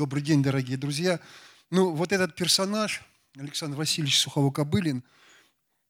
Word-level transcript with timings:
Добрый 0.00 0.22
день, 0.22 0.42
дорогие 0.42 0.78
друзья. 0.78 1.20
Ну, 1.70 1.94
вот 1.94 2.10
этот 2.10 2.34
персонаж, 2.34 3.02
Александр 3.36 3.76
Васильевич 3.76 4.26
Сухово-Кобылин, 4.26 5.02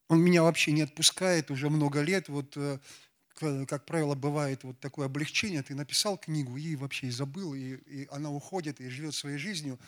он 0.09 0.21
меня 0.21 0.43
вообще 0.43 0.73
не 0.73 0.83
отпускает 0.83 1.53
уже 1.53 1.71
много 1.71 2.01
лет. 2.01 2.29
Вот, 2.29 2.57
э, 2.57 2.81
как 3.69 3.87
правило, 3.87 4.17
бывает 4.17 4.65
вот 4.65 4.81
такое 4.81 5.07
облегчение. 5.07 5.63
Ты 5.63 5.77
написал 5.77 6.19
книгу 6.19 6.57
и 6.57 6.75
вообще 6.75 7.07
и 7.07 7.11
забыл, 7.13 7.55
и, 7.55 7.77
и 7.87 8.09
она 8.11 8.33
уходит, 8.33 8.81
и 8.81 8.89
живет 8.89 9.15
своей 9.15 9.39
жизнью. 9.39 9.79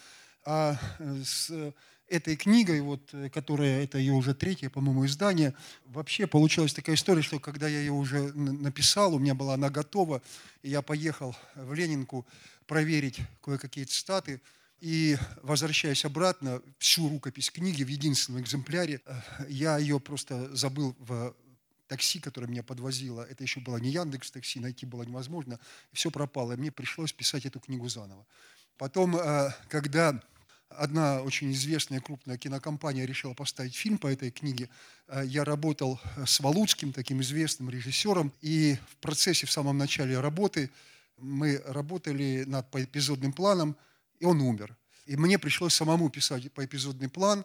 А 0.44 0.78
э, 1.00 1.22
с 1.24 1.74
этой 2.06 2.36
книгой, 2.36 2.80
вот, 2.80 3.12
э, 3.14 3.28
которая, 3.28 3.82
это 3.82 3.98
ее 3.98 4.12
уже 4.12 4.34
третье, 4.34 4.70
по-моему, 4.70 5.04
издание, 5.04 5.52
вообще 5.86 6.28
получилась 6.28 6.74
такая 6.74 6.94
история, 6.94 7.22
что 7.22 7.40
когда 7.40 7.66
я 7.66 7.80
ее 7.80 7.90
уже 7.90 8.32
написал, 8.34 9.16
у 9.16 9.18
меня 9.18 9.34
была 9.34 9.54
она 9.54 9.68
готова, 9.68 10.22
и 10.62 10.70
я 10.70 10.80
поехал 10.80 11.34
в 11.56 11.74
Ленинку 11.74 12.24
проверить 12.66 13.20
кое-какие 13.42 13.84
цитаты, 13.84 14.40
и 14.80 15.16
возвращаясь 15.42 16.04
обратно, 16.04 16.60
всю 16.78 17.08
рукопись 17.08 17.50
книги 17.50 17.84
в 17.84 17.88
единственном 17.88 18.42
экземпляре, 18.42 19.00
э, 19.04 19.20
я 19.48 19.78
ее 19.78 20.00
просто 20.00 20.54
забыл 20.56 20.96
в 20.98 21.36
такси, 21.86 22.18
которое 22.18 22.48
меня 22.48 22.64
подвозило. 22.64 23.22
Это 23.22 23.44
еще 23.44 23.60
было 23.60 23.76
не 23.76 23.90
Яндекс 23.90 24.32
такси, 24.32 24.58
найти 24.58 24.86
было 24.86 25.04
невозможно. 25.04 25.60
Все 25.92 26.10
пропало, 26.10 26.54
и 26.54 26.56
мне 26.56 26.72
пришлось 26.72 27.12
писать 27.12 27.46
эту 27.46 27.60
книгу 27.60 27.88
заново. 27.88 28.26
Потом, 28.76 29.16
э, 29.16 29.50
когда 29.68 30.20
одна 30.70 31.22
очень 31.22 31.52
известная 31.52 32.00
крупная 32.00 32.38
кинокомпания 32.38 33.04
решила 33.04 33.34
поставить 33.34 33.76
фильм 33.76 33.98
по 33.98 34.06
этой 34.06 34.30
книге. 34.30 34.68
Э, 35.08 35.22
я 35.24 35.44
работал 35.44 36.00
с 36.24 36.40
Валуцким, 36.40 36.92
таким 36.92 37.20
известным 37.20 37.70
режиссером, 37.70 38.32
и 38.40 38.78
в 38.90 38.96
процессе, 38.96 39.46
в 39.46 39.52
самом 39.52 39.78
начале 39.78 40.18
работы, 40.18 40.70
мы 41.22 41.62
работали 41.66 42.44
над 42.46 42.70
поэпизодным 42.70 43.32
планом, 43.32 43.76
и 44.20 44.24
он 44.24 44.40
умер. 44.40 44.76
И 45.06 45.16
мне 45.16 45.38
пришлось 45.38 45.74
самому 45.74 46.10
писать 46.10 46.52
поэпизодный 46.52 47.08
план, 47.08 47.44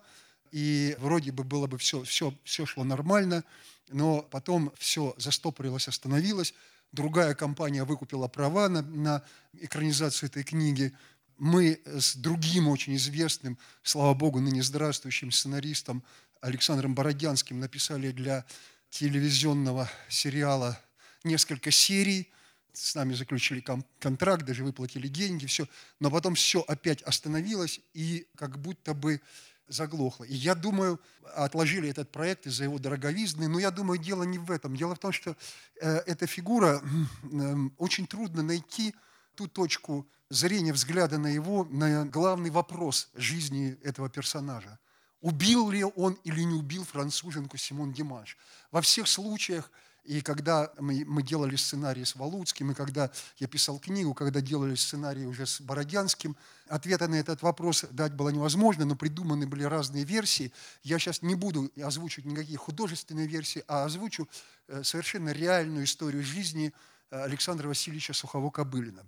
и 0.51 0.95
вроде 0.99 1.31
бы 1.31 1.43
было 1.43 1.67
бы 1.67 1.77
все, 1.77 2.03
все, 2.03 2.33
все 2.43 2.65
шло 2.65 2.83
нормально, 2.83 3.43
но 3.89 4.21
потом 4.21 4.73
все 4.77 5.13
застопорилось, 5.17 5.87
остановилось. 5.87 6.53
Другая 6.91 7.35
компания 7.35 7.83
выкупила 7.83 8.27
права 8.27 8.69
на, 8.69 8.81
на 8.81 9.23
экранизацию 9.53 10.29
этой 10.29 10.43
книги, 10.43 10.93
мы 11.37 11.79
с 11.85 12.15
другим 12.15 12.67
очень 12.67 12.95
известным, 12.95 13.59
слава 13.83 14.15
богу, 14.15 14.39
ныне 14.39 14.63
здравствующим 14.63 15.31
сценаристом 15.31 16.03
Александром 16.41 16.95
Бородянским 16.95 17.59
написали 17.59 18.11
для 18.11 18.43
телевизионного 18.89 19.89
сериала 20.09 20.79
несколько 21.23 21.69
серий. 21.71 22.31
С 22.77 22.93
нами 22.93 23.13
заключили 23.13 23.63
контракт, 23.99 24.45
даже 24.45 24.63
выплатили 24.63 25.07
деньги, 25.07 25.47
все. 25.47 25.67
Но 25.99 26.11
потом 26.11 26.35
все 26.35 26.61
опять 26.61 27.01
остановилось 27.01 27.81
и 27.93 28.27
как 28.35 28.59
будто 28.59 28.93
бы 28.93 29.19
заглохло. 29.67 30.25
И 30.25 30.35
я 30.35 30.53
думаю, 30.53 31.01
отложили 31.35 31.89
этот 31.89 32.11
проект 32.11 32.45
из-за 32.45 32.65
его 32.65 32.77
дороговизны, 32.77 33.47
но 33.47 33.59
я 33.59 33.71
думаю, 33.71 33.99
дело 33.99 34.23
не 34.23 34.37
в 34.37 34.51
этом. 34.51 34.75
Дело 34.75 34.93
в 34.93 34.99
том, 34.99 35.11
что 35.11 35.35
э, 35.81 35.97
эта 36.05 36.27
фигура 36.27 36.81
э, 37.23 37.55
очень 37.77 38.05
трудно 38.05 38.43
найти 38.43 38.93
ту 39.33 39.47
точку 39.47 40.07
зрения, 40.29 40.71
взгляда 40.71 41.17
на 41.17 41.27
его, 41.27 41.65
на 41.65 42.05
главный 42.05 42.51
вопрос 42.51 43.09
жизни 43.15 43.77
этого 43.83 44.07
персонажа. 44.07 44.77
Убил 45.21 45.71
ли 45.71 45.83
он 45.83 46.13
или 46.23 46.41
не 46.41 46.53
убил 46.53 46.85
француженку 46.85 47.57
Симон 47.57 47.91
Димаш? 47.91 48.37
Во 48.71 48.81
всех 48.81 49.07
случаях, 49.07 49.71
и 50.07 50.21
когда 50.21 50.71
мы, 50.79 51.03
мы 51.05 51.21
делали 51.21 51.55
сценарий 51.55 52.05
с 52.05 52.15
Валуцким, 52.15 52.71
и 52.71 52.73
когда 52.73 53.11
я 53.37 53.47
писал 53.47 53.77
книгу, 53.77 54.13
когда 54.13 54.41
делали 54.41 54.75
сценарий 54.75 55.25
уже 55.25 55.45
с 55.45 55.59
Бородянским, 55.61 56.35
ответа 56.67 57.07
на 57.07 57.15
этот 57.15 57.41
вопрос 57.41 57.85
дать 57.91 58.13
было 58.13 58.29
невозможно, 58.29 58.85
но 58.85 58.95
придуманы 58.95 59.47
были 59.47 59.63
разные 59.63 60.05
версии. 60.05 60.53
Я 60.83 60.97
сейчас 60.97 61.21
не 61.21 61.35
буду 61.35 61.69
озвучивать 61.83 62.25
никакие 62.25 62.57
художественные 62.57 63.27
версии, 63.27 63.63
а 63.67 63.83
озвучу 63.83 64.27
э, 64.67 64.81
совершенно 64.83 65.29
реальную 65.29 65.83
историю 65.83 66.23
жизни 66.23 66.73
э, 67.11 67.21
Александра 67.21 67.67
Васильевича 67.67 68.13
Сухово-Кобылина 68.13 69.05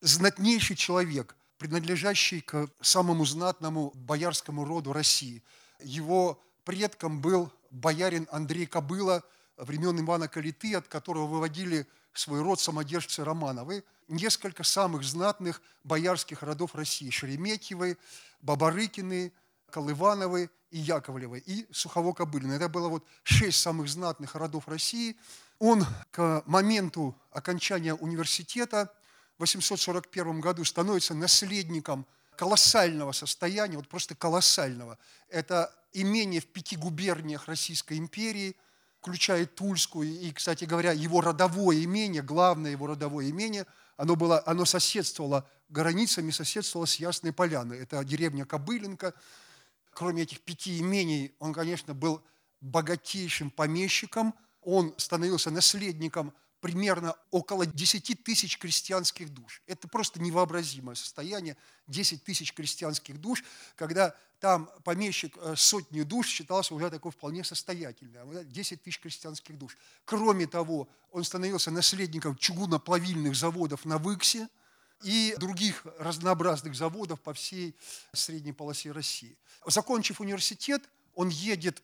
знатнейший 0.00 0.76
человек, 0.76 1.36
принадлежащий 1.58 2.40
к 2.40 2.68
самому 2.80 3.24
знатному 3.24 3.92
боярскому 3.94 4.64
роду 4.64 4.92
России. 4.92 5.42
Его 5.82 6.40
предком 6.64 7.20
был 7.20 7.50
боярин 7.70 8.28
Андрей 8.30 8.66
Кобыла 8.66 9.22
времен 9.58 10.00
Ивана 10.00 10.28
Калиты, 10.28 10.74
от 10.74 10.88
которого 10.88 11.26
выводили 11.26 11.86
свой 12.12 12.40
род 12.42 12.60
самодержцы 12.60 13.24
Романовы. 13.24 13.84
Несколько 14.08 14.64
самых 14.64 15.04
знатных 15.04 15.60
боярских 15.84 16.42
родов 16.42 16.74
России– 16.74 17.10
Шереметьевы, 17.10 17.98
Бабарыкины, 18.40 19.32
Колывановы 19.70 20.50
и 20.70 20.78
Яковлевы, 20.78 21.40
и 21.40 21.66
Сухово-Кобылина. 21.70 22.54
Это 22.54 22.68
было 22.68 22.88
вот 22.88 23.04
шесть 23.22 23.60
самых 23.60 23.88
знатных 23.88 24.34
родов 24.34 24.66
России. 24.68 25.16
Он 25.58 25.84
к 26.10 26.42
моменту 26.46 27.14
окончания 27.30 27.94
университета– 27.94 28.92
841 29.38 30.40
году 30.40 30.64
становится 30.64 31.14
наследником 31.14 32.06
колоссального 32.36 33.12
состояния, 33.12 33.76
вот 33.76 33.88
просто 33.88 34.14
колоссального. 34.14 34.98
Это 35.28 35.72
имение 35.92 36.40
в 36.40 36.46
пяти 36.46 36.76
губерниях 36.76 37.46
Российской 37.46 37.98
империи, 37.98 38.56
включая 39.00 39.46
Тульскую, 39.46 40.08
и, 40.08 40.32
кстати 40.32 40.64
говоря, 40.64 40.92
его 40.92 41.20
родовое 41.20 41.84
имение, 41.84 42.22
главное 42.22 42.72
его 42.72 42.86
родовое 42.86 43.30
имение, 43.30 43.66
оно, 43.96 44.16
было, 44.16 44.42
оно 44.46 44.64
соседствовало 44.64 45.48
границами, 45.68 46.30
соседствовало 46.30 46.86
с 46.86 46.96
Ясной 46.96 47.32
Поляной. 47.32 47.78
Это 47.78 48.02
деревня 48.04 48.44
Кобыленко. 48.44 49.14
Кроме 49.92 50.22
этих 50.22 50.40
пяти 50.40 50.80
имений, 50.80 51.34
он, 51.38 51.52
конечно, 51.52 51.94
был 51.94 52.22
богатейшим 52.60 53.50
помещиком, 53.50 54.34
он 54.62 54.94
становился 54.96 55.50
наследником 55.50 56.32
примерно 56.60 57.14
около 57.30 57.66
10 57.66 58.24
тысяч 58.24 58.58
крестьянских 58.58 59.32
душ. 59.32 59.62
Это 59.66 59.86
просто 59.88 60.20
невообразимое 60.20 60.96
состояние, 60.96 61.56
10 61.86 62.24
тысяч 62.24 62.52
крестьянских 62.52 63.20
душ, 63.20 63.44
когда 63.76 64.14
там 64.40 64.70
помещик 64.84 65.36
э, 65.36 65.54
сотни 65.56 66.02
душ 66.02 66.26
считался 66.26 66.74
уже 66.74 66.90
такой 66.90 67.12
вполне 67.12 67.44
состоятельным, 67.44 68.48
10 68.48 68.82
тысяч 68.82 69.00
крестьянских 69.00 69.58
душ. 69.58 69.76
Кроме 70.04 70.46
того, 70.46 70.88
он 71.10 71.24
становился 71.24 71.70
наследником 71.70 72.36
чугуноплавильных 72.36 73.34
заводов 73.34 73.84
на 73.84 73.98
Выксе 73.98 74.48
и 75.02 75.34
других 75.38 75.86
разнообразных 75.98 76.74
заводов 76.74 77.20
по 77.20 77.34
всей 77.34 77.76
средней 78.12 78.52
полосе 78.52 78.90
России. 78.90 79.36
Закончив 79.66 80.20
университет, 80.20 80.82
он 81.14 81.28
едет, 81.28 81.82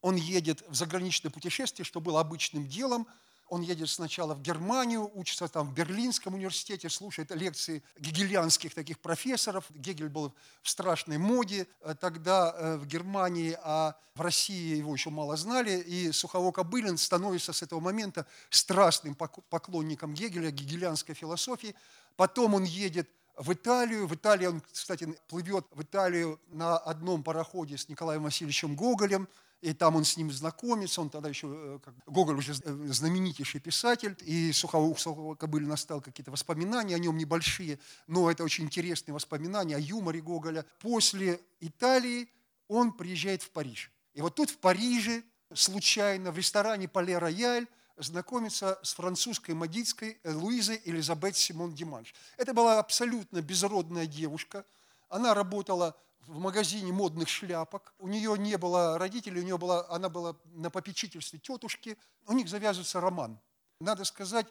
он 0.00 0.16
едет 0.16 0.62
в 0.68 0.74
заграничное 0.74 1.30
путешествие, 1.30 1.84
что 1.84 2.00
было 2.00 2.20
обычным 2.20 2.66
делом– 2.66 3.06
он 3.48 3.62
едет 3.62 3.88
сначала 3.88 4.34
в 4.34 4.42
Германию, 4.42 5.10
учится 5.14 5.46
там 5.48 5.68
в 5.68 5.74
Берлинском 5.74 6.34
университете, 6.34 6.88
слушает 6.88 7.30
лекции 7.30 7.82
гегельянских 7.98 8.74
таких 8.74 8.98
профессоров. 8.98 9.64
Гегель 9.70 10.08
был 10.08 10.34
в 10.62 10.68
страшной 10.68 11.18
моде 11.18 11.66
э, 11.80 11.94
тогда 11.94 12.54
э, 12.56 12.76
в 12.76 12.86
Германии, 12.86 13.56
а 13.62 13.96
в 14.14 14.20
России 14.20 14.76
его 14.76 14.92
еще 14.92 15.10
мало 15.10 15.36
знали. 15.36 15.78
И 15.78 16.10
Сухово-Кобылин 16.10 16.96
становится 16.96 17.52
с 17.52 17.62
этого 17.62 17.80
момента 17.80 18.26
страстным 18.50 19.14
поклонником 19.14 20.14
Гегеля, 20.14 20.50
гегельянской 20.50 21.14
философии. 21.14 21.74
Потом 22.16 22.54
он 22.54 22.64
едет 22.64 23.08
в 23.36 23.52
Италию. 23.52 24.08
В 24.08 24.14
Италии 24.14 24.46
он, 24.46 24.60
кстати, 24.72 25.16
плывет 25.28 25.66
в 25.70 25.82
Италию 25.82 26.40
на 26.48 26.76
одном 26.78 27.22
пароходе 27.22 27.78
с 27.78 27.88
Николаем 27.88 28.24
Васильевичем 28.24 28.74
Гоголем– 28.74 29.28
и 29.66 29.72
там 29.72 29.96
он 29.96 30.04
с 30.04 30.16
ним 30.16 30.30
знакомится, 30.30 31.00
он 31.00 31.10
тогда 31.10 31.28
еще, 31.28 31.48
э, 31.50 31.78
как, 31.84 31.92
Гоголь 32.06 32.36
уже 32.36 32.52
э, 32.52 32.86
знаменитейший 32.92 33.60
писатель, 33.60 34.16
и 34.20 34.52
Сухого 34.52 35.34
Кобылина 35.34 35.70
настал 35.70 36.00
какие-то 36.00 36.30
воспоминания 36.30 36.94
о 36.94 36.98
нем 37.00 37.16
небольшие, 37.16 37.80
но 38.06 38.30
это 38.30 38.44
очень 38.44 38.64
интересные 38.64 39.12
воспоминания 39.12 39.74
о 39.74 39.80
юморе 39.80 40.20
Гоголя. 40.20 40.64
После 40.78 41.40
Италии 41.58 42.28
он 42.68 42.92
приезжает 42.92 43.42
в 43.42 43.50
Париж. 43.50 43.90
И 44.14 44.20
вот 44.20 44.36
тут 44.36 44.50
в 44.50 44.58
Париже 44.58 45.24
случайно 45.52 46.30
в 46.30 46.38
ресторане 46.38 46.86
«Пале 46.86 47.18
Рояль» 47.18 47.66
знакомится 47.96 48.78
с 48.84 48.94
французской 48.94 49.56
модисткой 49.56 50.20
Луизой 50.22 50.80
Элизабет 50.84 51.36
Симон 51.36 51.74
Диманш. 51.74 52.14
Это 52.36 52.54
была 52.54 52.78
абсолютно 52.78 53.42
безродная 53.42 54.06
девушка. 54.06 54.64
Она 55.08 55.34
работала 55.34 55.96
в 56.26 56.38
магазине 56.38 56.92
модных 56.92 57.28
шляпок. 57.28 57.94
У 57.98 58.08
нее 58.08 58.36
не 58.38 58.56
было 58.58 58.98
родителей, 58.98 59.40
у 59.40 59.44
нее 59.44 59.58
была, 59.58 59.88
она 59.88 60.08
была 60.08 60.36
на 60.46 60.70
попечительстве 60.70 61.38
тетушки. 61.38 61.96
У 62.26 62.32
них 62.32 62.48
завязывается 62.48 63.00
роман. 63.00 63.40
Надо 63.80 64.04
сказать, 64.04 64.46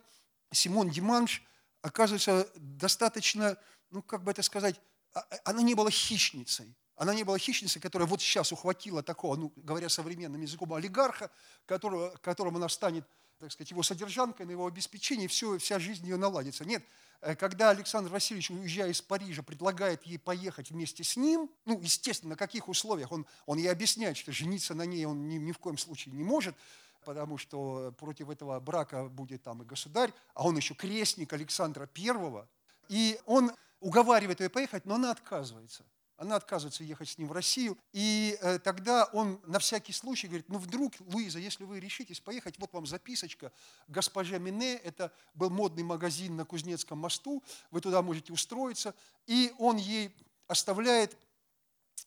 Симон 0.51 0.89
Диманш 0.89 1.43
оказывается 1.81 2.49
достаточно, 2.55 3.57
ну 3.91 4.01
как 4.01 4.23
бы 4.23 4.31
это 4.31 4.41
сказать, 4.41 4.79
а, 5.13 5.19
а, 5.19 5.39
она 5.45 5.61
не 5.61 5.75
была 5.75 5.91
хищницей. 5.91 6.75
Она 6.95 7.13
не 7.13 7.23
была 7.23 7.37
хищницей, 7.37 7.81
которая 7.81 8.07
вот 8.07 8.21
сейчас 8.21 8.51
ухватила 8.53 9.03
такого, 9.03 9.35
ну, 9.35 9.51
говоря 9.57 9.89
современным 9.89 10.41
языком, 10.41 10.73
олигарха, 10.73 11.29
которого, 11.65 12.15
которым 12.21 12.55
она 12.55 12.69
станет 12.69 13.05
так 13.39 13.51
сказать, 13.51 13.71
его 13.71 13.83
содержанкой, 13.83 14.45
на 14.45 14.51
его 14.51 14.65
обеспечение, 14.65 15.27
все, 15.27 15.57
вся 15.57 15.79
жизнь 15.79 16.05
ее 16.05 16.17
наладится. 16.17 16.65
Нет, 16.65 16.83
э, 17.21 17.35
когда 17.35 17.69
Александр 17.69 18.09
Васильевич, 18.11 18.49
уезжая 18.49 18.91
из 18.91 19.01
Парижа, 19.01 19.43
предлагает 19.43 20.03
ей 20.03 20.17
поехать 20.17 20.71
вместе 20.71 21.03
с 21.03 21.17
ним, 21.17 21.49
ну, 21.65 21.79
естественно, 21.81 22.31
на 22.31 22.37
каких 22.37 22.69
условиях, 22.69 23.11
он, 23.11 23.25
он 23.45 23.57
ей 23.57 23.71
объясняет, 23.71 24.17
что 24.17 24.31
жениться 24.31 24.73
на 24.73 24.85
ней 24.85 25.05
он 25.05 25.27
ни, 25.27 25.37
ни 25.37 25.51
в 25.51 25.59
коем 25.59 25.77
случае 25.77 26.15
не 26.15 26.23
может, 26.23 26.55
потому 27.03 27.37
что 27.37 27.93
против 27.99 28.29
этого 28.29 28.59
брака 28.59 29.05
будет 29.05 29.43
там 29.43 29.61
и 29.61 29.65
государь, 29.65 30.11
а 30.33 30.45
он 30.47 30.57
еще 30.57 30.73
крестник 30.73 31.33
Александра 31.33 31.85
Первого, 31.85 32.47
и 32.89 33.19
он 33.25 33.51
уговаривает 33.79 34.39
ее 34.39 34.49
поехать, 34.49 34.85
но 34.85 34.95
она 34.95 35.11
отказывается. 35.11 35.83
Она 36.17 36.37
отказывается 36.37 36.83
ехать 36.83 37.09
с 37.09 37.17
ним 37.17 37.27
в 37.27 37.33
Россию. 37.33 37.77
И 37.91 38.37
э, 38.41 38.59
тогда 38.59 39.05
он 39.11 39.41
на 39.47 39.59
всякий 39.59 39.91
случай 39.91 40.27
говорит, 40.27 40.47
ну 40.47 40.57
вдруг, 40.57 40.93
Луиза, 40.99 41.39
если 41.39 41.65
вы 41.65 41.79
решитесь 41.79 42.21
поехать, 42.21 42.57
вот 42.57 42.71
вам 42.71 42.85
записочка, 42.85 43.51
госпожа 43.87 44.37
Мине, 44.37 44.75
это 44.75 45.11
был 45.33 45.49
модный 45.49 45.83
магазин 45.83 46.37
на 46.37 46.45
Кузнецком 46.45 46.99
мосту, 46.99 47.43
вы 47.69 47.81
туда 47.81 48.01
можете 48.01 48.31
устроиться. 48.31 48.95
И 49.27 49.53
он 49.57 49.75
ей 49.75 50.15
оставляет 50.47 51.17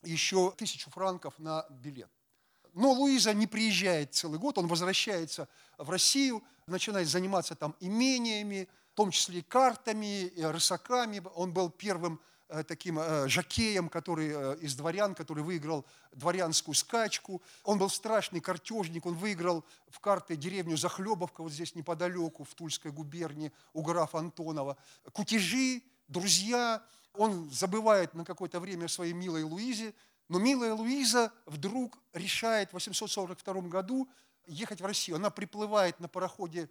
еще 0.03 0.53
тысячу 0.53 0.91
франков 0.91 1.39
на 1.39 1.67
билет. 1.69 2.11
Но 2.73 2.93
Луиза 2.93 3.35
не 3.35 3.47
приезжает 3.47 4.15
целый 4.15 4.39
год, 4.39 4.57
он 4.57 4.69
возвращается 4.69 5.49
в 5.77 5.91
Россию, 5.91 6.43
начинает 6.67 7.09
заниматься 7.09 7.55
там 7.55 7.75
имениями, 7.81 8.69
в 8.93 8.95
том 8.95 9.11
числе 9.11 9.43
картами, 9.43 10.33
рысаками. 10.41 11.23
Он 11.35 11.53
был 11.53 11.71
первым 11.71 12.21
таким 12.65 12.99
э, 12.99 13.29
жакеем, 13.29 13.89
который 13.89 14.31
э, 14.33 14.57
из 14.61 14.75
дворян, 14.75 15.15
который 15.15 15.43
выиграл 15.43 15.85
дворянскую 16.13 16.75
скачку. 16.75 17.43
Он 17.63 17.79
был 17.79 17.91
страшный 17.91 18.41
картежник, 18.41 19.05
он 19.07 19.15
выиграл 19.15 19.65
в 19.89 20.01
карты 20.01 20.37
деревню 20.37 20.77
Захлебовка, 20.77 21.43
вот 21.43 21.53
здесь 21.53 21.75
неподалеку, 21.75 22.45
в 22.45 22.55
Тульской 22.55 22.91
губернии, 22.91 23.53
у 23.73 23.83
графа 23.83 24.19
Антонова. 24.19 24.77
Кутежи, 25.13 25.83
друзья. 26.09 26.83
Он 27.15 27.51
забывает 27.51 28.15
на 28.15 28.25
какое-то 28.25 28.61
время 28.61 28.87
о 28.87 28.89
своей 28.89 29.13
милой 29.13 29.43
Луизе, 29.43 29.93
но 30.29 30.39
милая 30.39 30.73
Луиза 30.73 31.33
вдруг 31.47 31.99
решает 32.13 32.71
в 32.71 32.75
842 32.75 33.63
году 33.63 34.09
ехать 34.47 34.81
в 34.81 34.87
Россию. 34.87 35.17
Она 35.17 35.31
приплывает 35.31 35.99
на 36.01 36.09
пароходе 36.09 36.69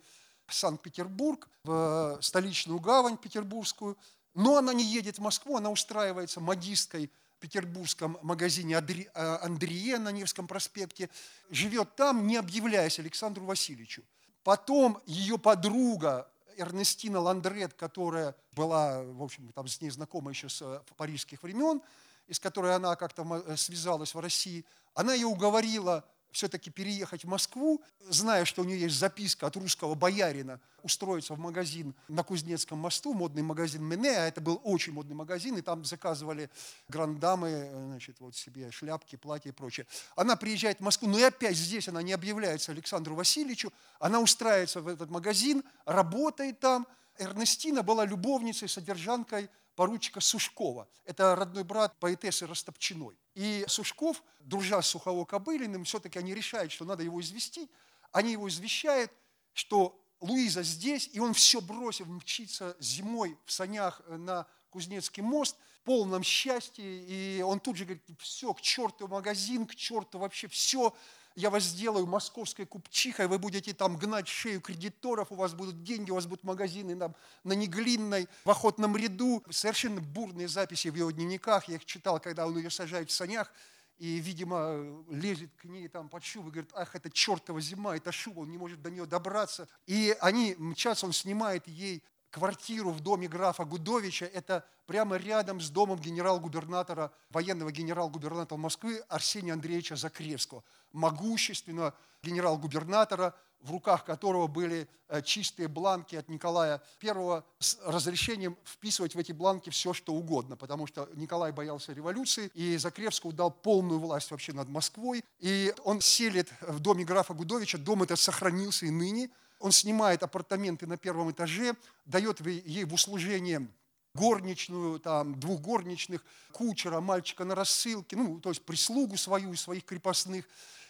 Санкт-Петербург, 0.49 1.49
в 1.63 2.17
столичную 2.21 2.79
гавань 2.79 3.17
петербургскую, 3.17 3.97
но 4.37 4.57
она 4.57 4.71
не 4.71 4.83
едет 4.83 5.17
в 5.17 5.21
Москву, 5.21 5.57
она 5.57 5.71
устраивается 5.71 6.39
модисткой 6.39 7.11
в 7.37 7.39
петербургском 7.39 8.19
магазине 8.21 8.75
э, 8.75 9.37
Андрие 9.41 9.97
на 9.97 10.11
Невском 10.11 10.47
проспекте, 10.47 11.09
живет 11.49 11.95
там, 11.95 12.27
не 12.27 12.37
объявляясь 12.37 12.99
Александру 12.99 13.45
Васильевичу. 13.45 14.03
Потом 14.43 15.01
ее 15.07 15.39
подруга 15.39 16.31
Эрнестина 16.55 17.19
Ландрет, 17.19 17.73
которая 17.73 18.35
была, 18.51 19.01
в 19.01 19.23
общем, 19.23 19.51
там 19.53 19.67
с 19.67 19.81
ней 19.81 19.89
знакома 19.89 20.29
еще 20.29 20.49
с 20.49 20.61
э, 20.61 20.81
парижских 20.97 21.41
времен, 21.41 21.81
из 22.27 22.39
которой 22.39 22.75
она 22.75 22.95
как-то 22.95 23.43
э, 23.47 23.57
связалась 23.57 24.13
в 24.13 24.19
России, 24.19 24.65
она 24.93 25.15
ее 25.15 25.25
уговорила 25.25 26.05
все-таки 26.31 26.69
переехать 26.69 27.23
в 27.23 27.27
Москву, 27.27 27.81
зная, 28.09 28.45
что 28.45 28.61
у 28.61 28.65
нее 28.65 28.81
есть 28.81 28.95
записка 28.95 29.47
от 29.47 29.55
русского 29.55 29.95
боярина 29.95 30.59
устроиться 30.83 31.33
в 31.33 31.39
магазин 31.39 31.95
на 32.07 32.23
Кузнецком 32.23 32.79
мосту, 32.79 33.13
модный 33.13 33.41
магазин 33.41 33.83
Мене, 33.83 34.11
а 34.11 34.27
это 34.27 34.41
был 34.41 34.61
очень 34.63 34.93
модный 34.93 35.15
магазин, 35.15 35.57
и 35.57 35.61
там 35.61 35.83
заказывали 35.83 36.49
грандамы, 36.87 37.69
значит, 37.87 38.19
вот 38.19 38.35
себе 38.35 38.71
шляпки, 38.71 39.15
платья 39.15 39.49
и 39.49 39.53
прочее. 39.53 39.87
Она 40.15 40.35
приезжает 40.35 40.79
в 40.79 40.83
Москву, 40.83 41.07
но 41.09 41.17
и 41.17 41.23
опять 41.23 41.57
здесь 41.57 41.87
она 41.87 42.01
не 42.01 42.13
объявляется 42.13 42.71
Александру 42.71 43.15
Васильевичу, 43.15 43.73
она 43.99 44.19
устраивается 44.19 44.81
в 44.81 44.87
этот 44.87 45.09
магазин, 45.09 45.63
работает 45.85 46.59
там. 46.59 46.87
Эрнестина 47.19 47.81
была 47.81 48.05
любовницей, 48.05 48.69
содержанкой 48.69 49.49
поручика 49.75 50.19
Сушкова. 50.19 50.87
Это 51.05 51.35
родной 51.35 51.63
брат 51.63 51.97
поэтессы 51.99 52.45
Растопчиной. 52.45 53.17
И 53.37 53.65
Сушков, 53.67 54.23
дружа 54.39 54.81
с 54.81 54.95
Сухово-Кобылиным, 54.95 55.83
все-таки 55.83 56.17
они 56.17 56.33
решают, 56.33 56.71
что 56.71 56.85
надо 56.85 57.03
его 57.03 57.21
известить. 57.21 57.69
Они 58.11 58.31
его 58.31 58.49
извещают, 58.49 59.11
что 59.53 59.95
Луиза 60.21 60.63
здесь, 60.63 61.07
и 61.13 61.19
он 61.19 61.35
все 61.35 61.61
бросив, 61.61 62.07
мчится 62.07 62.75
зимой 62.79 63.37
в 63.45 63.51
санях 63.51 64.01
на 64.07 64.47
Кузнецкий 64.71 65.21
мост, 65.21 65.55
в 65.81 65.81
полном 65.83 66.23
счастье, 66.23 66.83
и 66.83 67.43
он 67.43 67.59
тут 67.59 67.75
же 67.75 67.85
говорит, 67.85 68.03
все, 68.17 68.51
к 68.55 68.61
черту 68.61 69.07
магазин, 69.07 69.67
к 69.67 69.75
черту 69.75 70.17
вообще 70.17 70.47
все, 70.47 70.95
я 71.37 71.51
вас 71.51 71.63
сделаю 71.63 72.07
московской 72.07 72.65
купчихой, 72.65 73.27
вы 73.27 73.37
будете 73.37 73.71
там 73.71 73.95
гнать 73.95 74.27
шею 74.27 74.59
кредиторов, 74.59 75.31
у 75.31 75.35
вас 75.35 75.53
будут 75.53 75.83
деньги, 75.83 76.09
у 76.09 76.15
вас 76.15 76.25
будут 76.25 76.43
магазины 76.43 76.95
на, 76.95 77.13
на 77.43 77.53
Неглинной, 77.53 78.27
в 78.43 78.49
охотном 78.49 78.97
ряду. 78.97 79.43
Совершенно 79.51 80.01
бурные 80.01 80.47
записи 80.47 80.87
в 80.87 80.95
его 80.95 81.11
дневниках, 81.11 81.69
я 81.69 81.75
их 81.75 81.85
читал, 81.85 82.19
когда 82.19 82.47
он 82.47 82.57
ее 82.57 82.71
сажает 82.71 83.11
в 83.11 83.13
санях, 83.13 83.53
и, 83.99 84.17
видимо, 84.17 85.03
лезет 85.11 85.51
к 85.57 85.65
ней 85.65 85.87
там 85.89 86.09
под 86.09 86.23
шубу, 86.23 86.49
говорит, 86.49 86.71
ах, 86.73 86.95
это 86.95 87.11
чертова 87.11 87.61
зима, 87.61 87.95
это 87.95 88.11
шуба, 88.11 88.39
он 88.39 88.49
не 88.49 88.57
может 88.57 88.81
до 88.81 88.89
нее 88.89 89.05
добраться. 89.05 89.67
И 89.85 90.17
они 90.19 90.55
мчатся, 90.57 91.05
он 91.05 91.13
снимает 91.13 91.67
ей 91.67 92.03
квартиру 92.37 92.91
в 92.91 92.99
доме 92.99 93.27
графа 93.27 93.65
Гудовича, 93.65 94.27
это 94.27 94.63
прямо 94.85 95.17
рядом 95.17 95.59
с 95.59 95.71
домом 95.71 95.99
генерал-губернатора, 95.99 97.11
военного 97.31 97.71
генерал-губернатора 97.71 98.59
Москвы 98.59 99.03
Арсения 99.09 99.53
Андреевича 99.53 99.95
Закревского, 99.95 100.63
могущественного 100.93 101.95
генерал-губернатора, 102.21 103.33
в 103.61 103.71
руках 103.71 104.05
которого 104.05 104.45
были 104.45 104.87
э, 105.07 105.23
чистые 105.23 105.67
бланки 105.67 106.15
от 106.15 106.29
Николая 106.29 106.79
I 107.01 107.41
с 107.57 107.79
разрешением 107.83 108.55
вписывать 108.63 109.15
в 109.15 109.19
эти 109.19 109.31
бланки 109.31 109.71
все, 109.71 109.93
что 109.93 110.13
угодно, 110.13 110.55
потому 110.55 110.85
что 110.85 111.09
Николай 111.15 111.51
боялся 111.51 111.91
революции, 111.91 112.51
и 112.53 112.77
Закревскому 112.77 113.33
дал 113.33 113.49
полную 113.49 113.99
власть 113.99 114.29
вообще 114.29 114.53
над 114.53 114.69
Москвой. 114.69 115.25
И 115.39 115.73
он 115.83 116.01
селит 116.01 116.53
в 116.61 116.79
доме 116.79 117.03
графа 117.03 117.33
Гудовича, 117.33 117.79
дом 117.79 118.03
этот 118.03 118.19
сохранился 118.19 118.85
и 118.85 118.91
ныне, 118.91 119.31
он 119.59 119.71
снимает 119.71 120.23
апартаменты 120.23 120.87
на 120.87 120.97
первом 120.97 121.31
этаже, 121.31 121.75
дает 122.05 122.45
ей 122.45 122.85
в 122.85 122.93
услужение 122.93 123.67
горничную, 124.13 124.99
там, 124.99 125.39
двух 125.39 125.61
горничных, 125.61 126.23
кучера, 126.51 126.99
мальчика 126.99 127.45
на 127.45 127.55
рассылке, 127.55 128.15
ну, 128.15 128.39
то 128.39 128.49
есть 128.49 128.63
прислугу 128.63 129.15
свою 129.17 129.53
из 129.53 129.61
своих 129.61 129.85
крепостных, 129.85 130.45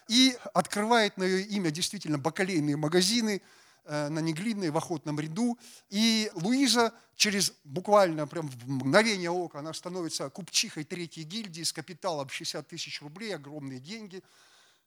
и 0.07 0.37
открывает 0.53 1.17
на 1.17 1.23
ее 1.23 1.43
имя 1.43 1.69
действительно 1.69 2.17
бакалейные 2.17 2.77
магазины 2.77 3.41
э, 3.83 4.07
на 4.07 4.19
Неглинной, 4.19 4.69
в 4.69 4.77
охотном 4.77 5.19
ряду. 5.19 5.59
И 5.89 6.31
Луиза 6.33 6.93
через 7.17 7.53
буквально 7.65 8.25
прям 8.27 8.47
в 8.47 8.69
мгновение 8.69 9.29
ока, 9.29 9.59
она 9.59 9.73
становится 9.73 10.29
купчихой 10.29 10.85
третьей 10.85 11.23
гильдии 11.23 11.63
с 11.63 11.73
капиталом 11.73 12.29
60 12.29 12.65
тысяч 12.67 13.01
рублей, 13.01 13.35
огромные 13.35 13.79
деньги. 13.79 14.23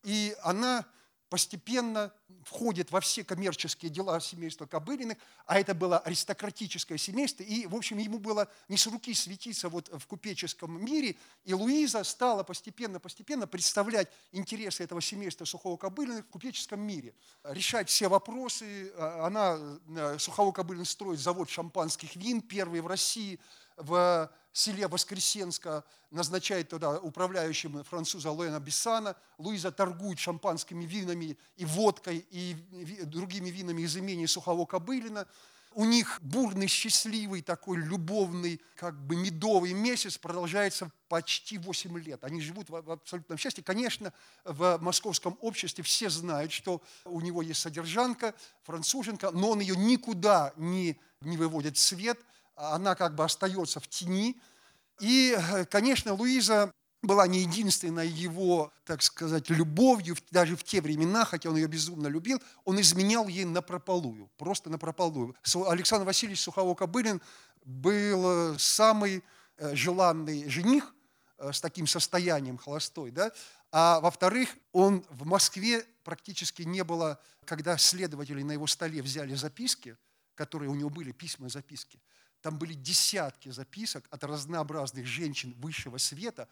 И 0.03 0.35
она 0.43 0.87
постепенно 1.31 2.13
входит 2.45 2.91
во 2.91 3.01
все 3.01 3.23
коммерческие 3.23 3.91
дела 3.91 4.21
семейства 4.21 4.67
Кобылиных, 4.67 5.17
а 5.47 5.59
это 5.59 5.75
было 5.75 5.99
аристократическое 6.01 6.99
семейство, 6.99 7.45
и, 7.45 7.67
в 7.67 7.75
общем, 7.75 7.99
ему 7.99 8.19
было 8.19 8.49
не 8.69 8.77
с 8.77 8.87
руки 8.89 9.15
светиться 9.15 9.69
вот 9.69 9.89
в 9.89 10.07
купеческом 10.07 10.85
мире, 10.85 11.17
и 11.45 11.55
Луиза 11.55 12.03
стала 12.03 12.43
постепенно-постепенно 12.43 13.47
представлять 13.47 14.09
интересы 14.33 14.83
этого 14.83 15.01
семейства 15.01 15.45
Сухого-Кобылиных 15.45 16.25
в 16.25 16.31
купеческом 16.31 16.81
мире, 16.81 17.15
решать 17.45 17.89
все 17.89 18.09
вопросы. 18.09 18.93
Она, 18.99 19.57
э, 19.89 20.19
Сухого-Кобылин 20.19 20.85
строит 20.85 21.21
завод 21.21 21.49
шампанских 21.49 22.17
вин, 22.17 22.43
первый 22.43 22.81
в 22.81 22.89
России, 22.89 23.39
в 23.77 24.31
селе 24.53 24.89
Воскресенска, 24.89 25.85
назначает 26.11 26.69
туда 26.69 26.99
управляющим 26.99 27.83
француза 27.85 28.31
Луэна 28.31 28.61
Бессана. 28.61 29.17
Луиза 29.39 29.71
торгует 29.71 30.19
шампанскими 30.19 30.85
винами 30.85 31.39
и 31.57 31.65
водкой, 31.65 32.27
и 32.31 32.55
другими 33.05 33.51
винами 33.51 33.83
из 33.83 33.97
имени 33.97 34.27
Сухого 34.27 34.67
Кобылина. 34.67 35.27
У 35.73 35.85
них 35.85 36.19
бурный, 36.21 36.67
счастливый, 36.67 37.43
такой 37.43 37.79
любовный, 37.79 38.61
как 38.75 39.01
бы 39.07 39.15
медовый 39.15 39.73
месяц 39.73 40.19
продолжается 40.19 40.91
почти 41.09 41.59
8 41.59 41.97
лет. 42.01 42.25
Они 42.25 42.41
живут 42.41 42.71
в 42.71 42.91
абсолютном 42.91 43.39
счастье. 43.39 43.63
Конечно, 43.63 44.13
в 44.43 44.79
московском 44.81 45.39
обществе 45.41 45.85
все 45.85 46.11
знают, 46.11 46.51
что 46.51 46.83
у 47.05 47.21
него 47.21 47.41
есть 47.41 47.61
содержанка, 47.61 48.35
француженка, 48.65 49.31
но 49.31 49.51
он 49.51 49.61
ее 49.61 49.77
никуда 49.77 50.53
не, 50.57 50.99
не 51.21 51.37
выводит 51.37 51.77
в 51.77 51.81
свет– 51.81 52.19
она 52.61 52.95
как 52.95 53.15
бы 53.15 53.25
остается 53.25 53.81
в 53.81 53.89
тени. 53.89 54.41
И, 55.01 55.37
конечно, 55.71 56.15
Луиза 56.15 56.73
была 57.03 57.27
не 57.27 57.41
единственной 57.41 58.09
его, 58.09 58.73
так 58.85 59.03
сказать, 59.03 59.49
любовью, 59.49 60.17
даже 60.31 60.57
в 60.57 60.65
те 60.65 60.83
времена, 60.83 61.25
хотя 61.25 61.49
он 61.49 61.57
ее 61.57 61.67
безумно 61.67 62.09
любил, 62.09 62.43
он 62.65 62.81
изменял 62.81 63.27
ей 63.27 63.47
на 63.47 63.63
прополую, 63.63 64.31
просто 64.37 64.69
на 64.69 64.79
прополую. 64.79 65.35
Александр 65.67 66.05
Васильевич 66.05 66.47
Сухово-Кобылин 66.47 67.23
был 67.65 68.59
самый 68.59 69.25
э, 69.57 69.75
желанный 69.75 70.49
жених 70.49 70.95
э, 71.39 71.53
с 71.53 71.61
таким 71.61 71.87
состоянием 71.87 72.59
холостой, 72.59 73.11
да? 73.11 73.33
А 73.73 74.01
во-вторых, 74.01 74.51
он 74.73 75.05
в 75.11 75.25
Москве 75.25 75.87
практически 76.03 76.63
не 76.63 76.83
было, 76.85 77.21
когда 77.45 77.79
следователи 77.79 78.43
на 78.43 78.53
его 78.53 78.67
столе 78.67 79.01
взяли 79.01 79.35
записки, 79.35 79.97
которые 80.35 80.71
у 80.71 80.75
него 80.75 80.91
были, 80.91 81.13
письма 81.13 81.49
записки, 81.49 82.01
там 82.43 82.59
были 82.59 82.75
десятки 82.75 83.51
записок 83.51 84.05
от 84.11 84.25
разнообразных 84.25 85.07
женщин 85.07 85.55
высшего 85.59 85.99
света, 85.99 86.49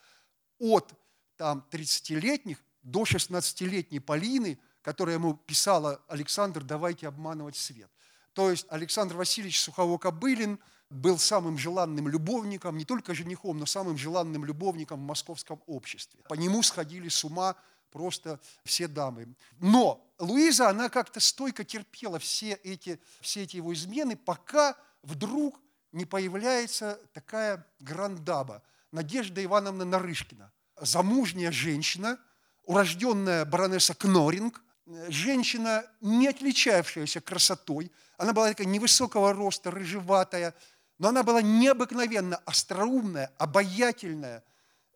от 0.58 0.92
там 1.36 1.64
30-летних 1.70 2.62
до 2.82 3.04
16-летней 3.04 4.00
Полины, 4.00 4.58
которая 4.82 5.16
ему 5.16 5.34
писала 5.34 6.02
«Александр, 6.08 6.62
давайте 6.62 7.08
обманывать 7.08 7.56
свет». 7.56 7.90
То 8.32 8.50
есть 8.50 8.66
Александр 8.68 9.16
Васильевич 9.16 9.60
Сухово-Кобылин 9.60 10.58
был 10.90 11.18
самым 11.18 11.58
желанным 11.58 12.08
любовником, 12.08 12.78
не 12.78 12.84
только 12.84 13.14
женихом, 13.14 13.58
но 13.58 13.66
самым 13.66 13.98
желанным 13.98 14.44
любовником 14.44 15.00
в 15.00 15.06
московском 15.06 15.62
обществе. 15.66 16.20
По 16.28 16.34
нему 16.34 16.62
сходили 16.62 17.08
с 17.08 17.24
ума 17.24 17.56
просто 17.90 18.40
все 18.64 18.88
дамы. 18.88 19.34
Но 19.58 20.06
Луиза, 20.18 20.68
она 20.68 20.88
как-то 20.88 21.20
стойко 21.20 21.64
терпела 21.64 22.18
все 22.18 22.52
эти, 22.62 23.00
все 23.20 23.42
эти 23.42 23.56
его 23.56 23.72
измены, 23.72 24.16
пока 24.16 24.76
вдруг 25.02 25.60
не 25.92 26.04
появляется 26.04 27.00
такая 27.12 27.66
грандаба, 27.80 28.62
Надежда 28.90 29.44
Ивановна 29.44 29.84
Нарышкина, 29.84 30.50
замужняя 30.80 31.52
женщина, 31.52 32.18
урожденная 32.64 33.44
баронесса 33.44 33.94
Кноринг, 33.94 34.62
женщина, 35.08 35.84
не 36.00 36.28
отличавшаяся 36.28 37.20
красотой. 37.20 37.92
Она 38.16 38.32
была 38.32 38.48
такая 38.48 38.66
невысокого 38.66 39.34
роста, 39.34 39.70
рыжеватая, 39.70 40.54
но 40.98 41.08
она 41.08 41.22
была 41.22 41.42
необыкновенно 41.42 42.36
остроумная, 42.46 43.30
обаятельная, 43.36 44.42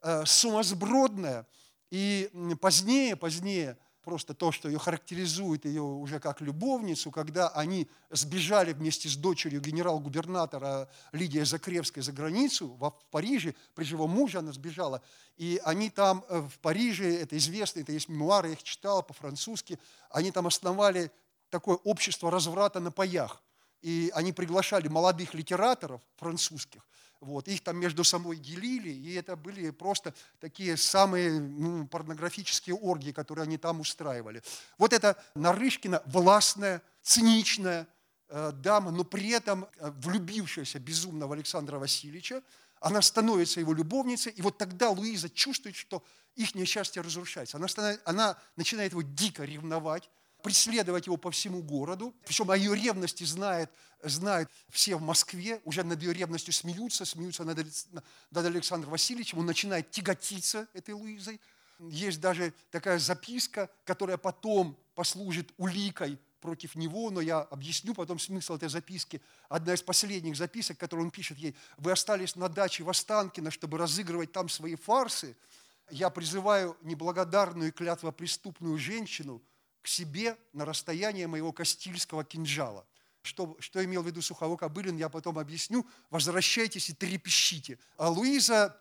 э, 0.03 0.25
сумасбродная. 0.25 1.47
И 1.91 2.31
позднее, 2.61 3.17
позднее– 3.17 3.77
просто 4.03 4.35
то, 4.35 4.53
что 4.53 4.69
ее 4.69 4.79
характеризует 4.79 5.65
ее 5.65 5.83
уже 5.83 6.19
как 6.19 6.41
любовницу, 6.41 7.11
когда 7.11 7.49
они 7.49 7.89
сбежали 8.11 8.73
вместе 8.73 9.09
с 9.09 9.17
дочерью 9.17 9.61
генерал-губернатора 9.61 10.89
Лидия 11.13 11.45
Закревской 11.45 12.03
за 12.03 12.13
границу, 12.13 12.69
в 12.69 12.93
Париже, 13.11 13.55
при 13.75 13.85
живом 13.85 14.11
муже 14.11 14.39
она 14.39 14.53
сбежала, 14.53 15.03
и 15.37 15.61
они 15.65 15.89
там 15.91 16.25
э, 16.29 16.41
в 16.41 16.59
Париже, 16.59 17.15
это 17.17 17.37
известно, 17.37 17.81
это 17.81 17.93
есть 17.93 18.09
мемуары, 18.09 18.49
я 18.49 18.55
их 18.55 18.63
читал 18.63 19.03
по-французски, 19.03 19.79
они 20.11 20.33
там 20.33 20.47
основали 20.47 21.11
такое 21.49 21.77
общество 21.77 22.31
разврата 22.31 22.81
на 22.81 22.91
паях, 22.91 23.43
и 23.83 24.11
они 24.15 24.33
приглашали 24.33 24.89
молодых 24.89 25.35
литераторов 25.35 26.01
французских, 26.17 26.87
вот, 27.23 27.47
их 27.49 27.63
там 27.63 27.77
между 27.79 28.03
собой 28.05 28.37
делили, 28.37 28.91
и 28.91 29.15
это 29.15 29.37
были 29.37 29.71
просто 29.71 30.13
такие 30.41 30.77
самые 30.77 31.41
ну, 31.41 31.87
порнографические 31.87 32.75
оргии, 32.75 33.13
которые 33.13 33.45
они 33.45 33.59
там 33.59 33.81
устраивали. 33.81 34.43
Вот 34.77 34.93
это 34.93 35.17
Нарышкина 35.37 36.03
властная, 36.07 36.83
циничная 37.01 37.87
э, 38.29 38.51
дама, 38.53 38.91
но 38.91 39.05
при 39.05 39.31
этом 39.31 39.69
э, 39.79 39.91
влюбившаяся 39.99 40.81
безумно 40.81 41.29
в 41.29 41.33
Александра 41.33 41.79
Васильевича, 41.79 42.43
она 42.81 43.01
становится 43.01 43.61
его 43.61 43.73
любовницей, 43.73 44.33
и 44.33 44.43
вот 44.43 44.59
тогда 44.59 44.91
Луиза 44.91 45.31
чувствует, 45.31 45.77
что 45.77 46.03
их 46.35 46.57
несчастье 46.57 47.03
разрушается. 47.03 47.57
Она, 47.57 47.97
она 48.05 48.37
начинает 48.57 48.93
его 48.93 49.03
дико 49.03 49.45
ревновать, 49.45 50.11
преследовать 50.43 51.07
его 51.07 51.17
по 51.17 51.31
всему 51.31 51.63
городу. 51.63 52.15
Причем 52.27 52.51
о 52.51 52.57
ее 52.57 52.75
ревности 52.75 53.25
знает, 53.25 53.71
знают 54.03 54.51
все 54.69 54.97
в 54.97 55.03
Москве, 55.03 55.61
уже 55.65 55.85
над 55.85 56.03
ее 56.03 56.13
ревностью 56.13 56.53
смеются, 56.53 57.05
смеются 57.05 57.45
над, 57.45 57.67
над 58.31 58.47
Александром 58.47 58.91
Васильевичем. 58.91 59.39
Он 59.39 59.47
начинает 59.47 59.91
тяготиться 59.91 60.69
этой 60.75 60.95
Луизой. 60.95 61.41
Есть 61.79 62.21
даже 62.21 62.53
такая 62.71 62.99
записка, 62.99 63.71
которая 63.85 64.17
потом 64.17 64.77
послужит 64.95 65.53
уликой 65.57 66.19
против 66.41 66.75
него, 66.75 67.11
но 67.11 67.21
я 67.21 67.41
объясню 67.41 67.95
потом 67.95 68.19
смысл 68.19 68.57
этой 68.57 68.69
записки. 68.69 69.21
Одна 69.49 69.75
из 69.75 69.83
последних 69.83 70.37
записок, 70.37 70.77
которую 70.77 71.07
он 71.07 71.11
пишет 71.13 71.39
ей, 71.39 71.55
«Вы 71.79 71.93
остались 71.93 72.35
на 72.35 72.49
даче 72.49 72.83
в 72.83 72.91
Останкино, 72.91 73.51
чтобы 73.51 73.79
разыгрывать 73.79 74.33
там 74.33 74.49
свои 74.49 74.75
фарсы. 74.75 75.37
Я 75.91 76.11
призываю 76.11 76.77
неблагодарную 76.83 77.69
и 77.69 77.73
клятвопреступную 77.73 78.77
женщину– 78.77 79.41
к 79.83 79.89
себе 79.89 80.39
на 80.53 80.65
расстояние 80.65 81.27
моего 81.27 81.53
кастильского 81.53 82.25
кинжала. 82.25 82.87
Что, 83.23 83.57
что 83.61 83.85
имел 83.85 84.03
в 84.03 84.07
виду 84.07 84.23
Сухово 84.23 84.57
Кобылин, 84.57 84.97
я 84.97 85.09
потом 85.09 85.39
объясню. 85.39 85.87
Возвращайтесь 86.11 86.89
и 86.89 86.93
трепещите. 86.93 87.79
А 87.97 88.09
Луиза 88.09 88.77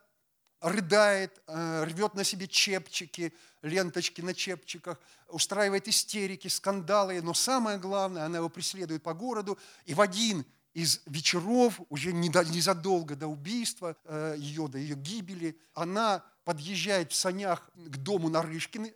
рыдает, 0.61 1.41
э, 1.47 1.83
рвет 1.85 2.13
на 2.13 2.23
себе 2.23 2.47
чепчики, 2.47 3.33
ленточки 3.61 4.21
на 4.21 4.33
чепчиках, 4.33 4.99
устраивает 5.27 5.87
истерики, 5.87 6.47
скандалы, 6.47 7.21
но 7.21 7.33
самое 7.33 7.77
главное, 7.77 8.25
она 8.25 8.37
его 8.37 8.49
преследует 8.49 9.03
по 9.03 9.13
городу, 9.13 9.57
и 9.85 9.93
в 9.93 10.01
один 10.01 10.45
из 10.73 11.01
вечеров, 11.05 11.79
уже 11.89 12.13
незадолго 12.13 13.15
до 13.15 13.27
убийства 13.27 13.97
э, 14.05 14.35
ее, 14.37 14.67
до 14.67 14.77
ее 14.77 14.95
гибели, 14.95 15.59
она 15.73 16.23
подъезжает 16.43 17.11
в 17.11 17.15
санях 17.15 17.69
к 17.75 17.97
дому 17.97 18.29
Нарышкины. 18.29 18.93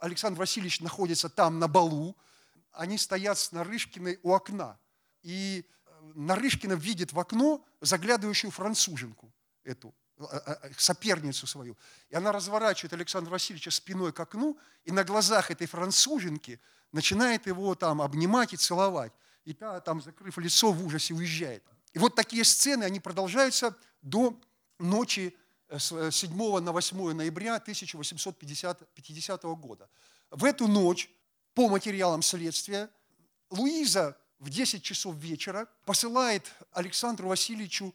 Александр 0.00 0.38
Васильевич 0.38 0.80
находится 0.80 1.28
там 1.28 1.58
на 1.58 1.68
балу. 1.68 2.16
Они 2.72 2.98
стоят 2.98 3.38
с 3.38 3.52
Нарышкиной 3.52 4.18
у 4.22 4.32
окна. 4.32 4.78
И 5.22 5.64
э, 5.64 5.90
Нарышкина 6.14 6.74
видит 6.74 7.12
в 7.12 7.20
окно 7.20 7.64
заглядывающую 7.80 8.50
француженку 8.50 9.32
эту, 9.64 9.94
э, 10.18 10.24
э, 10.46 10.70
соперницу 10.76 11.46
свою. 11.46 11.76
И 12.10 12.14
она 12.14 12.32
разворачивает 12.32 12.92
Александра 12.92 13.30
Васильевича 13.30 13.70
спиной 13.70 14.12
к 14.12 14.20
окну, 14.20 14.58
и 14.84 14.92
на 14.92 15.04
глазах 15.04 15.50
этой 15.50 15.66
француженки 15.66 16.60
начинает 16.92 17.46
его 17.46 17.74
там 17.74 18.02
обнимать 18.02 18.52
и 18.52 18.56
целовать. 18.56 19.12
И 19.44 19.54
та, 19.54 19.80
там, 19.80 20.02
закрыв 20.02 20.38
лицо, 20.38 20.72
в 20.72 20.84
ужасе 20.84 21.14
уезжает. 21.14 21.64
И 21.92 21.98
вот 21.98 22.14
такие 22.14 22.44
сцены, 22.44 22.84
они 22.84 23.00
продолжаются 23.00 23.76
до 24.02 24.38
ночи 24.78 25.36
с 25.78 26.10
7 26.10 26.30
э, 26.32 26.60
на 26.60 26.72
8 26.72 27.12
ноября 27.12 27.56
1850 27.56 29.42
года. 29.42 29.88
В 30.30 30.44
эту 30.44 30.68
ночь, 30.68 31.10
по 31.54 31.68
материалам 31.68 32.22
следствия, 32.22 32.90
Луиза 33.50 34.16
в 34.38 34.50
10 34.50 34.82
часов 34.82 35.14
вечера 35.16 35.68
посылает 35.84 36.52
Александру 36.72 37.28
Васильевичу 37.28 37.94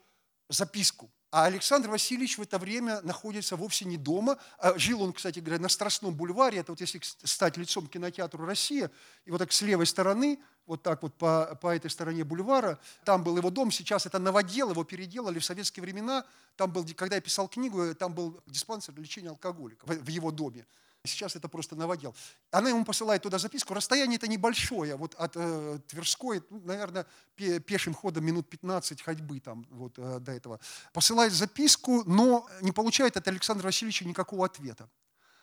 записку. 0.49 1.11
А 1.29 1.45
Александр 1.45 1.89
Васильевич 1.89 2.37
в 2.37 2.41
это 2.41 2.57
время 2.57 3.01
находится 3.01 3.57
вовсе 3.57 3.85
не 3.85 3.97
дома. 3.97 4.37
А 4.59 4.77
жил 4.77 5.01
он, 5.01 5.11
кстати 5.11 5.39
говоря, 5.39 5.61
на 5.61 5.67
Страстном 5.67 6.15
бульваре. 6.15 6.59
Это 6.59 6.71
вот 6.71 6.79
если 6.79 7.01
стать 7.01 7.57
лицом 7.57 7.87
кинотеатру 7.87 8.45
«Россия», 8.45 8.89
и 9.25 9.31
вот 9.31 9.39
так 9.39 9.51
с 9.51 9.61
левой 9.61 9.85
стороны, 9.87 10.39
вот 10.65 10.83
так 10.83 11.01
вот 11.03 11.13
по, 11.15 11.57
по 11.61 11.75
этой 11.75 11.89
стороне 11.89 12.23
бульвара, 12.23 12.79
там 13.03 13.23
был 13.23 13.35
его 13.37 13.49
дом. 13.49 13.71
Сейчас 13.71 14.05
это 14.05 14.19
новодел, 14.19 14.71
его 14.71 14.85
переделали 14.85 15.39
в 15.39 15.45
советские 15.45 15.81
времена. 15.81 16.25
Там 16.55 16.71
был, 16.71 16.85
когда 16.95 17.15
я 17.15 17.21
писал 17.21 17.49
книгу, 17.49 17.93
там 17.95 18.13
был 18.13 18.41
диспансер 18.47 18.93
для 18.93 19.03
лечения 19.03 19.29
алкоголиков 19.29 19.89
в 19.89 20.07
его 20.07 20.31
доме. 20.31 20.65
Сейчас 21.05 21.35
это 21.35 21.47
просто 21.47 21.75
новодел. 21.75 22.15
Она 22.51 22.69
ему 22.69 22.83
посылает 22.83 23.21
туда 23.21 23.37
записку. 23.37 23.73
Расстояние 23.73 24.17
это 24.17 24.27
небольшое. 24.27 24.95
Вот 24.95 25.15
от 25.15 25.33
э, 25.35 25.79
Тверской, 25.87 26.43
ну, 26.49 26.61
наверное, 26.65 27.05
пешим 27.35 27.93
ходом 27.93 28.25
минут 28.25 28.49
15 28.49 29.01
ходьбы 29.01 29.39
там 29.39 29.65
вот 29.69 29.93
э, 29.97 30.19
до 30.19 30.31
этого. 30.31 30.59
Посылает 30.93 31.33
записку, 31.33 32.03
но 32.05 32.47
не 32.61 32.71
получает 32.71 33.15
от 33.15 33.27
Александра 33.27 33.65
Васильевича 33.65 34.05
никакого 34.05 34.45
ответа. 34.45 34.89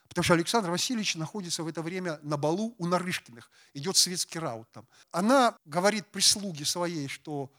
Потому 0.09 0.25
что 0.25 0.35
Александр 0.35 0.71
Васильевич 0.71 1.17
находится 1.17 1.63
в 1.63 1.69
это 1.69 1.83
время 1.83 2.19
на 2.23 2.37
балу 2.37 2.75
у 2.79 2.87
Нарышкиных. 2.87 3.51
Идет 3.73 3.97
светский 3.97 4.39
раут 4.39 4.71
там. 4.71 4.87
Она 5.11 5.57
говорит 5.65 6.07
прислуге 6.09 6.65
своей, 6.65 7.09
что 7.09 7.51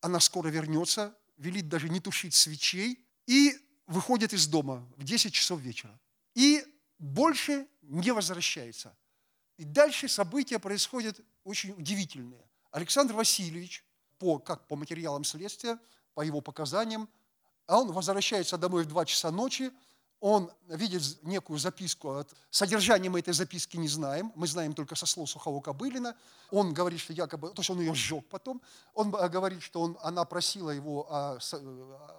она 0.00 0.20
скоро 0.20 0.48
вернется, 0.48 1.14
велит 1.38 1.68
даже 1.68 1.88
не 1.88 2.00
тушить 2.00 2.34
свечей 2.34 2.98
и 3.26 3.58
выходит 3.86 4.32
из 4.32 4.46
дома 4.46 4.86
в 4.96 5.04
10 5.04 5.32
часов 5.32 5.60
вечера. 5.60 5.98
И 6.34 6.64
больше 7.04 7.68
не 7.82 8.12
возвращается. 8.12 8.96
И 9.58 9.64
дальше 9.64 10.08
события 10.08 10.58
происходят 10.58 11.20
очень 11.44 11.72
удивительные. 11.72 12.42
Александр 12.70 13.14
Васильевич, 13.14 13.84
по, 14.18 14.38
как 14.38 14.66
по 14.66 14.74
материалам 14.74 15.22
следствия, 15.24 15.78
по 16.14 16.22
его 16.22 16.40
показаниям, 16.40 17.08
он 17.66 17.92
возвращается 17.92 18.56
домой 18.56 18.84
в 18.84 18.86
2 18.86 19.04
часа 19.04 19.30
ночи, 19.30 19.70
он 20.24 20.50
видит 20.68 21.02
некую 21.22 21.58
записку, 21.58 22.12
от... 22.12 22.34
содержание 22.48 23.10
мы 23.10 23.18
этой 23.18 23.34
записки 23.34 23.76
не 23.76 23.88
знаем, 23.88 24.32
мы 24.36 24.46
знаем 24.46 24.72
только 24.72 24.94
со 24.94 25.04
слов 25.04 25.28
Сухого 25.28 25.60
Кобылина. 25.60 26.16
Он 26.50 26.72
говорит, 26.72 27.00
что 27.00 27.12
якобы, 27.12 27.50
то 27.50 27.60
есть 27.60 27.68
он 27.68 27.78
ее 27.80 27.94
сжег 27.94 28.24
потом, 28.30 28.62
он 28.94 29.10
говорит, 29.10 29.62
что 29.62 29.82
он, 29.82 29.98
она 30.00 30.24
просила 30.24 30.70
его 30.70 31.06
о, 31.12 31.38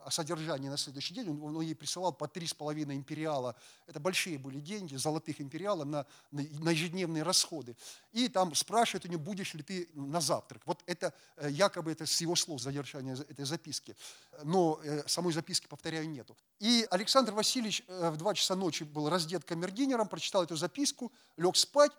о 0.05 0.11
содержании 0.11 0.69
на 0.69 0.77
следующий 0.77 1.15
день, 1.15 1.29
он, 1.29 1.55
он 1.55 1.61
ей 1.61 1.73
присылал 1.73 2.13
по 2.13 2.27
три 2.27 2.45
с 2.45 2.53
половиной 2.53 2.95
империала, 2.95 3.55
это 3.87 3.99
большие 3.99 4.37
были 4.37 4.59
деньги, 4.59 4.95
золотых 4.97 5.41
империала 5.41 5.83
на, 5.83 6.05
на, 6.29 6.43
на 6.59 6.69
ежедневные 6.69 7.23
расходы. 7.23 7.75
И 8.11 8.27
там 8.27 8.53
спрашивает 8.53 9.05
у 9.05 9.07
нее, 9.07 9.17
будешь 9.17 9.55
ли 9.55 9.63
ты 9.63 9.89
на 9.95 10.21
завтрак. 10.21 10.61
Вот 10.65 10.83
это 10.85 11.11
э, 11.37 11.49
якобы 11.49 11.91
это 11.91 12.05
с 12.05 12.21
его 12.21 12.35
слов 12.35 12.61
содержание 12.61 13.15
этой 13.15 13.45
записки. 13.45 13.95
Но 14.43 14.79
э, 14.83 15.03
самой 15.07 15.33
записки, 15.33 15.65
повторяю, 15.65 16.07
нету. 16.07 16.37
И 16.59 16.87
Александр 16.91 17.33
Васильевич 17.33 17.83
э, 17.87 17.94
в 18.11 18.17
2 18.17 18.33
часа 18.33 18.55
ночи 18.55 18.83
был 18.83 19.09
раздет 19.09 19.43
камердинером, 19.43 20.07
прочитал 20.07 20.43
эту 20.43 20.55
записку, 20.55 21.11
лег 21.37 21.55
спать, 21.55 21.91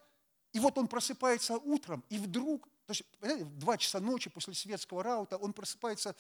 и 0.53 0.61
вот 0.61 0.79
он 0.79 0.89
просыпается 0.89 1.57
утром, 1.59 2.05
и 2.09 2.19
вдруг, 2.19 2.69
то 2.87 2.93
есть, 2.93 3.05
в 3.21 3.59
2 3.59 3.79
часа 3.79 4.01
ночи 4.01 4.31
после 4.31 4.55
светского 4.55 5.03
раута, 5.03 5.37
он 5.37 5.53
просыпается 5.53 6.15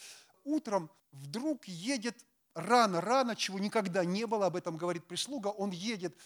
утром, 0.44 0.90
вдруг 1.12 1.66
едет 1.66 2.24
рано-рано, 2.54 3.36
чего 3.36 3.58
никогда 3.58 4.04
не 4.04 4.26
было, 4.26 4.46
об 4.46 4.56
этом 4.56 4.76
говорит 4.76 5.06
прислуга, 5.06 5.48
он 5.48 5.70
едет 5.70 6.16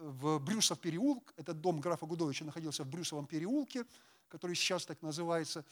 в 0.00 0.38
Брюсов 0.38 0.78
переулок, 0.78 1.34
этот 1.36 1.60
дом 1.60 1.80
графа 1.80 2.06
Гудовича 2.06 2.44
находился 2.44 2.84
в 2.84 2.88
Брюсовом 2.88 3.26
переулке, 3.26 3.84
который 4.28 4.56
сейчас 4.56 4.86
так 4.86 5.02
называется, 5.02 5.64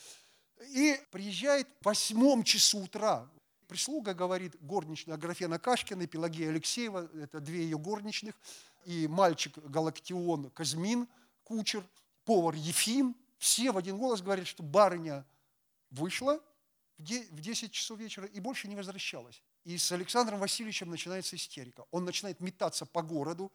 и 0.71 1.00
приезжает 1.11 1.68
в 1.80 1.87
восьмом 1.87 2.42
часу 2.42 2.80
утра. 2.80 3.28
Прислуга 3.69 4.15
говорит, 4.15 4.57
горничная 4.61 5.17
Аграфена 5.17 5.59
Кашкина 5.59 6.03
и 6.03 6.07
Пелагея 6.07 6.49
Алексеева, 6.49 7.11
это 7.15 7.39
две 7.39 7.65
ее 7.65 7.79
горничных, 7.79 8.35
и 8.87 9.07
мальчик 9.07 9.59
Галактион 9.59 10.51
Казмин, 10.51 11.07
кучер, 11.45 11.87
повар 12.25 12.55
Ефим, 12.55 13.15
все 13.37 13.71
в 13.71 13.77
один 13.77 13.99
голос 13.99 14.23
говорят, 14.23 14.47
что 14.47 14.63
барыня 14.63 15.27
вышла 15.91 16.41
в 16.97 17.41
10 17.41 17.71
часов 17.71 17.99
вечера 17.99 18.27
и 18.27 18.41
больше 18.41 18.69
не 18.69 18.75
возвращалась. 18.75 19.43
И 19.65 19.77
с 19.77 19.93
Александром 19.93 20.41
Васильевичем 20.41 20.89
начинается 20.91 21.37
истерика. 21.37 21.85
Он 21.91 22.07
начинает 22.07 22.41
метаться 22.41 22.87
по 22.87 23.03
городу, 23.03 23.53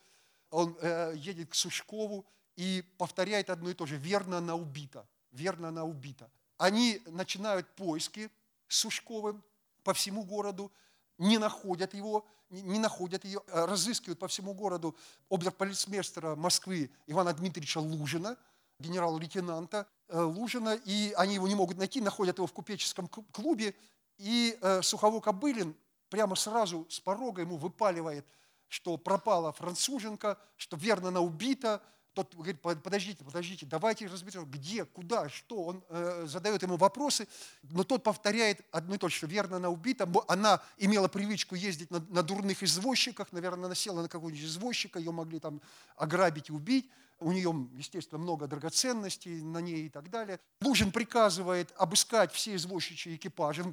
он 0.52 0.78
э, 0.80 1.14
едет 1.18 1.50
к 1.50 1.56
Сушкову 1.56 2.26
и 2.56 2.84
повторяет 3.00 3.50
одно 3.50 3.72
и 3.72 3.74
то 3.74 3.88
же. 3.88 3.98
Верно, 3.98 4.38
она 4.38 4.56
убита. 4.56 5.08
Верно, 5.32 5.70
она 5.70 5.84
убита. 5.84 6.30
Они 6.58 7.02
начинают 7.08 7.68
поиски 7.76 8.30
с 8.68 8.78
Сушковым 8.78 9.44
по 9.84 9.94
всему 9.94 10.24
городу, 10.24 10.72
не 11.18 11.38
находят 11.38 11.94
его, 11.94 12.26
не 12.50 12.80
находят 12.80 13.26
ее, 13.26 13.42
а 13.48 13.66
разыскивают 13.66 14.20
по 14.20 14.28
всему 14.28 14.54
городу 14.54 14.96
оберполицмейстера 15.30 16.36
Москвы 16.36 16.92
Ивана 17.08 17.34
Дмитриевича 17.34 17.80
Лужина, 17.80 18.38
генерал-лейтенанта 18.80 19.88
э, 20.08 20.20
Лужина, 20.20 20.76
и 20.86 21.14
они 21.18 21.36
его 21.36 21.48
не 21.48 21.56
могут 21.56 21.78
найти, 21.78 22.02
находят 22.02 22.38
его 22.38 22.48
в 22.48 22.54
купеческом 22.54 23.08
клубе, 23.08 23.76
и 24.18 24.58
э, 24.62 24.82
Сухово 24.82 25.20
Кобылин 25.20 25.76
прямо 26.10 26.36
сразу 26.36 26.86
с 26.90 27.00
порога 27.00 27.42
ему 27.42 27.58
выпаливает, 27.58 28.26
что 28.68 28.98
пропала 28.98 29.52
француженка, 29.52 30.38
что 30.58 30.78
верно 30.78 31.10
она 31.10 31.22
убита. 31.22 31.82
Тот 32.14 32.36
говорит, 32.36 32.62
подождите, 32.62 33.24
подождите, 33.24 33.66
давайте 33.66 34.08
разберемся, 34.08 34.48
где, 34.50 34.86
куда, 34.86 35.30
что. 35.30 35.64
Он 35.64 35.84
э, 35.90 36.26
задает 36.28 36.62
ему 36.62 36.78
вопросы, 36.78 37.28
но 37.64 37.84
тот 37.84 38.04
повторяет 38.04 38.62
одно 38.72 38.96
и 38.96 38.98
то 38.98 39.10
же, 39.10 39.16
что 39.16 39.28
верно 39.28 39.58
она 39.58 39.70
убита. 39.70 40.08
Она 40.28 40.62
имела 40.78 41.08
привычку 41.08 41.56
ездить 41.56 41.90
на, 41.90 42.00
на 42.10 42.22
дурных 42.22 42.62
извозчиках, 42.62 43.32
наверное, 43.32 43.66
она 43.66 43.76
села 43.76 44.02
на 44.02 44.10
какого-нибудь 44.10 44.46
извозчика, 44.46 45.00
ее 45.00 45.12
могли 45.12 45.40
там 45.40 45.62
ограбить 45.96 46.50
и 46.50 46.54
убить 46.54 46.90
у 47.24 47.32
нее, 47.32 47.68
естественно, 47.76 48.22
много 48.22 48.48
драгоценностей 48.48 49.42
на 49.42 49.60
ней 49.60 49.86
и 49.86 49.90
так 49.90 50.10
далее. 50.10 50.40
Лужин 50.62 50.92
приказывает 50.92 51.74
обыскать 51.78 52.32
все 52.34 52.56
извозчичьи 52.56 53.16
экипажи, 53.16 53.64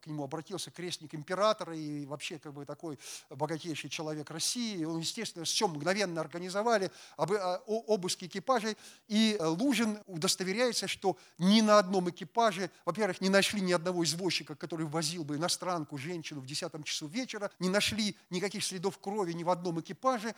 к 0.00 0.06
нему 0.06 0.24
обратился 0.24 0.70
крестник 0.70 1.14
императора 1.14 1.76
и 1.76 2.06
вообще 2.06 2.38
как 2.38 2.54
бы 2.54 2.64
такой 2.64 2.98
богатейший 3.30 3.90
человек 3.90 4.30
России. 4.30 4.84
Он, 4.84 4.98
естественно, 4.98 5.44
все 5.44 5.68
мгновенно 5.68 6.20
организовали, 6.20 6.90
а, 7.16 7.26
обыски 7.66 8.24
экипажей, 8.24 8.76
и 9.08 9.36
Лужин 9.40 9.98
удостоверяется, 10.06 10.88
что 10.88 11.16
ни 11.38 11.60
на 11.60 11.78
одном 11.78 12.10
экипаже, 12.10 12.70
во-первых, 12.84 13.20
не 13.20 13.28
нашли 13.28 13.60
ни 13.60 13.72
одного 13.72 14.04
извозчика, 14.04 14.54
который 14.54 14.86
возил 14.86 15.24
бы 15.24 15.36
иностранку, 15.36 15.98
женщину 15.98 16.40
в 16.40 16.46
10 16.46 16.84
часу 16.84 17.06
вечера, 17.06 17.50
не 17.58 17.68
нашли 17.68 18.16
никаких 18.30 18.64
следов 18.64 18.98
крови 18.98 19.32
ни 19.32 19.44
в 19.44 19.50
одном 19.50 19.80
экипаже, 19.80 20.34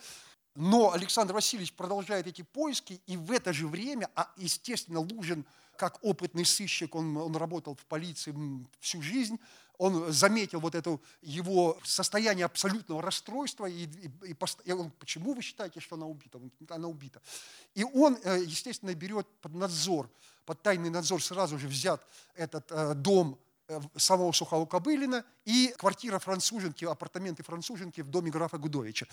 но 0.61 0.93
Александр 0.93 1.35
Васильевич 1.35 1.73
продолжает 1.73 2.27
эти 2.27 2.43
поиски, 2.43 3.01
и 3.07 3.17
в 3.17 3.31
это 3.31 3.53
же 3.53 3.69
время, 3.69 4.11
а 4.17 4.29
естественно 4.37 4.99
Лужин, 4.99 5.47
как 5.77 6.03
опытный 6.03 6.45
сыщик, 6.45 6.97
он, 6.97 7.17
он 7.17 7.37
работал 7.37 7.77
в 7.77 7.87
полиции 7.87 8.35
всю 8.81 9.01
жизнь, 9.01 9.39
он 9.79 10.13
заметил 10.13 10.59
вот 10.59 10.75
это 10.75 10.99
его 11.23 11.79
состояние 11.85 12.45
абсолютного 12.45 13.01
расстройства, 13.01 13.67
и, 13.67 13.85
и, 13.85 14.11
и, 14.31 14.37
и 14.65 14.73
он, 14.73 14.91
почему 14.91 15.33
вы 15.33 15.43
считаете, 15.43 15.79
что 15.79 15.95
она 15.95 16.07
убита? 16.07 16.41
Она 16.71 16.89
убита. 16.89 17.23
И 17.77 17.85
он, 17.85 18.19
э, 18.25 18.43
естественно, 18.45 18.93
берет 18.97 19.29
под 19.41 19.55
надзор, 19.55 20.11
под 20.45 20.61
тайный 20.61 20.91
надзор 20.91 21.23
сразу 21.23 21.57
же 21.61 21.69
взят 21.69 22.05
этот 22.35 22.67
э, 22.73 22.95
дом 22.95 23.39
э, 23.69 23.81
самого 23.95 24.33
Сухого 24.33 24.67
Кобылина 24.67 25.25
и 25.45 25.73
квартира 25.79 26.19
француженки, 26.19 26.85
апартаменты 26.85 27.45
француженки 27.45 28.01
в 28.01 28.09
доме 28.09 28.33
графа 28.33 28.59
Гудовича. 28.59 29.07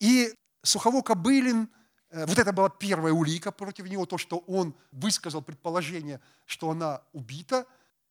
И 0.00 0.32
Сухово 0.66 1.00
Кобылин, 1.00 1.70
э, 2.10 2.26
вот 2.26 2.38
это 2.38 2.52
была 2.52 2.68
первая 2.68 3.12
улика 3.12 3.52
против 3.52 3.86
него, 3.86 4.04
то, 4.04 4.18
что 4.18 4.38
он 4.48 4.74
высказал 4.90 5.42
предположение, 5.42 6.20
что 6.44 6.70
она 6.70 7.02
убита, 7.12 7.66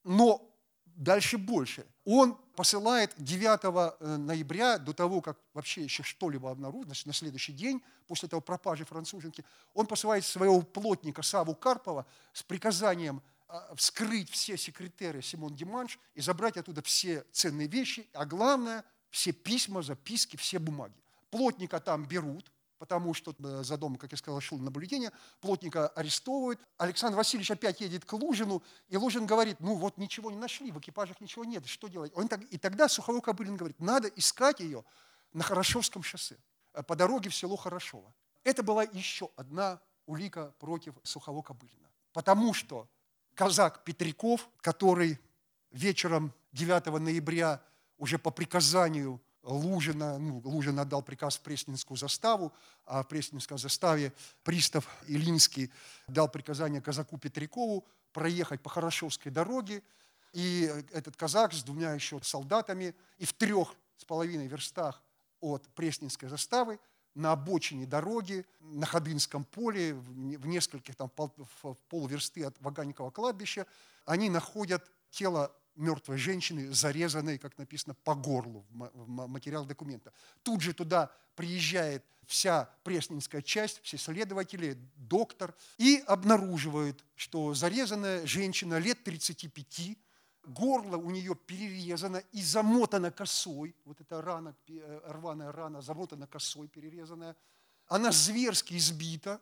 но 0.06 0.50
дальше 0.86 1.38
больше. 1.38 1.86
Он 2.06 2.38
посылает 2.56 3.14
9 3.18 3.98
э, 4.00 4.18
ноября, 4.18 4.78
до 4.78 4.94
того, 4.94 5.22
как 5.22 5.38
вообще 5.54 5.84
еще 5.84 6.04
что-либо 6.04 6.50
обнаружено, 6.50 6.94
на 7.04 7.14
следующий 7.14 7.52
день, 7.52 7.84
после 8.08 8.28
этого 8.28 8.40
пропажи 8.40 8.86
француженки, 8.86 9.44
он 9.74 9.86
посылает 9.86 10.24
своего 10.24 10.62
плотника 10.62 11.22
Саву 11.24 11.56
Карпова 11.56 12.06
с 12.32 12.42
приказанием 12.42 13.22
а, 13.48 13.76
вскрыть 13.76 14.30
все 14.30 14.58
секретеры 14.58 15.22
Симон 15.22 15.56
Диманш 15.56 16.00
и 16.14 16.22
забрать 16.22 16.56
оттуда 16.56 16.82
все 16.82 17.26
ценные 17.34 17.68
вещи, 17.68 18.08
а 18.14 18.26
главное, 18.26 18.86
все 19.10 19.34
письма, 19.34 19.82
записки, 19.82 20.38
все 20.38 20.58
бумаги. 20.58 21.05
Плотника 21.36 21.82
там 21.82 22.06
берут, 22.06 22.50
потому 22.78 23.14
что 23.14 23.36
э, 23.38 23.62
за 23.62 23.76
домом, 23.76 23.98
как 23.98 24.14
я 24.14 24.18
сказал, 24.18 24.40
шел 24.40 24.58
наблюдение, 24.58 25.12
плотника 25.42 25.90
арестовывают. 25.90 26.62
Александр 26.78 27.18
Васильевич 27.18 27.52
опять 27.52 27.82
едет 27.82 28.06
к 28.06 28.14
Лужину, 28.14 28.64
и 28.88 28.96
Лужин 28.96 29.26
говорит, 29.26 29.60
ну 29.60 29.76
вот 29.76 29.98
ничего 29.98 30.32
не 30.32 30.38
нашли, 30.38 30.72
в 30.72 30.80
экипажах 30.80 31.20
ничего 31.20 31.44
нет, 31.44 31.68
что 31.68 31.90
делать? 31.90 32.14
Он 32.16 32.30
так, 32.30 32.42
и 32.54 32.58
тогда 32.58 32.88
Суховой 32.88 33.22
Кобылин 33.22 33.58
говорит, 33.58 33.82
надо 33.82 34.08
искать 34.08 34.62
ее 34.62 34.86
на 35.34 35.44
Хорошовском 35.44 36.04
шоссе, 36.04 36.38
э, 36.72 36.84
по 36.84 36.96
дороге 36.96 37.30
в 37.30 37.36
село 37.36 37.58
Хорошово. 37.58 38.14
Это 38.46 38.64
была 38.64 38.84
еще 38.84 39.30
одна 39.36 39.82
улика 40.06 40.54
против 40.60 40.96
Сухого 41.04 41.42
Кобылина. 41.42 41.92
Потому 42.14 42.54
что 42.54 42.88
казак 43.34 43.84
Петряков, 43.84 44.48
который 44.62 45.20
вечером 45.72 46.34
9 46.54 46.86
ноября 47.02 47.62
уже 47.98 48.18
по 48.18 48.32
приказанию 48.32 49.20
Лужина, 49.46 50.18
ну, 50.18 50.42
Лужин 50.44 50.80
отдал 50.80 51.04
приказ 51.04 51.38
в 51.38 51.42
Пресненскую 51.42 51.98
заставу, 51.98 52.52
а 52.86 53.04
в 53.04 53.08
Пресненской 53.08 53.58
заставе 53.58 54.12
пристав 54.44 54.88
Илинский 55.08 55.72
дал 56.08 56.28
приказание 56.28 56.82
казаку 56.82 57.18
Петрякову 57.18 57.86
проехать 58.12 58.62
по 58.62 58.70
Хорошевской 58.70 59.32
дороге, 59.32 59.84
и 60.34 60.72
этот 60.92 61.16
казак 61.16 61.54
с 61.54 61.64
двумя 61.64 61.94
еще 61.94 62.20
солдатами 62.24 62.96
и 63.18 63.26
в 63.26 63.34
трех 63.34 63.76
с 63.98 64.04
половиной 64.04 64.48
верстах 64.48 65.02
от 65.40 65.68
Пресненской 65.76 66.28
заставы 66.28 66.80
на 67.14 67.32
обочине 67.32 67.86
дороги, 67.86 68.46
на 68.60 68.86
Ходынском 68.86 69.46
поле, 69.46 69.94
в 69.94 70.48
нескольких 70.48 70.96
там 70.96 71.10
в 71.16 71.76
полверсты 71.88 72.44
от 72.44 72.60
Ваганникова 72.60 73.12
кладбища, 73.12 73.68
они 74.06 74.30
находят 74.30 74.90
тело 75.12 75.56
мертвой 75.76 76.18
женщины, 76.18 76.72
зарезанной, 76.72 77.38
как 77.38 77.58
написано, 77.58 77.96
по 78.04 78.16
горлу 78.16 78.66
в 78.70 79.28
материал 79.28 79.66
документа. 79.66 80.14
Тут 80.44 80.62
же 80.62 80.74
туда 80.74 81.12
приезжает 81.36 82.04
вся 82.26 82.70
пресненская 82.84 83.42
часть, 83.42 83.82
все 83.84 83.98
следователи, 83.98 84.78
доктор, 84.96 85.56
и 85.78 86.04
обнаруживают, 86.08 87.04
что 87.16 87.54
зарезанная 87.54 88.26
женщина 88.26 88.78
лет 88.78 89.04
35, 89.04 89.98
горло 90.44 90.98
у 90.98 91.10
нее 91.12 91.36
перерезано 91.36 92.18
и 92.32 92.42
замотано 92.42 93.12
косой, 93.12 93.76
вот 93.86 94.02
эта 94.02 94.22
рана, 94.22 94.56
э, 94.68 95.02
рваная 95.06 95.52
рана, 95.52 95.82
замотана 95.82 96.28
косой, 96.28 96.68
перерезанная. 96.68 97.36
Она 97.88 98.12
зверски 98.12 98.76
избита, 98.76 99.42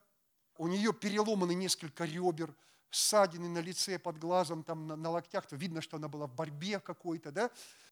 у 0.58 0.68
нее 0.68 0.94
переломаны 0.94 1.54
несколько 1.54 2.06
ребер, 2.06 2.54
ссадины 2.94 3.50
на 3.50 3.60
лице, 3.60 3.98
под 4.00 4.18
глазом, 4.18 4.64
там, 4.64 4.88
на, 4.88 4.96
на 4.96 5.10
локтях, 5.10 5.46
то 5.48 5.56
видно, 5.56 5.82
что 5.82 5.98
она 5.98 6.08
была 6.08 6.28
в 6.28 6.36
борьбе 6.36 6.80
какой-то, 6.80 7.32
да? 7.32 7.50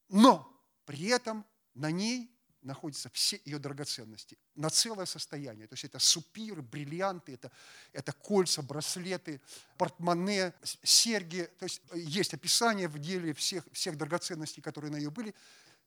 Но 0.09 0.47
при 0.85 1.07
этом 1.07 1.45
на 1.73 1.91
ней 1.91 2.31
находятся 2.61 3.09
все 3.09 3.41
ее 3.43 3.57
драгоценности 3.57 4.37
на 4.55 4.69
целое 4.69 5.05
состояние. 5.05 5.67
То 5.67 5.73
есть 5.73 5.85
это 5.85 5.99
супиры, 5.99 6.61
бриллианты, 6.61 7.33
это, 7.33 7.51
это 7.91 8.11
кольца, 8.11 8.61
браслеты, 8.61 9.41
портмоне, 9.77 10.53
серьги. 10.83 11.49
То 11.57 11.63
есть 11.63 11.81
есть 11.93 12.33
описание 12.33 12.87
в 12.87 12.99
деле 12.99 13.33
всех, 13.33 13.63
всех 13.71 13.97
драгоценностей, 13.97 14.61
которые 14.61 14.91
на 14.91 14.97
нее 14.97 15.09
были. 15.09 15.33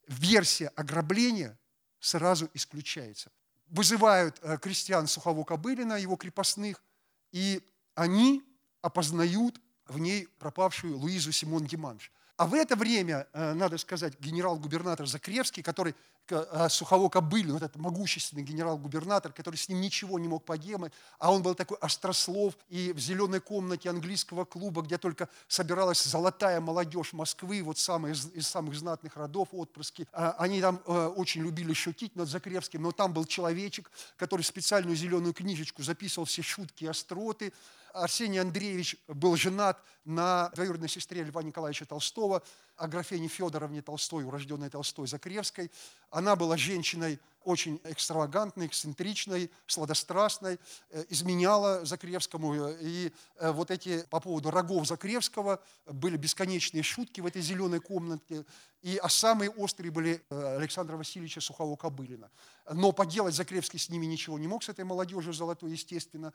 Версия 0.07 0.67
ограбления 0.75 1.57
сразу 1.99 2.49
исключается. 2.53 3.31
Вызывают 3.67 4.37
э, 4.41 4.57
крестьян 4.57 5.07
Сухого 5.07 5.43
Кобылина, 5.43 5.93
его 5.93 6.17
крепостных, 6.17 6.83
и 7.31 7.63
они 7.95 8.43
опознают 8.85 9.59
в 9.87 9.97
ней 9.97 10.27
пропавшую 10.37 10.97
Луизу 10.97 11.31
Симон 11.31 11.65
Диманш. 11.65 12.11
А 12.37 12.45
в 12.45 12.53
это 12.53 12.75
время, 12.75 13.27
э, 13.33 13.53
надо 13.53 13.77
сказать, 13.79 14.19
генерал-губернатор 14.19 15.07
Закревский, 15.07 15.63
который 15.63 15.95
а, 16.31 16.69
Сухово 16.69 17.09
Кобылин, 17.09 17.53
вот 17.53 17.63
этот 17.63 17.77
могущественный 17.77 18.43
генерал-губернатор, 18.43 19.31
который 19.31 19.55
с 19.55 19.69
ним 19.69 19.81
ничего 19.81 20.19
не 20.19 20.27
мог 20.27 20.43
поделать, 20.43 20.93
а 21.19 21.31
он 21.31 21.41
был 21.41 21.55
такой 21.55 21.77
острослов, 21.77 22.57
и 22.69 22.93
в 22.93 22.99
зеленой 22.99 23.39
комнате 23.39 23.89
английского 23.89 24.45
клуба, 24.45 24.81
где 24.81 24.97
только 24.97 25.29
собиралась 25.47 26.03
золотая 26.03 26.59
молодежь 26.59 27.13
Москвы, 27.13 27.61
вот 27.63 27.77
самые, 27.77 28.13
из 28.13 28.47
самых 28.47 28.75
знатных 28.75 29.15
родов, 29.15 29.49
отпрыски, 29.51 30.07
а, 30.11 30.35
они 30.39 30.61
там 30.61 30.81
э, 30.85 31.07
очень 31.15 31.43
любили 31.43 31.73
шутить 31.73 32.15
над 32.15 32.29
Закревским, 32.29 32.81
но 32.81 32.91
там 32.91 33.13
был 33.13 33.25
человечек, 33.25 33.91
который 34.17 34.41
специальную 34.41 34.95
зеленую 34.95 35.33
книжечку 35.33 35.83
записывал 35.83 36.25
все 36.25 36.41
шутки 36.41 36.85
и 36.85 36.87
остроты, 36.87 37.53
Арсений 37.95 38.41
Андреевич 38.41 38.97
был 39.07 39.37
женат 39.37 39.81
на 40.03 40.49
двоюродной 40.49 40.89
сестре 40.89 41.23
Льва 41.23 41.41
Николаевича 41.43 41.85
Толстого, 41.85 42.43
Аграфене 42.77 43.27
Федоровне 43.27 43.81
Толстой, 43.81 44.23
урожденной 44.23 44.69
Толстой 44.69 45.07
Закревской. 45.07 45.71
Она 46.09 46.35
была 46.35 46.57
женщиной 46.57 47.19
очень 47.43 47.79
экстравагантной, 47.83 48.67
эксцентричной, 48.67 49.51
сладострастной, 49.67 50.59
э, 50.89 51.05
изменяла 51.09 51.85
Закревскому. 51.85 52.71
И 52.81 53.11
э, 53.37 53.51
вот 53.51 53.71
эти 53.71 54.03
по 54.09 54.19
поводу 54.19 54.49
рогов 54.51 54.87
Закревского 54.87 55.61
были 55.85 56.17
бесконечные 56.17 56.83
шутки 56.83 57.21
в 57.21 57.25
этой 57.25 57.41
зеленой 57.41 57.79
комнатке. 57.79 58.45
И, 58.81 58.97
а 58.97 59.09
самые 59.09 59.51
острые 59.51 59.91
были 59.91 60.23
э, 60.29 60.57
Александра 60.57 60.97
Васильевича 60.97 61.39
Сухого-Кобылина. 61.39 62.29
Но 62.71 62.91
поделать 62.91 63.35
Закревский 63.35 63.79
с 63.79 63.89
ними 63.89 64.05
ничего 64.05 64.39
не 64.39 64.47
мог, 64.47 64.63
с 64.63 64.69
этой 64.69 64.83
молодежью 64.83 65.33
золотой, 65.33 65.71
естественно. 65.71 66.33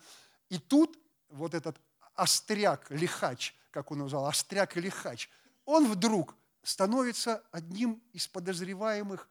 И 0.49 0.59
тут 0.59 0.97
вот 1.29 1.55
этот 1.55 1.81
остряк, 2.15 2.91
лихач, 2.91 3.55
как 3.71 3.91
он 3.91 3.99
назвал, 3.99 4.27
остряк 4.27 4.77
и 4.77 4.81
лихач, 4.81 5.29
он 5.71 5.89
вдруг 5.89 6.35
становится 6.65 7.43
одним 7.53 8.03
из 8.13 8.27
подозреваемых 8.27 9.29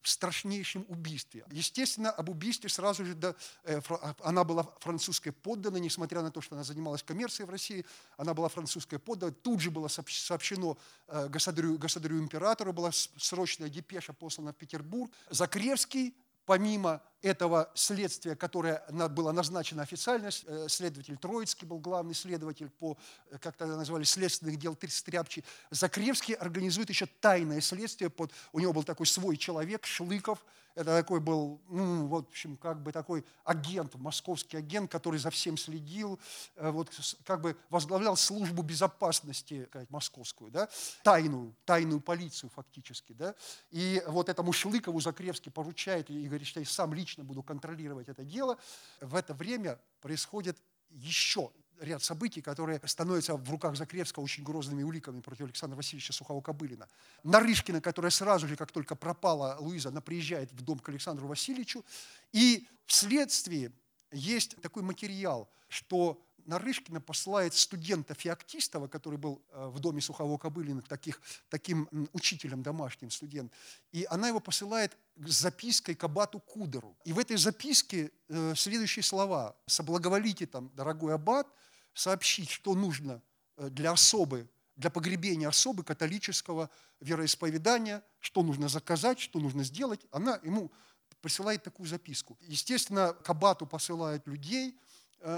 в 0.00 0.08
страшнейшем 0.08 0.84
убийстве. 0.88 1.44
Естественно, 1.52 2.10
об 2.10 2.28
убийстве 2.28 2.68
сразу 2.68 3.04
же, 3.04 3.14
да, 3.14 3.34
э, 3.62 3.80
она 4.20 4.42
была 4.42 4.64
французской 4.80 5.30
подданной, 5.30 5.80
несмотря 5.80 6.22
на 6.22 6.30
то, 6.30 6.40
что 6.40 6.56
она 6.56 6.64
занималась 6.64 7.02
коммерцией 7.02 7.46
в 7.46 7.50
России, 7.50 7.84
она 8.16 8.34
была 8.34 8.48
французской 8.48 8.98
подданной. 8.98 9.34
Тут 9.34 9.60
же 9.60 9.70
было 9.70 9.88
сообщено 9.88 10.76
э, 11.06 11.28
государю, 11.28 11.78
государю 11.78 12.18
императору, 12.18 12.72
была 12.72 12.90
срочная 12.90 13.68
депеша 13.68 14.12
послана 14.12 14.52
в 14.52 14.56
Петербург. 14.56 15.12
Закревский 15.30 16.16
помимо 16.46 17.00
этого 17.22 17.70
следствия, 17.74 18.34
которое 18.36 18.82
было 19.10 19.32
назначено 19.32 19.82
официально, 19.82 20.30
э, 20.46 20.66
следователь 20.68 21.16
Троицкий 21.16 21.66
был 21.66 21.78
главный 21.78 22.14
следователь 22.14 22.68
по, 22.68 22.98
э, 23.30 23.38
как 23.38 23.56
тогда 23.56 23.76
назвали, 23.76 24.04
следственных 24.04 24.58
дел 24.58 24.76
Стряпчий, 24.88 25.44
Закревский 25.70 26.34
организует 26.34 26.88
еще 26.88 27.06
тайное 27.06 27.60
следствие, 27.60 28.10
под, 28.10 28.32
у 28.52 28.58
него 28.58 28.72
был 28.72 28.82
такой 28.82 29.06
свой 29.06 29.36
человек, 29.36 29.86
Шлыков, 29.86 30.44
это 30.74 30.96
такой 30.96 31.20
был, 31.20 31.60
ну, 31.68 32.06
в 32.06 32.14
общем, 32.14 32.56
как 32.56 32.82
бы 32.82 32.92
такой 32.92 33.24
агент, 33.44 33.94
московский 33.96 34.56
агент, 34.56 34.90
который 34.90 35.18
за 35.18 35.30
всем 35.30 35.56
следил, 35.56 36.18
э, 36.56 36.70
вот 36.70 36.90
как 37.24 37.42
бы 37.42 37.56
возглавлял 37.68 38.16
службу 38.16 38.62
безопасности 38.62 39.66
сказать, 39.68 39.90
московскую, 39.90 40.50
да, 40.50 40.68
тайную, 41.02 41.54
тайную 41.64 42.00
полицию 42.00 42.50
фактически, 42.54 43.12
да, 43.12 43.34
и 43.70 44.02
вот 44.06 44.28
этому 44.28 44.52
Шлыкову 44.52 45.00
Закревский 45.00 45.52
поручает 45.52 46.10
и 46.10 46.26
говорит, 46.26 46.46
что 46.46 46.60
я 46.60 46.66
сам 46.66 46.94
лично 46.94 47.11
буду 47.20 47.42
контролировать 47.42 48.08
это 48.08 48.24
дело. 48.24 48.58
В 49.00 49.14
это 49.14 49.34
время 49.34 49.78
происходит 50.00 50.56
еще 50.90 51.52
ряд 51.80 52.02
событий, 52.02 52.40
которые 52.40 52.80
становятся 52.84 53.36
в 53.36 53.50
руках 53.50 53.76
Закревского 53.76 54.24
очень 54.24 54.44
грозными 54.44 54.82
уликами 54.82 55.20
против 55.20 55.46
Александра 55.46 55.76
Васильевича 55.76 56.12
Сухого-Кобылина. 56.12 56.88
Нарышкина, 57.24 57.80
которая 57.80 58.10
сразу 58.10 58.46
же, 58.46 58.56
как 58.56 58.72
только 58.72 58.94
пропала 58.94 59.56
Луиза, 59.58 59.88
она 59.88 60.00
приезжает 60.00 60.52
в 60.52 60.62
дом 60.62 60.78
к 60.78 60.88
Александру 60.88 61.26
Васильевичу, 61.26 61.84
и 62.32 62.68
вследствие 62.86 63.72
есть 64.10 64.60
такой 64.60 64.82
материал, 64.82 65.50
что 65.68 66.22
Нарышкина 66.46 67.00
посылает 67.00 67.54
студента 67.54 68.14
Феоктистова, 68.14 68.88
который 68.88 69.18
был 69.18 69.42
э, 69.50 69.66
в 69.68 69.80
доме 69.80 70.00
Сухого 70.00 70.38
Кобылина, 70.38 70.82
таких, 70.82 71.20
таким 71.48 71.88
учителем 72.12 72.62
домашним 72.62 73.10
студент, 73.10 73.52
и 73.92 74.06
она 74.10 74.28
его 74.28 74.40
посылает 74.40 74.96
с 75.16 75.40
запиской 75.40 75.94
к 75.94 76.04
аббату 76.04 76.40
Кудеру. 76.40 76.96
И 77.04 77.12
в 77.12 77.18
этой 77.18 77.36
записке 77.36 78.10
э, 78.28 78.54
следующие 78.56 79.02
слова. 79.02 79.56
«Соблаговолите, 79.66 80.46
там, 80.46 80.70
дорогой 80.74 81.14
аббат, 81.14 81.46
сообщить, 81.94 82.50
что 82.50 82.74
нужно 82.74 83.22
э, 83.56 83.68
для 83.70 83.92
особы, 83.92 84.48
для 84.76 84.90
погребения 84.90 85.48
особы 85.48 85.84
католического 85.84 86.70
вероисповедания, 87.00 88.02
что 88.20 88.42
нужно 88.42 88.68
заказать, 88.68 89.20
что 89.20 89.38
нужно 89.38 89.64
сделать». 89.64 90.00
Она 90.10 90.40
ему 90.42 90.72
присылает 91.20 91.62
такую 91.62 91.86
записку. 91.86 92.36
Естественно, 92.40 93.12
к 93.12 93.30
аббату 93.30 93.66
посылают 93.66 94.26
людей– 94.26 94.78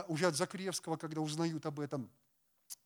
уже 0.08 0.26
от 0.26 0.36
Закревского, 0.36 0.96
когда 0.96 1.20
узнают 1.20 1.66
об 1.66 1.80
этом. 1.80 2.10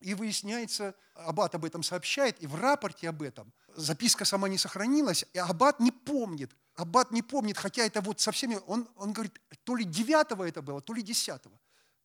И 0.00 0.14
выясняется, 0.14 0.94
Аббат 1.14 1.54
об 1.54 1.64
этом 1.64 1.82
сообщает, 1.82 2.40
и 2.42 2.46
в 2.46 2.54
рапорте 2.54 3.08
об 3.08 3.22
этом 3.22 3.52
записка 3.74 4.24
сама 4.24 4.48
не 4.48 4.58
сохранилась, 4.58 5.24
и 5.32 5.38
Аббат 5.38 5.80
не 5.80 5.92
помнит. 5.92 6.54
Аббат 6.74 7.10
не 7.10 7.22
помнит, 7.22 7.58
хотя 7.58 7.84
это 7.84 8.00
вот 8.00 8.20
со 8.20 8.30
всеми, 8.30 8.58
он, 8.66 8.88
он 8.96 9.12
говорит, 9.12 9.40
то 9.64 9.74
ли 9.74 9.84
9 9.84 10.48
это 10.48 10.62
было, 10.62 10.80
то 10.80 10.94
ли 10.94 11.02
10 11.02 11.40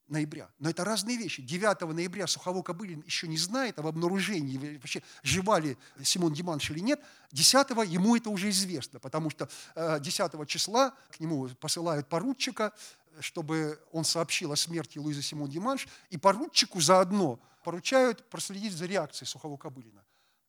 ноября. 0.08 0.50
Но 0.60 0.70
это 0.70 0.84
разные 0.84 1.18
вещи. 1.18 1.42
9 1.42 1.82
ноября 1.94 2.28
Сухово 2.28 2.62
Кобылин 2.62 3.02
еще 3.02 3.28
не 3.28 3.38
знает 3.38 3.80
об 3.80 3.88
обнаружении, 3.88 4.78
вообще 4.78 5.04
жива 5.22 5.60
ли 5.60 5.78
Симон 6.04 6.34
Диманш 6.34 6.70
или 6.72 6.80
нет. 6.80 7.00
10 7.32 7.70
ему 7.88 8.16
это 8.16 8.30
уже 8.30 8.50
известно, 8.50 9.00
потому 9.00 9.30
что 9.30 9.50
10 9.76 10.34
э, 10.34 10.46
числа 10.46 10.94
к 11.12 11.20
нему 11.20 11.48
посылают 11.60 12.08
поручика, 12.08 12.74
чтобы 13.19 13.80
он 13.91 14.04
сообщил 14.04 14.52
о 14.52 14.56
смерти 14.56 14.97
Луизы 14.97 15.21
Симон 15.21 15.49
Диманш, 15.49 15.88
и 16.10 16.17
поручику 16.17 16.82
заодно 16.82 17.39
поручают 17.63 18.30
проследить 18.30 18.73
за 18.73 18.86
реакцией 18.86 19.28
Сухого 19.28 19.58
Кобылина. 19.58 20.04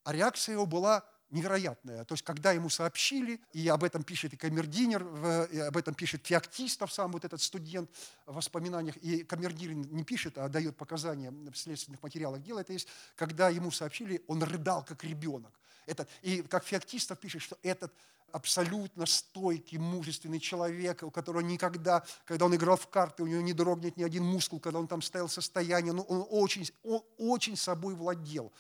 А 0.05 0.13
реакция 0.13 0.55
его 0.55 0.67
была 0.67 1.05
невероятная. 1.31 2.05
То 2.05 2.15
есть, 2.15 2.23
когда 2.23 2.53
ему 2.53 2.69
сообщили, 2.69 3.41
и 3.53 3.67
об 3.69 3.83
этом 3.83 4.03
пишет 4.03 4.33
и 4.33 4.37
камердинер, 4.37 5.49
и 5.51 5.59
об 5.59 5.77
этом 5.77 5.95
пишет 5.95 6.27
Феоктистов, 6.27 6.93
сам 6.93 7.13
вот 7.13 7.25
этот 7.25 7.43
студент 7.43 7.91
в 8.27 8.35
воспоминаниях, 8.35 8.97
и 8.99 9.25
камердинер 9.25 9.75
не 9.75 10.05
пишет, 10.05 10.39
а 10.39 10.49
дает 10.49 10.77
показания 10.77 11.31
в 11.31 11.57
следственных 11.57 12.03
материалах 12.03 12.43
дела, 12.43 12.61
это 12.61 12.73
есть, 12.73 12.89
когда 13.17 13.49
ему 13.49 13.71
сообщили, 13.71 14.23
он 14.29 14.43
рыдал 14.43 14.85
как 14.85 15.03
ребенок. 15.05 15.53
Этот, 15.87 16.09
и 16.23 16.43
как 16.43 16.65
Феоктистов 16.65 17.19
пишет, 17.19 17.43
что 17.43 17.59
этот 17.63 17.93
абсолютно 18.33 19.07
стойкий, 19.07 19.79
мужественный 19.79 20.41
человек, 20.41 21.05
у 21.05 21.11
которого 21.11 21.41
никогда, 21.41 22.05
когда 22.25 22.47
он 22.47 22.55
играл 22.57 22.77
в 22.77 22.89
карты, 22.89 23.23
у 23.23 23.27
него 23.27 23.41
не 23.41 23.53
дрогнет 23.53 23.97
ни 23.97 24.03
один 24.03 24.25
мускул, 24.25 24.59
когда 24.59 24.81
он 24.81 24.89
там 24.89 25.03
стоял 25.03 25.29
состояние, 25.29 25.93
но 25.93 26.03
он 26.03 26.27
очень, 26.29 26.69
он 26.83 27.03
очень 27.17 27.57
собой 27.57 27.95
владел 27.95 28.53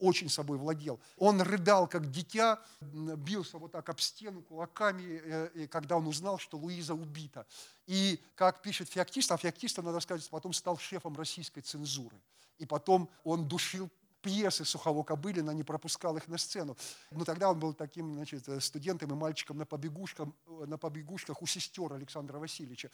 очень 0.00 0.28
собой 0.28 0.58
владел. 0.58 1.00
Он 1.16 1.40
рыдал, 1.40 1.86
как 1.86 2.10
дитя, 2.10 2.60
бился 2.80 3.58
вот 3.58 3.72
так 3.72 3.88
об 3.88 4.00
стену 4.00 4.42
кулаками, 4.42 5.22
э, 5.24 5.68
когда 5.68 5.96
он 5.96 6.06
узнал, 6.06 6.38
что 6.38 6.58
Луиза 6.58 6.94
убита. 6.94 7.46
И, 7.86 8.20
как 8.34 8.60
пишет 8.60 8.88
Феоктист, 8.90 9.32
а 9.32 9.36
Феоктиста, 9.36 9.82
надо 9.82 10.00
сказать, 10.00 10.28
потом 10.28 10.52
стал 10.52 10.78
шефом 10.78 11.16
российской 11.16 11.60
цензуры. 11.60 12.20
И 12.58 12.66
потом 12.66 13.08
он 13.24 13.48
душил 13.48 13.90
пьесы 14.24 14.64
Сухого 14.64 15.04
Кобылина, 15.04 15.50
не 15.50 15.62
пропускал 15.62 16.16
их 16.16 16.26
на 16.28 16.38
сцену. 16.38 16.76
Но 17.10 17.24
тогда 17.24 17.50
он 17.50 17.58
был 17.58 17.74
таким 17.74 18.14
значит, 18.14 18.48
студентом 18.62 19.10
и 19.10 19.14
мальчиком 19.14 19.58
на 19.58 19.66
побегушках, 19.66 20.28
на 20.46 20.78
побегушках 20.78 21.42
у 21.42 21.46
сестер 21.46 21.92
Александра 21.92 22.38
Васильевича. 22.38 22.90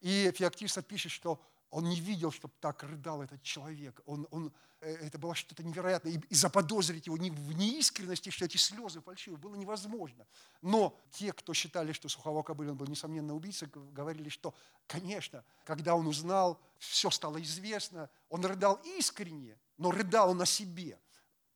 И 0.00 0.32
Феоктистов 0.36 0.84
пишет, 0.84 1.12
что 1.12 1.40
он 1.72 1.84
не 1.84 1.98
видел, 2.00 2.30
чтобы 2.30 2.52
так 2.60 2.82
рыдал 2.82 3.22
этот 3.22 3.42
человек. 3.42 4.02
Он, 4.04 4.28
он, 4.30 4.52
э, 4.80 4.94
это 5.06 5.18
было 5.18 5.34
что-то 5.34 5.62
невероятное. 5.62 6.12
И, 6.12 6.18
и 6.28 6.34
заподозрить 6.34 7.06
его 7.06 7.16
в 7.16 7.52
неискренности, 7.54 8.28
что 8.28 8.44
эти 8.44 8.58
слезы 8.58 9.00
фальшивые, 9.00 9.38
было 9.38 9.54
невозможно. 9.54 10.26
Но 10.60 10.94
те, 11.12 11.32
кто 11.32 11.54
считали, 11.54 11.92
что 11.92 12.10
Сухого 12.10 12.42
Кобылин 12.42 12.76
был 12.76 12.86
несомненно 12.88 13.34
убийцей, 13.34 13.68
говорили, 13.72 14.28
что, 14.28 14.54
конечно, 14.86 15.44
когда 15.64 15.94
он 15.94 16.06
узнал, 16.06 16.60
все 16.78 17.08
стало 17.08 17.40
известно, 17.40 18.10
он 18.28 18.44
рыдал 18.44 18.78
искренне, 18.98 19.56
но 19.82 19.90
рыдал 19.90 20.40
о 20.40 20.46
себе. 20.46 20.98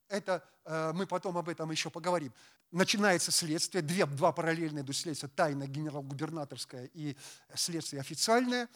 Это 0.09 0.43
э, 0.65 0.91
мы 0.93 1.07
потом 1.07 1.37
об 1.37 1.47
этом 1.49 1.71
еще 1.71 1.89
поговорим. 1.89 2.33
Начинается 2.71 3.31
следствие, 3.31 3.81
две, 3.81 4.05
два 4.05 4.33
параллельные 4.33 4.83
до 4.83 4.93
следствия, 4.93 5.29
тайное 5.29 5.67
генерал-губернаторское 5.67 6.89
и 6.93 7.15
следствие 7.55 8.01
официальное. 8.01 8.67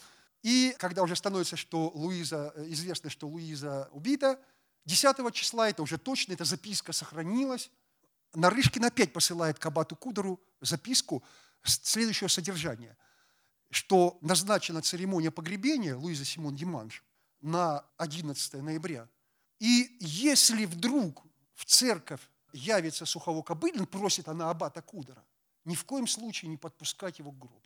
И 0.41 0.75
когда 0.79 1.03
уже 1.03 1.15
становится, 1.15 1.57
что 1.57 1.91
Луиза, 1.93 2.53
э, 2.55 2.65
известно, 2.69 3.09
что 3.09 3.27
Луиза 3.27 3.89
убита, 3.91 4.39
10 4.85 5.31
числа, 5.33 5.69
это 5.69 5.83
уже 5.83 5.97
точно, 5.97 6.33
эта 6.33 6.45
записка 6.45 6.93
сохранилась, 6.93 7.69
Нарышкин 8.33 8.85
опять 8.85 9.11
посылает 9.11 9.59
к 9.59 9.65
Абату 9.65 9.97
Кудору 9.97 10.41
записку 10.61 11.21
следующего 11.63 12.29
содержания, 12.29 12.97
что 13.69 14.17
назначена 14.21 14.81
церемония 14.81 15.29
погребения 15.29 15.95
Луизы 15.97 16.23
Симон 16.23 16.55
Диманш 16.55 17.03
на 17.41 17.85
11 17.97 18.53
ноября– 18.63 19.09
и 19.61 19.95
если 19.99 20.65
вдруг 20.65 21.23
в 21.53 21.65
церковь 21.65 22.27
явится 22.51 23.05
Сухово 23.05 23.43
Кобылин, 23.43 23.85
просит 23.85 24.27
она 24.27 24.49
аббата 24.49 24.81
Кудора, 24.81 25.23
ни 25.65 25.75
в 25.75 25.85
коем 25.85 26.07
случае 26.07 26.49
не 26.49 26.57
подпускать 26.57 27.19
его 27.19 27.31
к 27.31 27.37
гробу. 27.37 27.61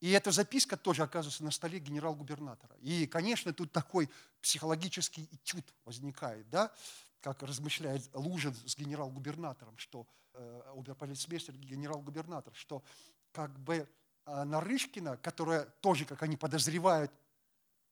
И 0.00 0.10
эта 0.10 0.32
записка 0.32 0.76
тоже 0.76 1.04
оказывается 1.04 1.44
на 1.44 1.52
столе 1.52 1.78
генерал-губернатора. 1.78 2.74
И, 2.80 3.06
конечно, 3.06 3.52
тут 3.52 3.70
такой 3.70 4.10
психологический 4.42 5.28
этюд 5.30 5.64
возникает, 5.84 6.50
да, 6.50 6.72
как 7.20 7.40
размышляет 7.44 8.02
Лужин 8.14 8.56
с 8.66 8.76
генерал-губернатором, 8.76 9.78
что 9.78 10.08
э, 10.34 10.62
оберполицмейстер, 10.76 11.54
генерал-губернатор, 11.54 12.52
что 12.56 12.82
как 13.30 13.56
бы 13.60 13.88
э, 14.26 14.44
Нарышкина, 14.44 15.18
которая 15.18 15.66
тоже, 15.82 16.04
как 16.04 16.20
они 16.24 16.36
подозревают, 16.36 17.12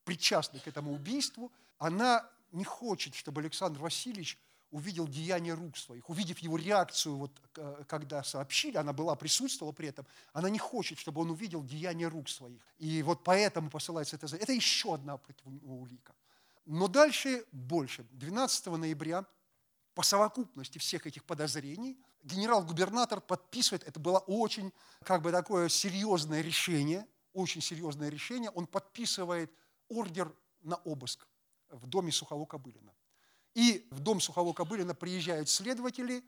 причастна 0.03 0.59
к 0.59 0.67
этому 0.67 0.93
убийству, 0.93 1.53
она 1.79 2.29
не 2.57 2.65
хочет, 2.65 3.15
чтобы 3.15 3.41
Александр 3.41 3.81
Васильевич 3.81 4.39
увидел 4.71 5.07
деяние 5.07 5.55
рук 5.55 5.77
своих, 5.77 6.09
увидев 6.11 6.39
его 6.41 6.57
реакцию, 6.57 7.17
вот, 7.17 7.31
э, 7.57 7.85
когда 7.87 8.25
сообщили, 8.25 8.77
она 8.77 8.93
была, 8.93 9.15
присутствовала 9.15 9.73
при 9.73 9.89
этом, 9.89 10.07
она 10.33 10.51
не 10.51 10.59
хочет, 10.59 10.99
чтобы 10.99 11.21
он 11.21 11.31
увидел 11.31 11.63
деяние 11.63 12.09
рук 12.09 12.29
своих. 12.29 12.61
И 12.79 13.03
вот 13.03 13.23
поэтому 13.23 13.71
посылается 13.71 14.17
это. 14.17 14.27
Это 14.37 14.53
еще 14.53 14.95
одна 14.95 15.21
улика. 15.63 16.15
Но 16.65 16.89
дальше 16.89 17.45
больше. 17.53 18.05
12 18.11 18.67
ноября 18.67 19.25
по 19.95 20.03
совокупности 20.03 20.79
всех 20.79 21.07
этих 21.07 21.25
подозрений 21.25 21.97
генерал-губернатор 22.25 23.21
подписывает, 23.21 23.85
это 23.85 24.01
было 24.01 24.19
очень 24.19 24.73
как 25.05 25.23
бы 25.23 25.31
такое 25.31 25.69
серьезное 25.69 26.43
решение, 26.43 27.07
очень 27.33 27.63
серьезное 27.63 28.09
решение, 28.09 28.51
он 28.51 28.67
подписывает 28.67 29.53
ордер 29.89 30.35
на 30.63 30.77
обыск 30.77 31.27
в 31.71 31.87
доме 31.87 32.11
Сухово-Кобылина. 32.11 32.93
И 33.55 33.87
в 33.91 34.01
дом 34.01 34.19
Сухово-Кобылина 34.19 34.95
приезжают 34.95 35.49
следователи. 35.49 36.23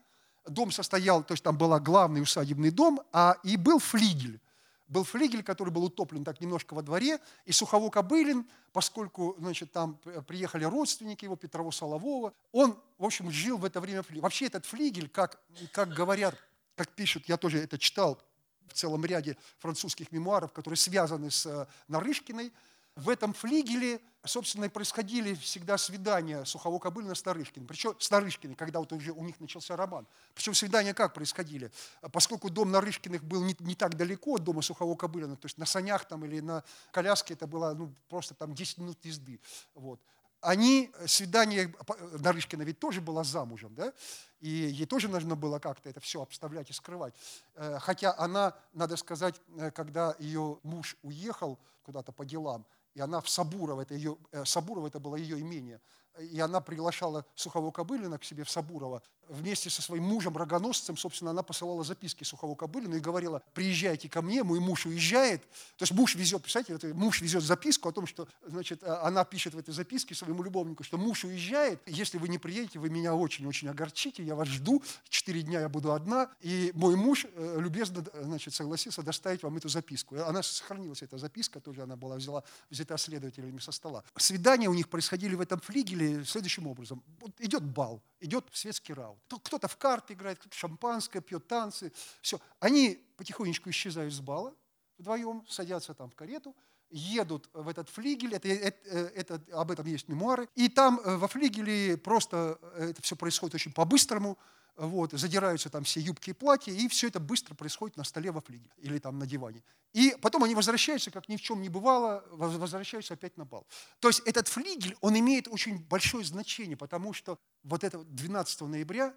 Дом 0.45 0.71
состоял, 0.71 1.23
то 1.23 1.33
есть 1.33 1.43
там 1.43 1.57
был 1.57 1.77
главный 1.79 2.21
усадебный 2.21 2.71
дом, 2.71 3.01
а 3.11 3.37
и 3.43 3.57
был 3.57 3.79
флигель. 3.79 4.39
Был 4.87 5.03
флигель, 5.03 5.43
который 5.43 5.69
был 5.69 5.83
утоплен 5.83 6.23
так 6.23 6.41
немножко 6.41 6.73
во 6.73 6.81
дворе, 6.81 7.19
и 7.45 7.51
Сухово-Кобылин, 7.51 8.49
поскольку 8.73 9.35
значит, 9.37 9.71
там 9.71 9.99
приехали 10.27 10.63
родственники 10.63 11.25
его, 11.25 11.35
Петрово 11.35 11.69
Солового, 11.69 12.33
он, 12.51 12.75
в 12.97 13.05
общем, 13.05 13.29
жил 13.29 13.59
в 13.59 13.65
это 13.65 13.79
время. 13.79 14.03
Вообще 14.09 14.47
этот 14.47 14.65
флигель, 14.65 15.07
как, 15.07 15.39
как 15.71 15.89
говорят, 15.89 16.35
как 16.75 16.89
пишут, 16.89 17.29
я 17.29 17.37
тоже 17.37 17.59
это 17.59 17.77
читал 17.77 18.19
в 18.67 18.73
целом 18.73 19.05
ряде 19.05 19.37
французских 19.59 20.11
мемуаров, 20.11 20.53
которые 20.53 20.77
связаны 20.77 21.29
с 21.29 21.45
э, 21.45 21.67
Нарышкиной, 21.87 22.51
в 22.99 23.09
этом 23.09 23.33
флигеле, 23.33 24.01
собственно, 24.23 24.65
и 24.65 24.69
происходили 24.69 25.33
всегда 25.35 25.77
свидания 25.77 26.43
Сухого 26.45 26.79
Кобылина 26.79 27.15
с 27.15 27.25
Нарышкиным. 27.25 27.67
Причем 27.67 27.95
с 27.99 28.11
Нарышкиным, 28.11 28.55
когда 28.55 28.79
вот 28.79 28.91
уже 28.93 29.11
у 29.11 29.23
них 29.23 29.39
начался 29.39 29.75
роман. 29.75 30.07
Причем 30.35 30.53
свидания 30.53 30.93
как 30.93 31.13
происходили? 31.13 31.71
Поскольку 32.11 32.49
дом 32.49 32.71
Нарышкиных 32.71 33.23
был 33.23 33.43
не, 33.43 33.55
не 33.59 33.75
так 33.75 33.95
далеко 33.95 34.35
от 34.35 34.43
дома 34.43 34.61
Сухого 34.61 34.95
Кобылина, 34.95 35.35
то 35.35 35.45
есть 35.45 35.57
на 35.57 35.65
санях 35.65 36.05
там 36.05 36.25
или 36.25 36.39
на 36.39 36.63
коляске 36.91 37.33
это 37.33 37.47
было 37.47 37.73
ну, 37.73 37.93
просто 38.09 38.33
там 38.33 38.53
10 38.53 38.77
минут 38.79 39.03
езды. 39.03 39.39
Вот 39.73 39.99
они, 40.41 40.91
свидание, 41.05 41.73
Нарышкина 42.19 42.63
ведь 42.63 42.79
тоже 42.79 43.01
была 43.01 43.23
замужем, 43.23 43.75
да, 43.75 43.93
и 44.39 44.47
ей 44.47 44.85
тоже 44.85 45.09
нужно 45.09 45.35
было 45.35 45.59
как-то 45.59 45.89
это 45.89 45.99
все 45.99 46.21
обставлять 46.21 46.69
и 46.69 46.73
скрывать. 46.73 47.13
Э, 47.55 47.77
хотя 47.79 48.15
она, 48.17 48.55
надо 48.73 48.95
сказать, 48.95 49.41
э, 49.57 49.71
когда 49.71 50.15
ее 50.19 50.59
муж 50.63 50.95
уехал 51.01 51.59
куда-то 51.83 52.11
по 52.11 52.25
делам, 52.25 52.65
и 52.93 53.01
она 53.01 53.21
в 53.21 53.29
Сабурово, 53.29 53.81
это, 53.81 53.93
ее, 53.95 54.17
э, 54.31 54.45
Сабурово 54.45 54.87
это 54.87 54.99
было 54.99 55.15
ее 55.15 55.39
имение, 55.39 55.81
и 56.19 56.39
она 56.39 56.61
приглашала 56.61 57.25
Сухого 57.35 57.71
Кобылина 57.71 58.17
к 58.17 58.23
себе 58.23 58.43
в 58.43 58.49
Сабурово. 58.49 59.01
Вместе 59.27 59.69
со 59.69 59.83
своим 59.83 60.05
мужем, 60.05 60.35
рогоносцем, 60.35 60.97
собственно, 60.97 61.31
она 61.31 61.43
посылала 61.43 61.83
записки 61.83 62.23
Сухого 62.23 62.55
Кобылину 62.55 62.95
и 62.95 62.99
говорила, 62.99 63.43
приезжайте 63.53 64.09
ко 64.09 64.23
мне, 64.23 64.43
мой 64.43 64.59
муж 64.59 64.87
уезжает. 64.87 65.43
То 65.77 65.83
есть 65.83 65.91
муж 65.91 66.15
везет, 66.15 66.41
представляете, 66.41 66.93
муж 66.95 67.21
везет 67.21 67.43
записку 67.43 67.89
о 67.89 67.91
том, 67.91 68.07
что 68.07 68.27
значит, 68.47 68.83
а, 68.83 69.05
она 69.05 69.23
пишет 69.25 69.53
в 69.53 69.59
этой 69.59 69.71
записке 69.71 70.15
своему 70.15 70.41
любовнику, 70.41 70.83
что 70.83 70.97
муж 70.97 71.25
уезжает, 71.25 71.79
если 71.85 72.17
вы 72.17 72.27
не 72.27 72.39
приедете, 72.39 72.79
вы 72.79 72.89
меня 72.89 73.13
очень-очень 73.13 73.67
огорчите, 73.67 74.23
я 74.23 74.33
вас 74.33 74.47
жду, 74.47 74.81
четыре 75.09 75.43
дня 75.43 75.61
я 75.61 75.69
буду 75.69 75.93
одна, 75.93 76.31
и 76.41 76.71
мой 76.73 76.95
муж 76.95 77.27
э, 77.31 77.57
любезно 77.59 78.03
значит, 78.23 78.55
согласился 78.55 79.03
доставить 79.03 79.43
вам 79.43 79.57
эту 79.57 79.69
записку. 79.69 80.15
Она 80.15 80.41
сохранилась, 80.41 81.03
эта 81.03 81.19
записка 81.19 81.59
тоже, 81.59 81.83
она 81.83 81.95
была 81.95 82.15
взяла, 82.15 82.43
взята 82.71 82.97
следователями 82.97 83.59
со 83.59 83.71
стола. 83.71 84.03
Свидания 84.17 84.69
у 84.69 84.73
них 84.73 84.89
происходили 84.89 85.35
в 85.35 85.41
этом 85.41 85.59
флигеле, 85.59 85.98
следующим 86.25 86.67
образом. 86.67 87.03
Вот 87.19 87.31
идет 87.39 87.63
бал, 87.63 88.01
идет 88.19 88.45
светский 88.53 88.93
раунд. 88.93 89.19
Кто-то 89.27 89.67
в 89.67 89.77
карты 89.77 90.13
играет, 90.13 90.39
кто-то 90.39 90.55
шампанское 90.55 91.21
пьет, 91.21 91.47
танцы. 91.47 91.91
Все. 92.21 92.39
Они 92.59 92.99
потихонечку 93.17 93.69
исчезают 93.69 94.13
с 94.13 94.19
бала 94.19 94.53
вдвоем, 94.99 95.45
садятся 95.47 95.93
там 95.93 96.09
в 96.09 96.15
карету, 96.15 96.55
едут 96.89 97.49
в 97.53 97.67
этот 97.67 97.89
флигель, 97.89 98.35
это, 98.35 98.47
это, 98.47 98.89
это, 98.89 99.41
об 99.53 99.71
этом 99.71 99.85
есть 99.85 100.07
мемуары, 100.07 100.47
и 100.55 100.69
там 100.69 100.99
э, 101.03 101.17
во 101.17 101.27
флигеле 101.27 101.97
просто 101.97 102.59
э, 102.75 102.89
это 102.89 103.01
все 103.01 103.15
происходит 103.15 103.55
очень 103.55 103.71
по-быстрому, 103.71 104.37
вот, 104.79 105.11
задираются 105.11 105.69
там 105.69 105.83
все 105.83 105.99
юбки 105.99 106.29
и 106.29 106.33
платья, 106.33 106.71
и 106.71 106.87
все 106.87 107.07
это 107.07 107.19
быстро 107.19 107.53
происходит 107.53 107.97
на 107.97 108.05
столе 108.05 108.31
во 108.31 108.39
флигеле 108.39 108.71
или 108.77 108.97
там 108.97 109.19
на 109.19 109.27
диване. 109.27 109.61
И 109.91 110.15
потом 110.21 110.45
они 110.45 110.55
возвращаются, 110.55 111.11
как 111.11 111.27
ни 111.27 111.35
в 111.35 111.41
чем 111.41 111.61
не 111.61 111.67
бывало, 111.67 112.23
возвращаются 112.31 113.15
опять 113.15 113.35
на 113.35 113.45
бал. 113.45 113.67
То 113.99 114.07
есть 114.07 114.21
этот 114.21 114.47
флигель, 114.47 114.95
он 115.01 115.19
имеет 115.19 115.49
очень 115.49 115.79
большое 115.79 116.23
значение, 116.23 116.77
потому 116.77 117.11
что 117.11 117.39
вот 117.63 117.83
это 117.83 118.03
12 118.05 118.61
ноября, 118.61 119.13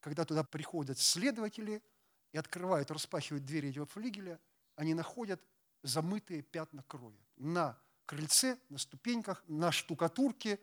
когда 0.00 0.24
туда 0.24 0.42
приходят 0.42 0.98
следователи 0.98 1.80
и 2.32 2.38
открывают, 2.38 2.90
распахивают 2.90 3.44
двери 3.44 3.70
этого 3.70 3.86
флигеля, 3.86 4.40
они 4.74 4.94
находят 4.94 5.40
замытые 5.84 6.42
пятна 6.42 6.82
крови 6.88 7.20
на 7.36 7.78
крыльце, 8.06 8.58
на 8.68 8.78
ступеньках, 8.78 9.44
на 9.46 9.70
штукатурке, 9.70 10.58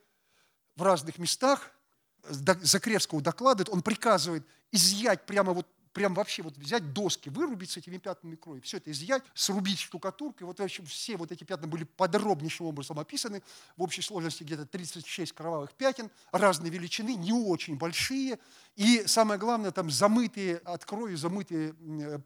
в 0.75 0.81
разных 0.81 1.19
местах– 1.19 1.71
Закревского 2.27 3.21
докладывает, 3.21 3.69
он 3.69 3.81
приказывает 3.81 4.45
изъять 4.71 5.25
прямо 5.25 5.53
вот 5.53 5.67
прям 5.93 6.13
вообще 6.13 6.43
вот 6.43 6.57
взять 6.57 6.93
доски, 6.93 7.29
вырубить 7.29 7.71
с 7.71 7.77
этими 7.77 7.97
пятнами 7.97 8.35
крови, 8.35 8.59
все 8.61 8.77
это 8.77 8.91
изъять, 8.91 9.23
срубить 9.33 9.79
штукатуркой. 9.79 10.47
Вот 10.47 10.59
в 10.59 10.63
общем, 10.63 10.85
все 10.85 11.17
вот 11.17 11.31
эти 11.31 11.43
пятна 11.43 11.67
были 11.67 11.83
подробнейшим 11.83 12.67
образом 12.67 12.99
описаны. 12.99 13.41
В 13.75 13.83
общей 13.83 14.01
сложности 14.01 14.43
где-то 14.43 14.65
36 14.65 15.33
кровавых 15.33 15.73
пятен, 15.73 16.09
разной 16.31 16.69
величины, 16.69 17.15
не 17.15 17.33
очень 17.33 17.77
большие. 17.77 18.39
И 18.75 19.03
самое 19.07 19.39
главное, 19.39 19.71
там 19.71 19.89
замытые 19.89 20.57
от 20.57 20.85
крови, 20.85 21.15
замытые 21.15 21.73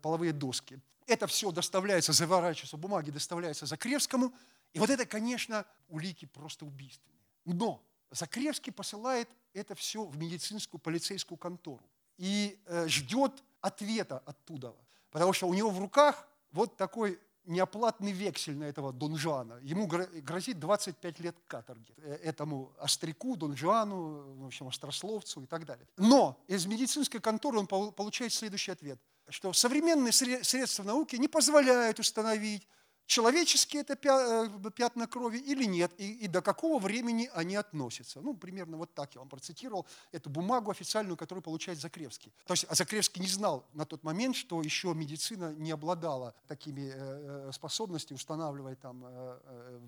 половые 0.01 0.33
доски. 0.33 0.79
Это 1.07 1.27
все 1.27 1.51
доставляется, 1.51 2.13
заворачивается 2.13 2.77
в 2.77 2.79
бумаге, 2.79 3.11
доставляется 3.11 3.65
Закревскому. 3.65 4.33
И 4.73 4.79
вот 4.79 4.89
это, 4.89 5.05
конечно, 5.05 5.65
улики 5.89 6.25
просто 6.25 6.65
убийственные. 6.65 7.19
Но 7.45 7.83
Закревский 8.13 8.71
посылает 8.71 9.27
это 9.53 9.75
все 9.75 10.05
в 10.05 10.17
медицинскую 10.17 10.79
полицейскую 10.79 11.37
контору 11.37 11.83
и 12.17 12.59
э, 12.65 12.87
ждет 12.87 13.43
ответа 13.61 14.19
оттуда. 14.25 14.75
Потому 15.09 15.33
что 15.33 15.47
у 15.47 15.53
него 15.53 15.69
в 15.69 15.79
руках 15.79 16.27
вот 16.51 16.77
такой 16.77 17.19
неоплатный 17.45 18.11
вексель 18.11 18.55
на 18.55 18.65
этого 18.65 18.93
Дон 18.93 19.17
Жуана. 19.17 19.59
Ему 19.61 19.87
грозит 19.87 20.59
25 20.59 21.19
лет 21.19 21.35
каторги. 21.47 21.93
Э, 21.97 22.19
этому 22.23 22.71
остряку, 22.79 23.35
Дон 23.35 23.57
Жуану, 23.57 24.35
в 24.35 24.45
общем, 24.45 24.67
острословцу 24.67 25.41
и 25.41 25.45
так 25.45 25.65
далее. 25.65 25.87
Но 25.97 26.41
из 26.47 26.65
медицинской 26.65 27.19
конторы 27.19 27.59
он 27.59 27.67
получает 27.67 28.31
следующий 28.31 28.71
ответ, 28.71 28.99
что 29.29 29.53
современные 29.53 30.11
средства 30.11 30.83
науки 30.83 31.15
не 31.15 31.27
позволяют 31.27 31.99
установить, 31.99 32.67
человеческие 33.05 33.83
это 33.83 33.93
э, 33.93 34.71
пятна 34.71 35.07
крови 35.07 35.37
или 35.37 35.65
нет, 35.65 35.91
и, 35.97 36.13
и 36.13 36.27
до 36.27 36.41
какого 36.41 36.79
времени 36.79 37.29
они 37.33 37.55
относятся. 37.55 38.21
Ну, 38.21 38.33
примерно 38.33 38.77
вот 38.77 38.93
так 38.93 39.13
я 39.15 39.19
вам 39.19 39.29
процитировал 39.29 39.85
эту 40.11 40.29
бумагу 40.29 40.71
официальную, 40.71 41.17
которую 41.17 41.43
получает 41.43 41.79
Закревский. 41.79 42.33
То 42.45 42.53
есть 42.53 42.65
а 42.69 42.75
Закревский 42.75 43.21
не 43.21 43.27
знал 43.27 43.65
на 43.73 43.85
тот 43.85 44.03
момент, 44.03 44.35
что 44.35 44.61
еще 44.61 44.93
медицина 44.93 45.53
не 45.53 45.71
обладала 45.71 46.33
такими 46.47 46.91
э, 46.93 46.93
э, 46.93 47.51
способностями 47.53 48.17
устанавливать 48.17 48.79
там 48.79 49.05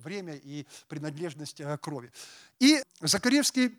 время 0.03 0.35
и 0.35 0.65
принадлежность 0.87 1.61
крови. 1.81 2.11
И 2.59 2.81
Закревский, 3.01 3.77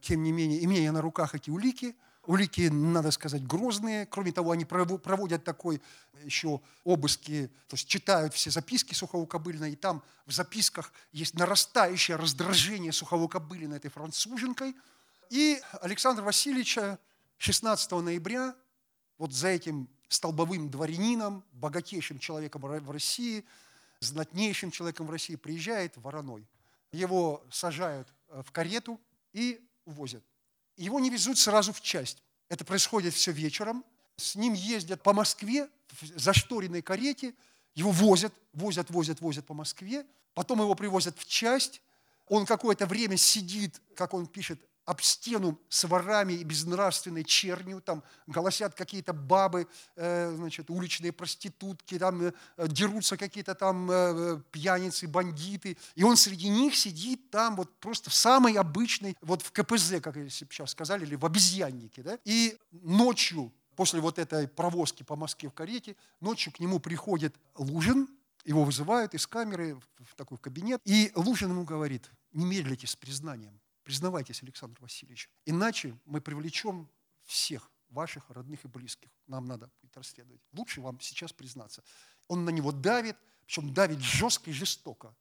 тем 0.00 0.22
не 0.22 0.32
менее, 0.32 0.64
имея 0.64 0.92
на 0.92 1.00
руках 1.00 1.34
эти 1.34 1.50
улики, 1.50 1.96
Улики, 2.26 2.68
надо 2.68 3.10
сказать, 3.10 3.46
грозные. 3.46 4.06
Кроме 4.06 4.32
того, 4.32 4.52
они 4.52 4.64
проводят 4.64 5.44
такой 5.44 5.82
еще 6.22 6.60
обыски, 6.84 7.50
то 7.68 7.74
есть 7.74 7.86
читают 7.86 8.32
все 8.32 8.50
записки 8.50 8.94
Сухого 8.94 9.26
Кобылина, 9.26 9.70
и 9.70 9.76
там 9.76 10.02
в 10.26 10.32
записках 10.32 10.92
есть 11.12 11.34
нарастающее 11.34 12.16
раздражение 12.16 12.92
Сухого 12.92 13.28
Кобылина 13.28 13.74
этой 13.74 13.90
француженкой. 13.90 14.74
И 15.30 15.60
Александр 15.82 16.22
Васильевича 16.22 16.98
16 17.38 17.90
ноября 17.92 18.54
вот 19.18 19.32
за 19.32 19.48
этим 19.48 19.88
столбовым 20.08 20.70
дворянином, 20.70 21.44
богатейшим 21.52 22.18
человеком 22.18 22.62
в 22.62 22.90
России, 22.90 23.44
знатнейшим 24.00 24.70
человеком 24.70 25.06
в 25.06 25.10
России 25.10 25.36
приезжает 25.36 25.96
Вороной. 25.96 26.46
Его 26.92 27.44
сажают 27.50 28.08
э, 28.28 28.42
в 28.46 28.52
карету 28.52 29.00
и 29.32 29.60
увозят. 29.84 30.24
Его 30.76 31.00
не 31.00 31.10
везут 31.10 31.38
сразу 31.38 31.72
в 31.72 31.80
часть. 31.80 32.22
Это 32.48 32.64
происходит 32.64 33.14
все 33.14 33.32
вечером. 33.32 33.84
С 34.16 34.34
ним 34.36 34.52
ездят 34.52 35.02
по 35.02 35.12
Москве 35.12 35.68
в 36.00 36.18
зашторенной 36.18 36.82
карете, 36.82 37.34
его 37.74 37.90
возят, 37.90 38.32
возят, 38.52 38.90
возят, 38.90 39.20
возят 39.20 39.46
по 39.46 39.54
Москве, 39.54 40.06
потом 40.34 40.60
его 40.60 40.74
привозят 40.74 41.18
в 41.18 41.26
часть, 41.26 41.80
он 42.28 42.46
какое-то 42.46 42.86
время 42.86 43.16
сидит, 43.16 43.80
как 43.96 44.14
он 44.14 44.26
пишет, 44.26 44.60
об 44.84 45.00
стену 45.00 45.58
с 45.68 45.84
ворами 45.84 46.34
и 46.34 46.44
безнравственной 46.44 47.24
чернью, 47.24 47.80
там 47.80 48.02
голосят 48.26 48.74
какие-то 48.74 49.12
бабы, 49.12 49.66
э, 49.96 50.34
значит, 50.36 50.70
уличные 50.70 51.12
проститутки, 51.12 51.98
там 51.98 52.22
э, 52.22 52.32
дерутся 52.68 53.16
какие-то 53.16 53.54
там 53.54 53.90
э, 53.90 54.40
пьяницы, 54.50 55.08
бандиты, 55.08 55.78
и 55.94 56.02
он 56.02 56.16
среди 56.16 56.48
них 56.48 56.76
сидит 56.76 57.30
там 57.30 57.56
вот 57.56 57.78
просто 57.80 58.10
в 58.10 58.14
самой 58.14 58.54
обычной, 58.54 59.16
вот 59.22 59.42
в 59.42 59.52
КПЗ, 59.52 60.00
как 60.02 60.16
сейчас 60.30 60.70
сказали, 60.70 61.04
или 61.04 61.14
в 61.14 61.24
обезьяннике, 61.24 62.02
да, 62.02 62.18
и 62.24 62.58
ночью 62.70 63.52
после 63.76 64.00
вот 64.00 64.18
этой 64.18 64.46
провозки 64.46 65.02
по 65.02 65.16
Москве 65.16 65.48
в 65.48 65.54
карете, 65.54 65.96
ночью 66.20 66.52
к 66.52 66.60
нему 66.60 66.78
приходит 66.78 67.34
Лужин, 67.56 68.08
его 68.44 68.64
вызывают 68.64 69.14
из 69.14 69.26
камеры 69.26 69.80
в 69.98 70.14
такой 70.14 70.38
кабинет, 70.38 70.80
и 70.84 71.10
Лужин 71.14 71.50
ему 71.50 71.64
говорит, 71.64 72.10
не 72.32 72.44
медлите 72.44 72.86
с 72.86 72.94
признанием, 72.94 73.58
признавайтесь, 73.84 74.42
Александр 74.42 74.80
Васильевич, 74.80 75.30
иначе 75.44 75.96
мы 76.06 76.20
привлечем 76.20 76.88
всех 77.22 77.70
ваших 77.90 78.28
родных 78.30 78.64
и 78.64 78.68
близких. 78.68 79.10
Нам 79.26 79.46
надо 79.46 79.70
будет 79.80 79.96
расследовать. 79.96 80.40
Лучше 80.52 80.80
вам 80.80 81.00
сейчас 81.00 81.32
признаться. 81.32 81.84
Он 82.26 82.44
на 82.44 82.50
него 82.50 82.72
давит, 82.72 83.16
причем 83.46 83.72
давит 83.72 84.00
жестко 84.00 84.50
и 84.50 84.52
жестоко. 84.52 85.14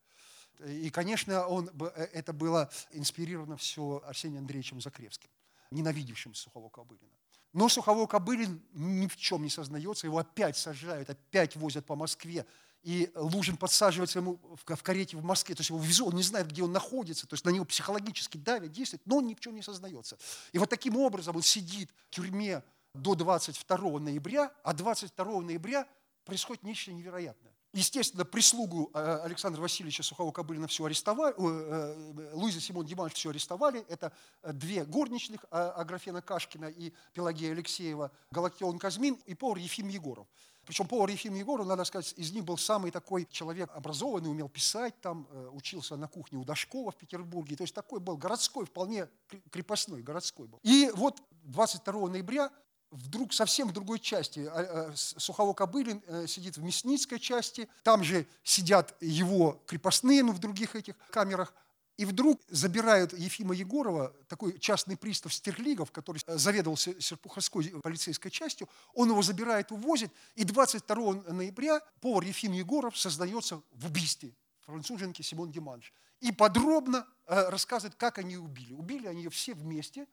И, 0.65 0.89
конечно, 0.89 1.47
он, 1.47 1.69
э, 1.79 2.09
это 2.13 2.33
было 2.33 2.69
инспирировано 2.91 3.57
все 3.57 4.01
Арсением 4.05 4.41
Андреевичем 4.41 4.81
Закревским, 4.81 5.29
ненавидевшим 5.71 6.33
Сухого 6.33 6.69
Кобылина. 6.69 7.17
Но 7.53 7.69
Суховой 7.69 8.07
Кобылин 8.07 8.61
ни 8.73 9.07
в 9.07 9.15
чем 9.17 9.43
не 9.43 9.49
сознается, 9.49 10.07
его 10.07 10.17
опять 10.17 10.57
сажают, 10.57 11.09
опять 11.09 11.55
возят 11.55 11.85
по 11.85 11.95
Москве, 11.95 12.45
и 12.83 13.11
Лужин 13.15 13.57
подсаживается 13.57 14.19
ему 14.19 14.39
в 14.65 14.83
карете 14.83 15.17
в 15.17 15.23
Москве, 15.23 15.55
то 15.55 15.61
есть 15.61 15.69
его 15.69 15.79
везут, 15.79 16.09
он 16.09 16.15
не 16.15 16.23
знает, 16.23 16.47
где 16.47 16.63
он 16.63 16.71
находится, 16.71 17.25
то 17.25 17.33
есть 17.33 17.45
на 17.45 17.49
него 17.49 17.65
психологически 17.65 18.37
давят, 18.37 18.71
действует, 18.71 19.01
но 19.05 19.17
он 19.17 19.27
ни 19.27 19.33
в 19.33 19.39
чем 19.39 19.55
не 19.55 19.61
сознается. 19.61 20.17
И 20.51 20.59
вот 20.59 20.69
таким 20.69 20.97
образом 20.97 21.35
он 21.35 21.41
сидит 21.41 21.89
в 22.09 22.15
тюрьме 22.15 22.61
до 22.93 23.15
22 23.15 23.99
ноября, 23.99 24.51
а 24.63 24.73
22 24.73 25.41
ноября 25.41 25.87
происходит 26.25 26.63
нечто 26.63 26.91
невероятное. 26.91 27.53
Естественно, 27.73 28.23
прислугу 28.23 28.91
э, 28.93 29.21
Александра 29.23 29.59
Васильевича 29.59 30.03
Сухого-Кобылина 30.03 30.67
все 30.67 30.85
арестовали, 30.85 31.33
э, 31.35 32.31
Луиза 32.33 32.61
Симон 32.61 32.85
Диманш 32.85 33.13
все 33.13 33.31
арестовали. 33.31 33.83
Это 33.89 34.13
э, 34.43 34.53
две 34.53 34.85
горничных, 34.85 35.43
Аграфена 35.49 36.21
Кашкина 36.21 36.65
и 36.65 36.93
Пелагея 37.13 37.53
Алексеева, 37.53 38.11
Галактион 38.29 38.77
Казмин 38.77 39.15
и 39.25 39.33
повар 39.33 39.57
Ефим 39.57 39.87
Егоров. 39.87 40.27
Причем 40.65 40.87
повар 40.87 41.09
Ефим 41.09 41.33
Егоров, 41.35 41.67
надо 41.67 41.83
сказать, 41.83 42.13
из 42.17 42.31
них 42.31 42.45
был 42.45 42.57
самый 42.57 42.91
такой 42.91 43.27
человек 43.29 43.69
образованный, 43.73 44.29
умел 44.29 44.49
писать 44.49 44.99
там, 45.01 45.27
учился 45.51 45.97
на 45.97 46.07
кухне 46.07 46.37
у 46.37 46.45
Дашкова 46.45 46.91
в 46.91 46.95
Петербурге. 46.95 47.55
То 47.55 47.63
есть 47.63 47.73
такой 47.73 47.99
был 47.99 48.17
городской, 48.17 48.65
вполне 48.65 49.07
крепостной, 49.51 50.01
городской 50.01 50.47
был. 50.47 50.59
И 50.63 50.89
вот 50.95 51.21
22 51.43 52.09
ноября 52.09 52.51
вдруг 52.93 53.33
совсем 53.33 53.67
в 53.67 53.73
другой 53.73 53.99
части. 53.99 54.47
А, 54.51 54.89
а, 54.89 54.93
Сухово 54.95 55.53
Кобылин 55.53 56.01
э, 56.05 56.27
сидит 56.27 56.57
в 56.57 56.63
Мясницкой 56.63 57.19
части, 57.19 57.67
там 57.83 58.03
же 58.03 58.27
сидят 58.43 58.95
его 59.01 59.61
крепостные, 59.65 60.23
ну, 60.23 60.31
в 60.31 60.39
других 60.39 60.75
этих 60.75 60.95
камерах. 61.09 61.53
И 61.97 62.05
вдруг 62.05 62.41
забирают 62.49 63.13
Ефима 63.13 63.53
Егорова, 63.53 64.13
такой 64.27 64.57
частный 64.59 64.97
пристав 64.97 65.33
Стерлигов, 65.33 65.91
который 65.91 66.21
заведовал 66.25 66.75
Серпуховской 66.75 67.65
полицейской 67.81 68.31
частью, 68.31 68.67
он 68.93 69.09
его 69.09 69.21
забирает, 69.21 69.71
увозит, 69.71 70.11
и 70.33 70.43
22 70.43 71.13
ноября 71.31 71.81
повар 72.01 72.23
Ефим 72.23 72.53
Егоров 72.53 72.97
создается 72.97 73.61
в 73.71 73.85
убийстве 73.85 74.33
француженки 74.65 75.21
Симон 75.21 75.51
Диманш. 75.51 75.93
И 76.19 76.31
подробно 76.31 77.05
э, 77.27 77.49
рассказывает, 77.49 77.95
как 77.95 78.17
они 78.17 78.37
убили. 78.37 78.73
Убили 78.73 79.07
они 79.07 79.23
ее 79.23 79.29
все 79.29 79.53
вместе. 79.53 80.07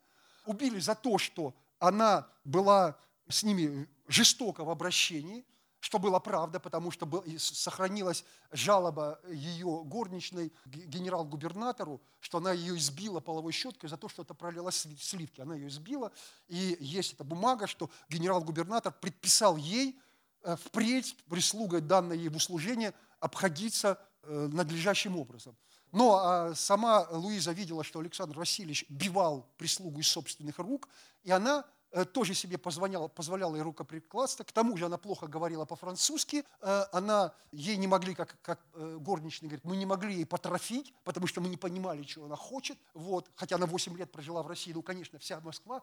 Убили 0.44 0.80
за 0.80 0.94
то, 0.94 1.18
что 1.18 1.54
она 1.78 2.28
была 2.44 2.98
с 3.28 3.42
ними 3.42 3.88
жестока 4.08 4.64
в 4.64 4.70
обращении, 4.70 5.46
что 5.80 5.98
было 5.98 6.18
правда, 6.18 6.60
потому 6.60 6.90
что 6.90 7.24
сохранилась 7.38 8.24
жалоба 8.52 9.18
ее 9.28 9.82
горничной 9.84 10.52
генерал-губернатору, 10.66 12.00
что 12.20 12.38
она 12.38 12.52
ее 12.52 12.76
избила 12.76 13.20
половой 13.20 13.52
щеткой 13.52 13.88
за 13.88 13.96
то, 13.96 14.08
что 14.08 14.22
это 14.22 14.34
пролила 14.34 14.70
сливки. 14.70 15.40
Она 15.40 15.54
ее 15.54 15.68
избила, 15.68 16.12
и 16.48 16.76
есть 16.80 17.14
эта 17.14 17.24
бумага, 17.24 17.66
что 17.66 17.90
генерал-губернатор 18.10 18.92
предписал 18.92 19.56
ей 19.56 19.98
э, 20.42 20.56
впредь 20.56 21.16
прислугой, 21.28 21.80
данной 21.80 22.18
ей 22.18 22.28
в 22.28 22.36
услужение, 22.36 22.94
обходиться 23.18 23.98
э, 24.22 24.48
надлежащим 24.52 25.16
образом. 25.16 25.56
Но 25.92 26.20
а 26.22 26.54
сама 26.54 27.08
Луиза 27.10 27.52
видела, 27.52 27.82
что 27.82 27.98
Александр 27.98 28.38
Васильевич 28.38 28.84
бивал 28.88 29.50
прислугу 29.56 30.00
из 30.00 30.08
собственных 30.08 30.58
рук, 30.58 30.88
и 31.24 31.30
она 31.30 31.64
тоже 32.12 32.34
себе 32.34 32.58
позволяла, 32.58 33.08
позволяла 33.08 33.56
ей 33.56 33.62
рукоприкладство. 33.62 34.44
К 34.44 34.52
тому 34.52 34.76
же 34.76 34.86
она 34.86 34.96
плохо 34.96 35.26
говорила 35.26 35.64
по-французски. 35.64 36.44
Э, 36.60 36.84
она, 36.92 37.34
ей 37.52 37.76
не 37.76 37.86
могли, 37.86 38.14
как, 38.14 38.36
как 38.42 38.60
э, 38.74 38.98
горничная 39.00 39.48
говорит, 39.48 39.64
мы 39.64 39.76
не 39.76 39.86
могли 39.86 40.14
ей 40.14 40.26
потрофить, 40.26 40.94
потому 41.04 41.26
что 41.26 41.40
мы 41.40 41.48
не 41.48 41.56
понимали, 41.56 42.02
чего 42.04 42.26
она 42.26 42.36
хочет. 42.36 42.78
Вот. 42.94 43.28
Хотя 43.34 43.56
она 43.56 43.66
8 43.66 43.96
лет 43.96 44.12
прожила 44.12 44.42
в 44.42 44.46
России. 44.46 44.72
Ну, 44.72 44.82
конечно, 44.82 45.18
вся 45.18 45.40
Москва, 45.40 45.82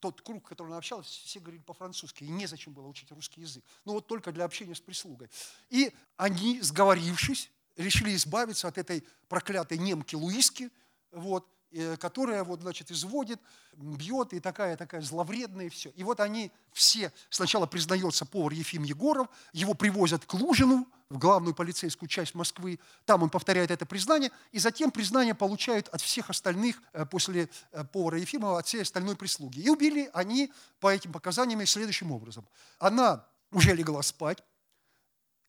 тот 0.00 0.20
круг, 0.20 0.48
который 0.48 0.68
она 0.68 0.78
общалась, 0.78 1.06
все 1.06 1.40
говорили 1.40 1.62
по-французски. 1.62 2.24
И 2.24 2.28
незачем 2.28 2.72
было 2.72 2.86
учить 2.86 3.10
русский 3.10 3.40
язык. 3.40 3.64
Ну, 3.84 3.94
вот 3.94 4.06
только 4.06 4.32
для 4.32 4.44
общения 4.44 4.74
с 4.74 4.80
прислугой. 4.80 5.28
И 5.70 5.92
они, 6.16 6.60
сговорившись, 6.60 7.50
решили 7.76 8.14
избавиться 8.14 8.68
от 8.68 8.78
этой 8.78 9.04
проклятой 9.28 9.78
немки 9.78 10.14
Луиски, 10.14 10.70
вот, 11.10 11.46
э, 11.46 11.61
которая 12.00 12.44
вот, 12.44 12.60
значит, 12.60 12.90
изводит, 12.90 13.40
бьет 13.76 14.32
и 14.32 14.40
такая, 14.40 14.76
такая 14.76 15.00
зловредная, 15.00 15.66
и 15.66 15.68
все. 15.68 15.90
И 15.90 16.04
вот 16.04 16.20
они 16.20 16.50
все, 16.72 17.12
сначала 17.30 17.66
признается 17.66 18.24
повар 18.24 18.52
Ефим 18.52 18.82
Егоров, 18.82 19.28
его 19.52 19.74
привозят 19.74 20.24
к 20.24 20.34
Лужину, 20.34 20.86
в 21.12 21.18
главную 21.18 21.54
полицейскую 21.54 22.08
часть 22.08 22.34
Москвы, 22.34 22.80
там 23.04 23.22
он 23.22 23.30
повторяет 23.30 23.70
это 23.70 23.84
признание, 23.84 24.32
и 24.50 24.58
затем 24.58 24.90
признание 24.90 25.34
получают 25.34 25.88
от 25.88 26.00
всех 26.00 26.30
остальных 26.30 26.82
э, 26.94 27.04
после 27.04 27.50
э, 27.72 27.84
повара 27.84 28.18
Ефимова, 28.18 28.58
от 28.58 28.66
всей 28.66 28.82
остальной 28.82 29.14
прислуги. 29.14 29.60
И 29.60 29.68
убили 29.68 30.10
они 30.14 30.50
по 30.80 30.92
этим 30.92 31.12
показаниям 31.12 31.64
следующим 31.66 32.12
образом. 32.12 32.46
Она 32.78 33.26
уже 33.50 33.74
легла 33.74 34.02
спать, 34.02 34.42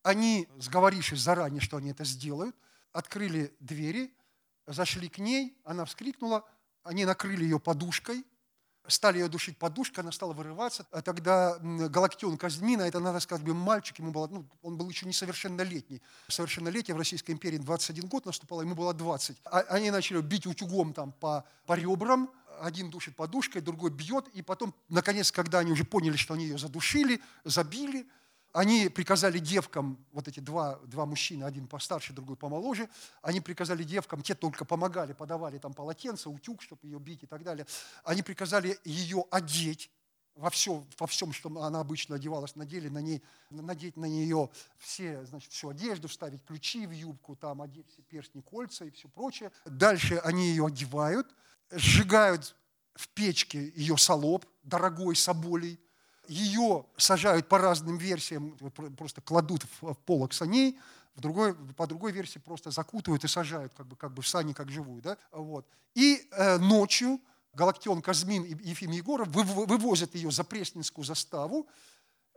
они, 0.03 0.49
сговорившись 0.57 1.21
заранее, 1.21 1.61
что 1.61 1.77
они 1.77 1.91
это 1.91 2.03
сделают, 2.03 2.55
открыли 2.91 3.55
двери, 3.61 4.13
зашли 4.67 5.09
к 5.09 5.17
ней, 5.17 5.57
она 5.63 5.85
вскрикнула, 5.85 6.43
они 6.83 7.05
накрыли 7.05 7.43
ее 7.43 7.59
подушкой, 7.59 8.25
стали 8.87 9.19
ее 9.19 9.29
душить 9.29 9.57
подушкой, 9.57 10.03
она 10.03 10.11
стала 10.11 10.33
вырываться. 10.33 10.85
А 10.91 11.01
тогда 11.01 11.57
Галактион 11.59 12.37
Казмина, 12.37 12.83
это, 12.83 12.99
надо 12.99 13.19
сказать, 13.19 13.45
был 13.45 13.53
мальчик, 13.53 13.99
ему 13.99 14.11
было, 14.11 14.27
ну, 14.27 14.45
он 14.61 14.77
был 14.77 14.89
еще 14.89 15.05
несовершеннолетний. 15.05 16.01
Совершеннолетие 16.27 16.95
в 16.95 16.97
Российской 16.97 17.31
империи 17.31 17.57
21 17.57 18.07
год 18.07 18.25
наступало, 18.25 18.61
ему 18.61 18.75
было 18.75 18.93
20. 18.93 19.37
А 19.45 19.59
они 19.69 19.91
начали 19.91 20.21
бить 20.21 20.45
утюгом 20.45 20.93
там 20.93 21.13
по, 21.13 21.45
по 21.65 21.73
ребрам, 21.73 22.29
один 22.61 22.89
душит 22.89 23.15
подушкой, 23.15 23.61
другой 23.61 23.89
бьет, 23.89 24.27
и 24.29 24.41
потом, 24.41 24.75
наконец, 24.89 25.31
когда 25.31 25.59
они 25.59 25.71
уже 25.71 25.85
поняли, 25.85 26.17
что 26.17 26.33
они 26.33 26.45
ее 26.45 26.57
задушили, 26.57 27.21
забили, 27.43 28.07
они 28.53 28.87
приказали 28.87 29.39
девкам, 29.39 29.97
вот 30.11 30.27
эти 30.27 30.39
два, 30.39 30.77
два 30.85 31.05
мужчины, 31.05 31.43
один 31.43 31.67
постарше, 31.67 32.13
другой 32.13 32.37
помоложе, 32.37 32.87
они 33.23 33.41
приказали 33.41 33.83
девкам, 33.83 34.21
те 34.21 34.35
только 34.35 34.63
помогали, 34.63 35.13
подавали 35.13 35.57
там 35.57 35.73
полотенце, 35.73 36.29
утюг, 36.29 36.61
чтобы 36.61 36.85
ее 36.87 36.99
бить 36.99 37.23
и 37.23 37.25
так 37.25 37.43
далее. 37.43 37.65
Они 38.03 38.21
приказали 38.21 38.79
ее 38.85 39.25
одеть 39.31 39.89
во 40.35 40.51
всем, 40.51 40.85
во 40.99 41.07
всем, 41.07 41.33
что 41.33 41.49
она 41.61 41.79
обычно 41.79 42.15
одевалась, 42.15 42.55
надели 42.55 42.89
на 42.89 42.99
ней, 42.99 43.23
надеть 43.49 43.97
на 43.97 44.05
нее 44.05 44.49
все, 44.77 45.25
значит, 45.25 45.51
всю 45.51 45.69
одежду, 45.69 46.07
вставить 46.07 46.43
ключи 46.45 46.85
в 46.85 46.91
юбку, 46.91 47.35
там 47.35 47.61
одеть 47.61 47.89
все 47.89 48.03
перстни, 48.03 48.41
кольца 48.41 48.85
и 48.85 48.91
все 48.91 49.07
прочее. 49.07 49.51
Дальше 49.65 50.17
они 50.23 50.49
ее 50.49 50.67
одевают, 50.67 51.35
сжигают 51.71 52.55
в 52.95 53.09
печке 53.09 53.71
ее 53.75 53.97
солоб, 53.97 54.45
дорогой 54.63 55.15
соболей, 55.15 55.79
ее 56.27 56.85
сажают 56.97 57.47
по 57.47 57.57
разным 57.57 57.97
версиям, 57.97 58.57
просто 58.97 59.21
кладут 59.21 59.65
в 59.81 59.93
полок 60.05 60.33
саней, 60.33 60.79
в 61.15 61.21
другой, 61.21 61.53
по 61.53 61.85
другой 61.85 62.11
версии 62.11 62.39
просто 62.39 62.71
закутывают 62.71 63.23
и 63.23 63.27
сажают 63.27 63.73
как 63.75 63.87
бы, 63.87 63.95
как 63.95 64.13
бы 64.13 64.21
в 64.21 64.27
сани, 64.27 64.53
как 64.53 64.69
живую. 64.69 65.01
Да? 65.01 65.17
Вот. 65.31 65.67
И 65.93 66.27
э, 66.31 66.57
ночью 66.57 67.21
Галактион 67.53 68.01
Казмин 68.01 68.43
и 68.43 68.69
Ефим 68.69 68.91
Егоров 68.91 69.27
вывозят 69.29 70.15
ее 70.15 70.31
за 70.31 70.43
Пресненскую 70.43 71.05
заставу, 71.05 71.67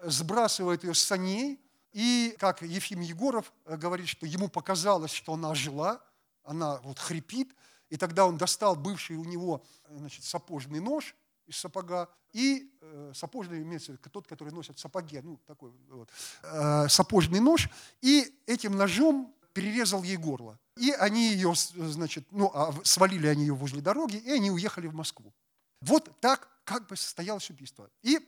сбрасывают 0.02 0.84
ее 0.84 0.94
с 0.94 1.00
саней, 1.00 1.58
и, 1.92 2.36
как 2.38 2.60
Ефим 2.60 3.00
Егоров 3.00 3.50
э, 3.64 3.76
говорит, 3.76 4.08
что 4.08 4.26
ему 4.26 4.48
показалось, 4.48 5.12
что 5.12 5.32
она 5.32 5.54
жила, 5.54 6.02
она 6.44 6.78
вот 6.82 6.98
хрипит, 6.98 7.54
и 7.88 7.96
тогда 7.96 8.26
он 8.26 8.36
достал 8.36 8.76
бывший 8.76 9.16
у 9.16 9.24
него 9.24 9.64
значит, 9.88 10.24
сапожный 10.24 10.80
нож, 10.80 11.14
из 11.46 11.56
сапога, 11.56 12.08
и 12.32 12.70
э, 12.80 13.12
сапожный, 13.14 13.62
имеется 13.62 13.96
тот, 13.96 14.26
который 14.26 14.52
носит 14.52 14.78
сапоги, 14.78 15.20
ну, 15.20 15.40
такой 15.46 15.72
вот, 15.88 16.10
э, 16.42 16.88
сапожный 16.88 17.40
нож, 17.40 17.68
и 18.02 18.34
этим 18.46 18.76
ножом 18.76 19.34
перерезал 19.52 20.02
ей 20.02 20.16
горло. 20.16 20.58
И 20.76 20.90
они 20.90 21.32
ее, 21.32 21.54
значит, 21.54 22.26
ну, 22.30 22.50
а 22.52 22.74
свалили 22.84 23.26
они 23.26 23.42
ее 23.42 23.54
возле 23.54 23.80
дороги, 23.80 24.16
и 24.16 24.30
они 24.30 24.50
уехали 24.50 24.86
в 24.86 24.94
Москву. 24.94 25.32
Вот 25.80 26.20
так 26.20 26.48
как 26.64 26.86
бы 26.88 26.96
состоялось 26.96 27.48
убийство. 27.48 27.88
И 28.02 28.20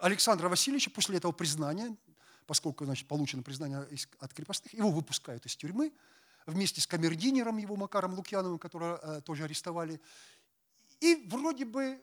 Александра 0.00 0.48
Васильевича 0.48 0.90
после 0.90 1.18
этого 1.18 1.30
признания, 1.30 1.96
поскольку 2.46 2.84
значит, 2.84 3.06
получено 3.06 3.42
признание 3.42 3.86
от 4.18 4.34
крепостных, 4.34 4.74
его 4.74 4.90
выпускают 4.90 5.46
из 5.46 5.54
тюрьмы 5.54 5.92
вместе 6.46 6.80
с 6.80 6.86
камердинером 6.86 7.58
его 7.58 7.76
Макаром 7.76 8.14
Лукьяновым, 8.14 8.58
которого 8.58 8.98
э, 9.02 9.20
тоже 9.20 9.44
арестовали. 9.44 10.00
И 11.00 11.26
вроде 11.28 11.64
бы 11.64 12.02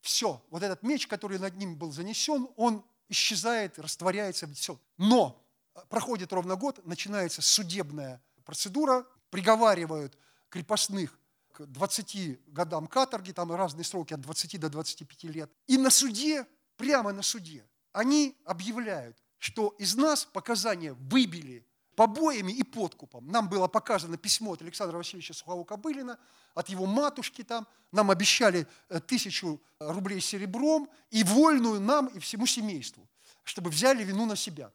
все, 0.00 0.42
вот 0.50 0.62
этот 0.62 0.82
меч, 0.82 1.06
который 1.06 1.38
над 1.38 1.56
ним 1.56 1.76
был 1.76 1.92
занесен, 1.92 2.48
он 2.56 2.84
исчезает, 3.08 3.78
растворяется, 3.78 4.46
все. 4.54 4.80
Но 4.96 5.44
проходит 5.88 6.32
ровно 6.32 6.56
год, 6.56 6.84
начинается 6.86 7.42
судебная 7.42 8.22
процедура, 8.44 9.06
приговаривают 9.30 10.16
крепостных 10.48 11.18
к 11.52 11.66
20 11.66 12.52
годам 12.52 12.86
каторги, 12.86 13.32
там 13.32 13.52
разные 13.52 13.84
сроки 13.84 14.14
от 14.14 14.20
20 14.20 14.60
до 14.60 14.68
25 14.68 15.24
лет. 15.24 15.52
И 15.66 15.76
на 15.76 15.90
суде, 15.90 16.46
прямо 16.76 17.12
на 17.12 17.22
суде, 17.22 17.68
они 17.92 18.36
объявляют, 18.44 19.16
что 19.38 19.68
из 19.78 19.96
нас 19.96 20.24
показания 20.24 20.92
выбили 20.92 21.66
побоями 22.00 22.50
и 22.52 22.62
подкупом. 22.62 23.28
Нам 23.30 23.50
было 23.50 23.68
показано 23.68 24.16
письмо 24.16 24.52
от 24.52 24.62
Александра 24.62 24.96
Васильевича 24.96 25.34
Сухого-Кобылина, 25.34 26.16
от 26.54 26.70
его 26.70 26.86
матушки 26.86 27.44
там. 27.44 27.66
Нам 27.92 28.10
обещали 28.10 28.66
э, 28.88 29.00
тысячу 29.00 29.60
рублей 29.78 30.22
серебром 30.22 30.88
и 31.10 31.22
вольную 31.22 31.78
нам 31.78 32.06
и 32.06 32.18
всему 32.18 32.46
семейству, 32.46 33.06
чтобы 33.44 33.68
взяли 33.68 34.02
вину 34.02 34.24
на 34.24 34.34
себя. 34.34 34.72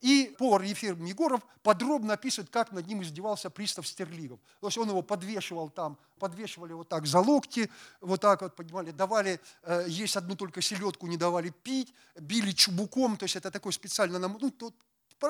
И 0.00 0.34
повар 0.38 0.62
Ефим 0.62 1.04
Егоров 1.04 1.42
подробно 1.62 2.14
описывает, 2.14 2.48
как 2.48 2.72
над 2.72 2.86
ним 2.86 3.02
издевался 3.02 3.50
пристав 3.50 3.86
Стерлигов. 3.86 4.40
То 4.60 4.68
есть 4.68 4.78
он 4.78 4.88
его 4.88 5.02
подвешивал 5.02 5.68
там, 5.68 5.98
подвешивали 6.18 6.72
вот 6.72 6.88
так 6.88 7.04
за 7.04 7.20
локти, 7.20 7.70
вот 8.00 8.22
так 8.22 8.40
вот, 8.40 8.56
понимали, 8.56 8.92
давали 8.92 9.40
э, 9.64 9.84
есть 9.88 10.16
одну 10.16 10.36
только 10.36 10.62
селедку, 10.62 11.06
не 11.06 11.18
давали 11.18 11.50
пить, 11.50 11.92
били 12.18 12.52
чубуком, 12.52 13.18
то 13.18 13.24
есть 13.24 13.36
это 13.36 13.50
такой 13.50 13.74
специально, 13.74 14.18
ну, 14.18 14.50
тут 14.50 14.74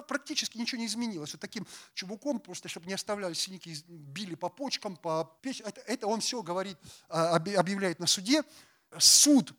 практически 0.00 0.56
ничего 0.56 0.80
не 0.80 0.86
изменилось. 0.86 1.32
Вот 1.32 1.40
таким 1.40 1.66
чубуком, 1.92 2.40
просто 2.40 2.68
чтобы 2.68 2.86
не 2.86 2.94
оставляли 2.94 3.34
синяки, 3.34 3.76
били 3.86 4.34
по 4.34 4.48
почкам, 4.48 4.96
по 4.96 5.36
печени. 5.42 5.68
Это, 5.68 5.80
это 5.82 6.06
он 6.06 6.20
все 6.20 6.42
говорит, 6.42 6.78
а, 7.08 7.36
объявляет 7.36 7.98
на 7.98 8.06
суде. 8.06 8.42
Суд 8.98 9.54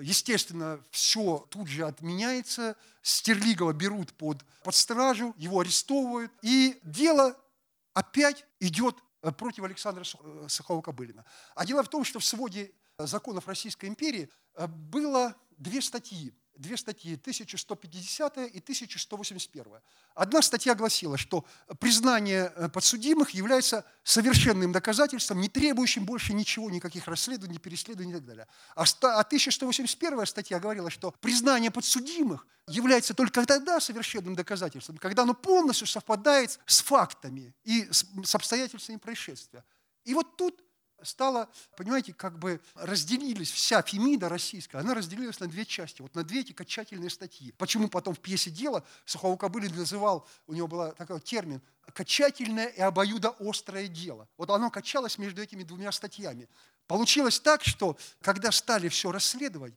Естественно, 0.00 0.80
все 0.90 1.46
тут 1.50 1.66
же 1.68 1.86
отменяется. 1.86 2.76
Стерлигова 3.00 3.72
берут 3.72 4.12
под, 4.12 4.44
под 4.62 4.74
стражу, 4.74 5.34
его 5.38 5.60
арестовывают. 5.60 6.30
И 6.42 6.78
дело 6.82 7.34
опять 7.94 8.44
идет 8.60 8.96
э, 9.22 9.32
против 9.32 9.64
Александра 9.64 10.02
э, 10.02 10.46
Сухого-Кобылина. 10.48 11.24
А 11.54 11.64
дело 11.64 11.82
в 11.82 11.88
том, 11.88 12.04
что 12.04 12.18
в 12.18 12.24
своде 12.24 12.70
законов 12.98 13.48
Российской 13.48 13.86
империи 13.86 14.28
э, 14.54 14.66
было 14.66 15.34
две 15.56 15.80
статьи 15.80 16.34
две 16.58 16.76
статьи, 16.76 17.14
1150 17.14 18.38
и 18.38 18.58
1181. 18.58 19.72
Одна 20.14 20.42
статья 20.42 20.74
гласила, 20.74 21.16
что 21.16 21.44
признание 21.78 22.52
э, 22.54 22.68
подсудимых 22.68 23.30
является 23.30 23.84
совершенным 24.02 24.72
доказательством, 24.72 25.40
не 25.40 25.48
требующим 25.48 26.04
больше 26.04 26.34
ничего, 26.34 26.70
никаких 26.70 27.06
расследований, 27.06 27.58
переследований 27.58 28.12
и 28.12 28.16
так 28.16 28.24
далее. 28.24 28.46
А 28.74 28.82
1181 28.82 30.26
статья 30.26 30.58
говорила, 30.58 30.90
что 30.90 31.12
признание 31.20 31.70
подсудимых 31.70 32.46
является 32.66 33.14
только 33.14 33.46
тогда 33.46 33.80
совершенным 33.80 34.34
доказательством, 34.34 34.98
когда 34.98 35.22
оно 35.22 35.34
полностью 35.34 35.86
совпадает 35.86 36.58
с 36.66 36.82
фактами 36.82 37.54
и 37.64 37.88
с 37.90 38.34
обстоятельствами 38.34 38.98
происшествия. 38.98 39.64
И 40.04 40.14
вот 40.14 40.36
тут 40.36 40.62
стала, 41.02 41.48
понимаете, 41.76 42.12
как 42.12 42.38
бы 42.38 42.60
разделились, 42.74 43.50
вся 43.50 43.82
Фемида 43.82 44.28
российская, 44.28 44.78
она 44.78 44.94
разделилась 44.94 45.40
на 45.40 45.46
две 45.46 45.64
части, 45.64 46.02
вот 46.02 46.14
на 46.14 46.24
две 46.24 46.40
эти 46.40 46.52
качательные 46.52 47.10
статьи. 47.10 47.52
Почему 47.58 47.88
потом 47.88 48.14
в 48.14 48.20
пьесе 48.20 48.50
«Дело» 48.50 48.84
Сухого 49.04 49.36
Кобылин 49.36 49.74
называл, 49.74 50.26
у 50.46 50.54
него 50.54 50.68
был 50.68 50.92
такой 50.92 51.20
термин, 51.20 51.60
качательное 51.92 52.66
и 52.66 52.80
обоюдоострое 52.80 53.88
дело. 53.88 54.28
Вот 54.36 54.50
оно 54.50 54.70
качалось 54.70 55.18
между 55.18 55.42
этими 55.42 55.62
двумя 55.62 55.92
статьями. 55.92 56.48
Получилось 56.86 57.38
так, 57.40 57.64
что 57.64 57.96
когда 58.20 58.50
стали 58.50 58.88
все 58.88 59.12
расследовать, 59.12 59.74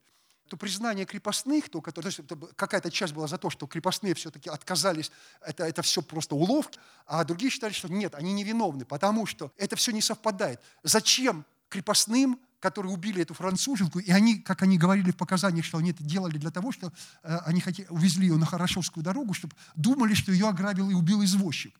то 0.52 0.58
признание 0.58 1.06
крепостных, 1.06 1.70
то, 1.70 1.80
то 1.80 2.02
есть 2.02 2.20
какая-то 2.58 2.92
часть 2.92 3.14
была 3.14 3.26
за 3.28 3.38
то, 3.38 3.50
что 3.50 3.68
крепостные 3.68 4.14
все-таки 4.16 4.50
отказались, 4.50 5.10
это, 5.40 5.64
это 5.64 5.82
все 5.82 6.02
просто 6.02 6.36
уловки, 6.36 6.78
а 7.08 7.24
другие 7.24 7.50
считали, 7.50 7.72
что 7.72 7.88
нет, 7.88 8.16
они 8.16 8.34
невиновны, 8.34 8.84
потому 8.84 9.26
что 9.26 9.54
это 9.56 9.78
все 9.78 9.94
не 9.94 10.02
совпадает. 10.02 10.60
Зачем 10.84 11.46
крепостным 11.70 12.38
которые 12.60 12.94
убили 12.94 13.24
эту 13.24 13.34
француженку, 13.34 13.98
и 13.98 14.12
они, 14.12 14.36
как 14.38 14.62
они 14.62 14.78
говорили 14.78 15.10
в 15.10 15.16
показаниях, 15.16 15.66
что 15.66 15.80
они 15.80 15.90
это 15.90 16.04
делали 16.04 16.38
для 16.38 16.52
того, 16.52 16.72
что 16.72 16.94
э, 17.24 17.38
они 17.48 17.60
хотели, 17.60 17.88
увезли 17.90 18.28
ее 18.28 18.38
на 18.38 18.46
Хорошевскую 18.46 19.04
дорогу, 19.04 19.34
чтобы 19.34 19.56
думали, 19.76 20.14
что 20.14 20.32
ее 20.32 20.48
ограбил 20.48 20.92
и 20.92 20.94
убил 20.94 21.24
извозчик. 21.24 21.74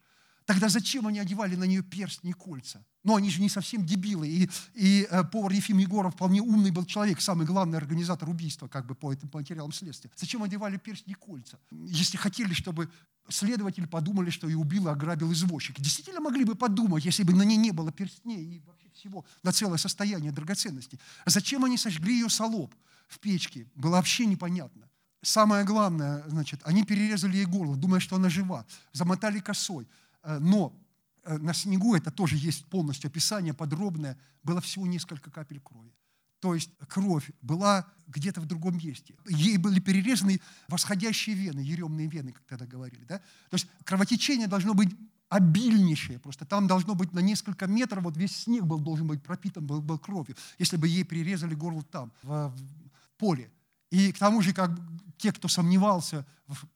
Тогда 0.44 0.68
зачем 0.68 1.06
они 1.06 1.18
одевали 1.18 1.56
на 1.56 1.64
нее 1.64 1.82
перстни 1.82 2.30
и 2.30 2.32
кольца? 2.32 2.84
Но 3.04 3.16
они 3.16 3.30
же 3.30 3.40
не 3.40 3.48
совсем 3.48 3.84
дебилы. 3.84 4.28
И, 4.28 4.50
и 4.74 5.06
э, 5.10 5.24
повар 5.24 5.52
Ефим 5.52 5.78
Егоров 5.78 6.14
вполне 6.14 6.40
умный 6.40 6.70
был 6.70 6.84
человек, 6.84 7.20
самый 7.20 7.46
главный 7.46 7.78
организатор 7.78 8.28
убийства, 8.28 8.68
как 8.68 8.86
бы 8.86 8.94
по 8.94 9.12
этим 9.12 9.30
материалам 9.32 9.72
следствия. 9.72 10.10
Зачем 10.16 10.42
одевали 10.42 10.76
перстни 10.76 11.12
и 11.12 11.14
кольца? 11.14 11.58
Если 11.70 12.16
хотели, 12.16 12.54
чтобы 12.54 12.88
следователи 13.28 13.86
подумали, 13.86 14.30
что 14.30 14.48
и 14.48 14.54
убил, 14.54 14.88
и 14.88 14.90
ограбил 14.90 15.32
извозчик. 15.32 15.80
Действительно 15.80 16.20
могли 16.20 16.44
бы 16.44 16.54
подумать, 16.54 17.04
если 17.04 17.22
бы 17.22 17.34
на 17.34 17.42
ней 17.42 17.56
не 17.56 17.70
было 17.70 17.92
перстней 17.92 18.56
и 18.56 18.60
вообще 18.60 18.88
всего, 18.94 19.24
на 19.42 19.52
целое 19.52 19.78
состояние 19.78 20.32
драгоценностей. 20.32 20.98
Зачем 21.26 21.64
они 21.64 21.78
сожгли 21.78 22.14
ее 22.14 22.28
солоб 22.28 22.74
в 23.08 23.18
печке? 23.18 23.66
Было 23.74 23.92
вообще 23.92 24.26
непонятно. 24.26 24.88
Самое 25.22 25.64
главное, 25.64 26.24
значит, 26.26 26.60
они 26.64 26.84
перерезали 26.84 27.36
ей 27.36 27.46
горло, 27.46 27.76
думая, 27.76 28.00
что 28.00 28.16
она 28.16 28.28
жива, 28.28 28.66
замотали 28.92 29.38
косой. 29.38 29.86
Э, 30.22 30.38
но 30.38 30.78
э, 31.24 31.36
на 31.38 31.54
снегу, 31.54 31.94
это 31.94 32.10
тоже 32.10 32.36
есть 32.36 32.66
полностью 32.66 33.08
описание 33.08 33.54
подробное, 33.54 34.18
было 34.42 34.60
всего 34.60 34.86
несколько 34.86 35.30
капель 35.30 35.60
крови. 35.60 35.92
То 36.40 36.54
есть 36.54 36.70
кровь 36.88 37.30
была 37.40 37.86
где-то 38.08 38.40
в 38.40 38.46
другом 38.46 38.76
месте. 38.76 39.14
Ей 39.28 39.58
были 39.58 39.78
перерезаны 39.78 40.40
восходящие 40.66 41.36
вены, 41.36 41.60
еремные 41.60 42.08
вены, 42.08 42.32
как 42.32 42.42
тогда 42.46 42.66
говорили. 42.66 43.04
Да? 43.04 43.18
То 43.18 43.54
есть 43.54 43.68
кровотечение 43.84 44.48
должно 44.48 44.74
быть 44.74 44.92
обильнейшее. 45.28 46.18
Просто 46.18 46.44
там 46.44 46.66
должно 46.66 46.96
быть 46.96 47.12
на 47.12 47.20
несколько 47.20 47.68
метров, 47.68 48.02
вот 48.02 48.16
весь 48.16 48.36
снег 48.36 48.64
был, 48.64 48.80
должен 48.80 49.06
быть 49.06 49.22
пропитан 49.22 49.66
был, 49.66 49.80
был 49.80 49.98
кровью, 49.98 50.36
если 50.58 50.76
бы 50.76 50.88
ей 50.88 51.04
перерезали 51.04 51.54
горло 51.54 51.82
там, 51.84 52.12
в, 52.22 52.48
в 52.48 53.18
поле. 53.18 53.50
И 53.90 54.10
к 54.12 54.18
тому 54.18 54.42
же, 54.42 54.52
как 54.52 54.72
те, 55.18 55.32
кто 55.32 55.46
сомневался 55.46 56.26
в 56.48 56.66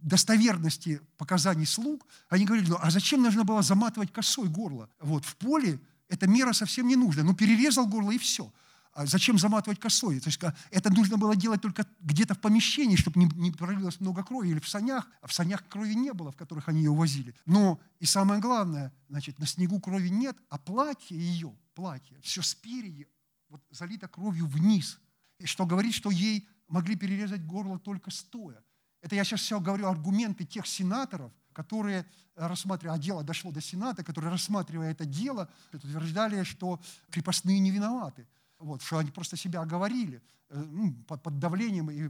достоверности 0.00 1.00
показаний 1.16 1.66
слуг, 1.66 2.06
они 2.28 2.44
говорили, 2.44 2.70
ну 2.70 2.78
а 2.80 2.90
зачем 2.90 3.22
нужно 3.22 3.44
было 3.44 3.62
заматывать 3.62 4.12
косой 4.12 4.48
горло? 4.48 4.88
Вот 5.00 5.24
в 5.24 5.36
поле 5.36 5.80
эта 6.08 6.26
мера 6.26 6.52
совсем 6.52 6.86
не 6.86 6.96
нужна. 6.96 7.22
Ну 7.22 7.34
перерезал 7.34 7.86
горло 7.86 8.10
и 8.10 8.18
все. 8.18 8.52
А 8.92 9.04
зачем 9.04 9.38
заматывать 9.38 9.78
косой? 9.78 10.20
То 10.20 10.28
есть 10.28 10.40
это 10.70 10.90
нужно 10.90 11.18
было 11.18 11.36
делать 11.36 11.60
только 11.60 11.86
где-то 12.00 12.34
в 12.34 12.40
помещении, 12.40 12.96
чтобы 12.96 13.20
не, 13.20 13.26
не 13.34 13.50
пролилось 13.50 14.00
много 14.00 14.24
крови, 14.24 14.48
или 14.48 14.58
в 14.58 14.68
санях. 14.68 15.06
А 15.20 15.26
в 15.26 15.34
санях 15.34 15.68
крови 15.68 15.94
не 15.94 16.14
было, 16.14 16.32
в 16.32 16.36
которых 16.36 16.70
они 16.70 16.80
ее 16.80 16.94
возили. 16.94 17.34
Но 17.44 17.78
и 17.98 18.06
самое 18.06 18.40
главное, 18.40 18.94
значит, 19.10 19.38
на 19.38 19.46
снегу 19.46 19.80
крови 19.80 20.08
нет, 20.08 20.38
а 20.48 20.56
платье 20.56 21.18
ее, 21.18 21.54
платье, 21.74 22.18
все 22.22 22.40
спереди 22.40 23.06
вот, 23.50 23.60
залито 23.70 24.08
кровью 24.08 24.46
вниз. 24.46 24.98
И 25.38 25.46
что 25.46 25.66
говорит, 25.66 25.92
что 25.92 26.10
ей 26.10 26.48
могли 26.68 26.96
перерезать 26.96 27.44
горло 27.44 27.78
только 27.78 28.10
стоя. 28.10 28.64
Это 29.06 29.14
я 29.14 29.22
сейчас 29.22 29.42
все 29.42 29.60
говорю 29.60 29.86
аргументы 29.86 30.44
тех 30.44 30.66
сенаторов, 30.66 31.30
которые 31.52 32.04
рассматривая, 32.34 32.96
а 32.96 32.98
дело 32.98 33.22
дошло 33.22 33.52
до 33.52 33.60
Сената, 33.60 34.02
которые, 34.02 34.32
рассматривая 34.32 34.90
это 34.90 35.04
дело, 35.04 35.48
утверждали, 35.72 36.42
что 36.42 36.80
крепостные 37.12 37.60
не 37.60 37.70
виноваты. 37.70 38.26
Вот, 38.58 38.82
что 38.82 38.98
они 38.98 39.12
просто 39.12 39.36
себя 39.36 39.60
оговорили 39.60 40.20
э, 40.48 40.58
ну, 40.58 40.92
под 41.06 41.38
давлением 41.38 41.88
и 41.88 42.08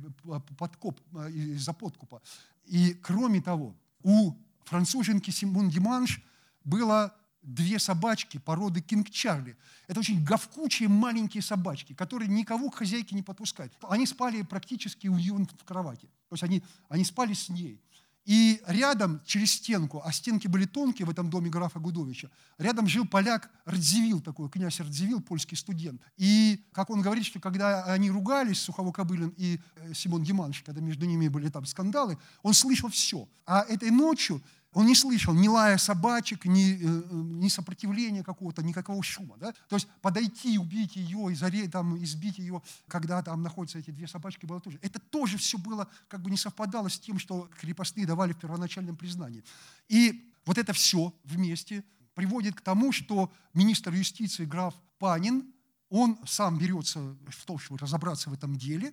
подкоп, 0.57 0.99
э, 1.12 1.30
из-за 1.32 1.74
подкупа. 1.74 2.22
И 2.64 2.94
кроме 2.94 3.42
того, 3.42 3.76
у 4.03 4.32
француженки 4.64 5.30
Симон 5.30 5.68
Диманш 5.68 6.22
было 6.64 7.14
две 7.47 7.78
собачки 7.78 8.38
породы 8.38 8.80
Кинг 8.80 9.09
Чарли. 9.11 9.57
Это 9.86 10.01
очень 10.01 10.22
говкучие 10.22 10.88
маленькие 10.88 11.42
собачки, 11.42 11.94
которые 11.94 12.28
никого 12.28 12.70
к 12.70 12.74
хозяйке 12.76 13.14
не 13.14 13.22
подпускают. 13.22 13.72
Они 13.88 14.05
спали 14.07 14.42
практически 14.42 15.07
у 15.07 15.16
нее 15.16 15.34
в 15.34 15.64
кровати. 15.64 16.09
То 16.28 16.34
есть 16.34 16.42
они, 16.42 16.62
они 16.88 17.05
спали 17.05 17.32
с 17.32 17.49
ней. 17.49 17.80
И 18.26 18.61
рядом, 18.66 19.20
через 19.24 19.53
стенку, 19.53 20.03
а 20.05 20.11
стенки 20.11 20.49
были 20.49 20.64
тонкие 20.64 21.07
в 21.07 21.11
этом 21.11 21.30
доме 21.30 21.49
графа 21.49 21.78
Гудовича, 21.78 22.28
рядом 22.59 22.88
жил 22.88 23.07
поляк 23.07 23.49
Радзивилл, 23.64 24.20
такой 24.20 24.51
князь 24.51 24.80
Радзивилл, 24.80 25.20
польский 25.20 25.57
студент. 25.57 26.03
И, 26.16 26.61
как 26.72 26.90
он 26.90 27.03
говорит, 27.03 27.24
что 27.24 27.38
когда 27.38 27.84
они 27.84 28.11
ругались, 28.11 28.61
Сухово 28.61 28.90
Кобылин 28.90 29.32
и 29.36 29.61
э, 29.76 29.94
Симон 29.94 30.24
Геманович, 30.24 30.64
когда 30.64 30.80
между 30.80 31.07
ними 31.07 31.28
были 31.28 31.49
там 31.51 31.64
скандалы, 31.66 32.18
он 32.42 32.53
слышал 32.53 32.88
все. 32.88 33.28
А 33.47 33.62
этой 33.62 33.92
ночью 33.92 34.42
он 34.77 34.85
не 34.85 34.95
слышал 34.95 35.33
ни 35.33 35.49
лая 35.49 35.79
собачек, 35.79 36.45
ни, 36.45 36.74
э, 36.74 36.79
э, 36.83 37.03
ни 37.11 37.49
сопротивления 37.49 38.22
какого-то, 38.22 38.62
никакого 38.62 39.03
шума. 39.03 39.39
Да? 39.39 39.55
То 39.70 39.77
есть 39.77 39.89
подойти, 40.03 40.59
убить 40.59 40.97
ее, 40.97 41.33
изоре, 41.33 41.66
там, 41.66 41.97
избить 42.05 42.37
ее, 42.37 42.61
когда 42.87 43.22
там 43.22 43.43
находятся 43.43 43.79
эти 43.79 43.91
две 43.91 44.07
собачки, 44.07 44.45
было 44.45 44.61
тоже. 44.61 44.79
Это 44.83 44.99
тоже 44.99 45.39
все 45.39 45.57
было, 45.57 45.89
как 46.09 46.20
бы 46.20 46.31
не 46.31 46.37
совпадало 46.37 46.91
с 46.91 46.99
тем, 46.99 47.18
что 47.18 47.49
крепостные 47.59 48.07
давали 48.07 48.35
в 48.35 48.39
первоначальном 48.39 48.97
признании. 48.97 49.43
И 49.89 50.31
вот 50.45 50.59
это 50.59 50.74
все 50.74 51.14
вместе 51.24 51.83
приводит 52.12 52.55
к 52.55 52.61
тому, 52.61 52.93
что 52.93 53.33
министр 53.55 53.95
юстиции 53.95 54.45
граф 54.45 54.74
Панин, 54.99 55.55
он 55.89 56.18
сам 56.27 56.59
берется 56.59 57.16
в 57.29 57.47
том, 57.47 57.59
чтобы 57.59 57.79
разобраться 57.79 58.29
в 58.29 58.35
этом 58.35 58.59
деле, 58.59 58.93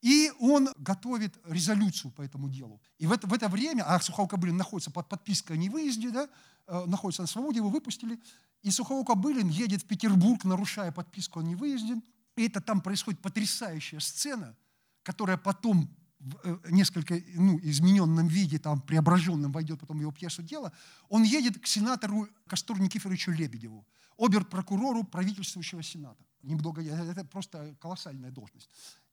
и 0.00 0.32
он 0.40 0.70
готовит 0.78 1.38
резолюцию 1.44 2.10
по 2.10 2.22
этому 2.22 2.48
делу. 2.48 2.80
И 2.98 3.06
в 3.06 3.12
это, 3.12 3.26
в 3.26 3.32
это 3.32 3.48
время, 3.48 3.82
а 3.82 4.00
Сухого 4.00 4.26
Кобылин 4.26 4.56
находится 4.56 4.90
под 4.90 5.08
подпиской 5.08 5.56
о 5.56 5.58
невыезде, 5.58 6.10
да, 6.10 6.28
э, 6.66 6.84
находится 6.86 7.22
на 7.22 7.28
свободе, 7.28 7.58
его 7.58 7.68
выпустили, 7.68 8.18
и 8.62 8.70
Сухого 8.70 9.04
Кобылин 9.04 9.48
едет 9.48 9.82
в 9.82 9.86
Петербург, 9.86 10.44
нарушая 10.44 10.92
подписку 10.92 11.40
о 11.40 11.42
невыезде. 11.42 12.00
И 12.36 12.46
это 12.46 12.60
там 12.60 12.80
происходит 12.80 13.20
потрясающая 13.20 14.00
сцена, 14.00 14.56
которая 15.02 15.36
потом 15.36 15.88
в 16.18 16.36
э, 16.44 16.58
несколько 16.70 17.20
ну, 17.34 17.58
измененном 17.62 18.28
виде, 18.28 18.58
там, 18.58 18.80
преображенном, 18.80 19.52
войдет 19.52 19.80
потом 19.80 19.98
в 19.98 20.00
его 20.00 20.12
пьесу 20.12 20.42
«Дело», 20.42 20.72
он 21.08 21.22
едет 21.22 21.58
к 21.58 21.66
сенатору 21.66 22.28
Кастору 22.46 22.80
Никифоровичу 22.80 23.32
Лебедеву, 23.32 23.86
обер-прокурору 24.18 25.04
правительствующего 25.04 25.82
сената. 25.82 26.24
Немного, 26.42 26.82
это 26.82 27.24
просто 27.24 27.74
колоссальная 27.80 28.30
должность. 28.30 28.70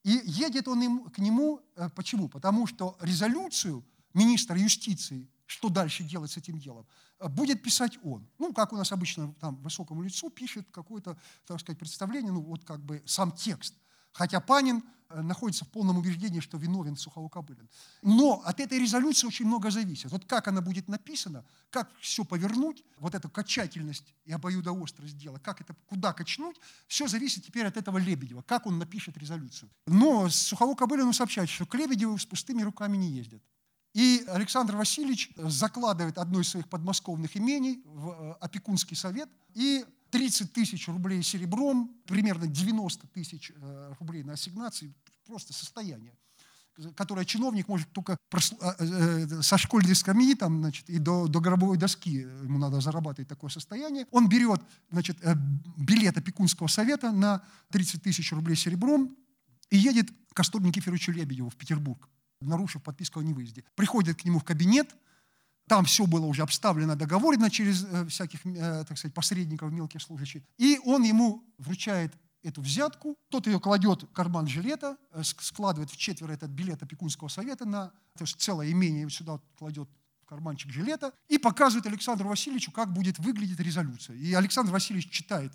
И 0.08 0.22
едет 0.24 0.70
он 0.70 0.82
им, 0.82 1.10
к 1.10 1.18
нему, 1.18 1.60
э, 1.76 1.90
почему? 1.90 2.30
Потому 2.30 2.66
что 2.66 2.98
резолюцию 3.02 3.84
министра 4.14 4.58
юстиции, 4.58 5.28
что 5.46 5.68
дальше 5.68 6.04
делать 6.04 6.32
с 6.32 6.38
этим 6.38 6.60
делом, 6.60 6.88
э, 7.20 7.28
будет 7.28 7.62
писать 7.62 8.00
он. 8.04 8.26
Ну, 8.40 8.54
как 8.54 8.72
у 8.72 8.78
нас 8.78 8.94
обычно 8.94 9.34
там 9.42 9.58
высокому 9.58 10.04
лицу 10.04 10.30
пишет 10.30 10.66
какое-то, 10.72 11.18
так 11.46 11.60
сказать, 11.60 11.78
представление, 11.78 12.32
ну, 12.32 12.40
вот 12.42 12.64
как 12.64 12.80
бы 12.80 13.04
сам 13.06 13.34
текст– 13.34 13.74
Хотя 14.18 14.40
Панин 14.40 14.84
находится 15.10 15.66
в 15.66 15.70
полном 15.70 15.98
убеждении, 15.98 16.40
что 16.40 16.58
виновен 16.58 16.96
Сухово-Кобылин. 16.96 17.68
Но 18.02 18.42
от 18.46 18.60
этой 18.60 18.80
резолюции 18.80 19.28
очень 19.28 19.46
много 19.46 19.72
зависит. 19.72 20.12
Вот 20.12 20.26
как 20.26 20.48
она 20.48 20.62
будет 20.62 20.88
написана, 20.88 21.46
как 21.70 21.90
все 22.00 22.24
повернуть, 22.24 22.84
вот 23.00 23.16
эту 23.16 23.30
качательность 23.30 24.14
и 24.26 24.32
обоюдоострость 24.32 25.18
дела, 25.18 25.40
как 25.40 25.62
это, 25.62 25.76
куда 25.88 26.14
качнуть, 26.14 26.58
все 26.88 27.08
зависит 27.08 27.46
теперь 27.46 27.66
от 27.66 27.78
этого 27.78 27.98
Лебедева, 27.98 28.42
как 28.42 28.66
он 28.66 28.78
напишет 28.78 29.18
резолюцию. 29.18 29.70
Но 29.86 30.28
Сухово-Кобылину 30.28 31.14
сообщают, 31.14 31.50
что 31.50 31.66
к 31.66 31.76
Лебедеву 31.76 32.18
с 32.18 32.26
пустыми 32.26 32.62
руками 32.62 32.98
не 32.98 33.10
ездят. 33.12 33.42
И 33.94 34.24
Александр 34.28 34.76
Васильевич 34.76 35.32
закладывает 35.38 36.18
одно 36.18 36.42
из 36.42 36.50
своих 36.50 36.70
подмосковных 36.70 37.36
имений 37.36 37.82
в 37.86 38.10
э, 38.10 38.32
опекунский 38.42 38.96
совет 38.96 39.28
и 39.56 39.86
30 40.10 40.54
тысяч 40.54 40.88
рублей 40.88 41.24
серебром, 41.24 41.96
примерно 42.06 42.48
90 42.48 43.08
тысяч 43.08 43.52
э, 43.56 43.94
рублей 44.00 44.24
на 44.24 44.34
ассигнации, 44.34 44.94
просто 45.26 45.54
состояние 45.54 46.14
которое 46.96 47.26
чиновник 47.26 47.68
может 47.68 47.92
только 47.92 48.18
э, 48.32 48.38
э, 48.80 49.42
со 49.42 49.58
школьной 49.58 49.96
скамьи 49.96 50.36
там, 50.36 50.60
значит, 50.60 50.90
и 50.90 51.00
до, 51.00 51.28
до 51.28 51.40
гробовой 51.40 51.78
доски 51.78 52.12
ему 52.12 52.58
надо 52.60 52.82
зарабатывать 52.82 53.28
такое 53.28 53.50
состояние. 53.50 54.06
Он 54.12 54.30
берет 54.30 54.62
значит, 54.92 55.18
билет 55.78 56.18
опекунского 56.18 56.68
совета 56.68 57.12
на 57.12 57.44
30 57.72 58.04
тысяч 58.04 58.32
рублей 58.32 58.56
серебром 58.56 59.16
и 59.70 59.78
едет 59.78 60.10
к 60.34 60.40
Астуру 60.40 60.64
Никифоровичу 60.66 61.12
Лебедеву 61.12 61.50
в 61.50 61.56
Петербург, 61.56 62.08
нарушив 62.42 62.84
подписку 62.84 63.20
о 63.20 63.24
невыезде. 63.24 63.64
Приходит 63.76 64.22
к 64.22 64.26
нему 64.26 64.40
в 64.40 64.44
кабинет, 64.44 64.96
там 65.68 65.84
все 65.86 66.06
было 66.06 66.26
уже 66.26 66.42
обставлено, 66.42 66.96
договорено 66.96 67.50
через 67.50 67.84
э, 67.84 68.06
всяких, 68.08 68.46
э, 68.46 68.86
так 68.88 68.98
сказать, 68.98 69.14
посредников, 69.14 69.72
мелких 69.72 70.02
служащих. 70.02 70.42
И 70.58 70.80
он 70.86 71.04
ему 71.04 71.44
вручает 71.58 72.14
эту 72.42 72.62
взятку, 72.62 73.18
тот 73.30 73.48
ее 73.48 73.60
кладет 73.60 74.04
в 74.04 74.14
карман 74.14 74.48
жилета, 74.48 74.98
э, 75.12 75.24
складывает 75.24 75.92
в 75.92 75.98
четверо 75.98 76.32
этот 76.32 76.50
билет 76.52 76.82
опекунского 76.82 77.28
совета, 77.28 77.66
на, 77.66 77.90
то 78.18 78.24
есть 78.24 78.40
целое 78.40 78.72
имение 78.72 79.10
сюда 79.10 79.40
кладет 79.58 79.90
в 80.22 80.26
карманчик 80.26 80.72
жилета 80.72 81.12
и 81.28 81.38
показывает 81.38 81.86
Александру 81.86 82.30
Васильевичу, 82.30 82.72
как 82.72 82.94
будет 82.94 83.20
выглядеть 83.20 83.60
резолюция. 83.60 84.16
И 84.16 84.34
Александр 84.34 84.72
Васильевич 84.72 85.10
читает, 85.10 85.52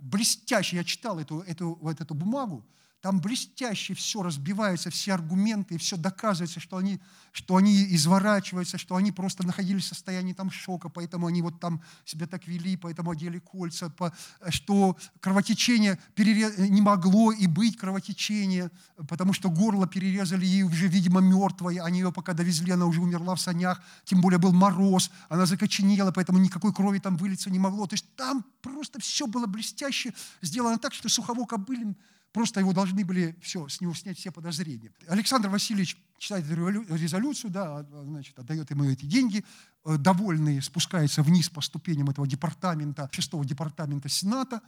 блестяще, 0.00 0.76
я 0.76 0.84
читал 0.84 1.20
эту, 1.20 1.40
эту, 1.40 1.78
вот 1.80 2.00
эту 2.00 2.14
бумагу, 2.14 2.66
там 3.06 3.20
блестяще 3.20 3.94
все 3.94 4.20
разбивается, 4.20 4.90
все 4.90 5.14
аргументы, 5.14 5.76
и 5.76 5.78
все 5.78 5.96
доказывается, 5.96 6.58
что 6.58 6.76
они, 6.76 7.00
что 7.30 7.54
они 7.54 7.94
изворачиваются, 7.94 8.78
что 8.78 8.96
они 8.96 9.12
просто 9.12 9.46
находились 9.46 9.84
в 9.84 9.88
состоянии 9.90 10.32
там 10.32 10.50
шока, 10.50 10.88
поэтому 10.88 11.28
они 11.28 11.40
вот 11.40 11.60
там 11.60 11.80
себя 12.04 12.26
так 12.26 12.48
вели, 12.48 12.76
поэтому 12.76 13.12
одели 13.12 13.38
кольца, 13.38 13.90
по, 13.90 14.12
что 14.48 14.96
кровотечение 15.20 16.00
перерез... 16.16 16.58
не 16.58 16.82
могло 16.82 17.30
и 17.30 17.46
быть 17.46 17.76
кровотечение, 17.76 18.72
потому 19.06 19.32
что 19.32 19.50
горло 19.50 19.86
перерезали 19.86 20.44
ей 20.44 20.64
уже, 20.64 20.88
видимо, 20.88 21.20
мертвое, 21.20 21.84
они 21.84 22.00
ее 22.00 22.10
пока 22.10 22.32
довезли, 22.32 22.72
она 22.72 22.86
уже 22.86 23.00
умерла 23.00 23.36
в 23.36 23.40
санях, 23.40 23.80
тем 24.02 24.20
более 24.20 24.40
был 24.40 24.52
мороз, 24.52 25.12
она 25.28 25.46
закоченела, 25.46 26.10
поэтому 26.10 26.40
никакой 26.40 26.74
крови 26.74 26.98
там 26.98 27.16
вылиться 27.16 27.50
не 27.50 27.60
могло. 27.60 27.86
То 27.86 27.94
есть 27.94 28.16
там 28.16 28.44
просто 28.62 28.98
все 28.98 29.28
было 29.28 29.46
блестяще 29.46 30.12
сделано 30.42 30.78
так, 30.78 30.92
что 30.92 31.08
Сухово 31.08 31.46
Кобылин 31.46 31.94
Просто 32.36 32.60
его 32.60 32.74
должны 32.74 33.02
были 33.02 33.34
все, 33.40 33.66
с 33.66 33.80
него 33.80 33.94
снять 33.94 34.18
все 34.18 34.30
подозрения. 34.30 34.92
Александр 35.08 35.48
Васильевич 35.48 35.96
читает 36.18 36.44
резолюцию, 36.46 37.50
да, 37.50 37.82
значит, 37.82 38.38
отдает 38.38 38.70
ему 38.70 38.84
эти 38.84 39.06
деньги, 39.06 39.42
э, 39.86 39.96
довольный 39.96 40.60
спускается 40.60 41.22
вниз 41.22 41.48
по 41.48 41.62
ступеням 41.62 42.10
этого 42.10 42.26
департамента, 42.26 43.08
шестого 43.10 43.42
департамента 43.42 44.10
Сената, 44.10 44.60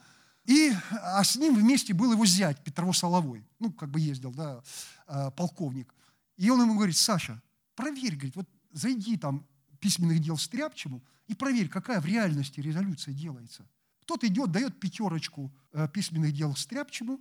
и, 0.46 0.72
а 0.92 1.22
с 1.22 1.36
ним 1.36 1.56
вместе 1.56 1.92
был 1.92 2.10
его 2.10 2.24
зять 2.24 2.64
Петро 2.64 2.90
Соловой, 2.94 3.46
ну, 3.58 3.70
как 3.70 3.90
бы 3.90 4.00
ездил, 4.00 4.32
да, 4.32 4.62
э, 5.06 5.30
полковник. 5.36 5.94
И 6.38 6.48
он 6.48 6.62
ему 6.62 6.74
говорит, 6.74 6.96
Саша, 6.96 7.42
проверь, 7.74 8.14
говорит, 8.14 8.36
вот 8.36 8.48
зайди 8.72 9.18
там 9.18 9.46
письменных 9.78 10.20
дел 10.20 10.38
Стряпчему 10.38 11.04
и 11.26 11.34
проверь, 11.34 11.68
какая 11.68 12.00
в 12.00 12.06
реальности 12.06 12.60
резолюция 12.60 13.12
делается. 13.12 13.68
Тот 14.06 14.24
идет, 14.24 14.52
дает 14.52 14.80
пятерочку 14.80 15.54
э, 15.74 15.86
письменных 15.92 16.32
дел 16.32 16.56
Стряпчему, 16.56 17.20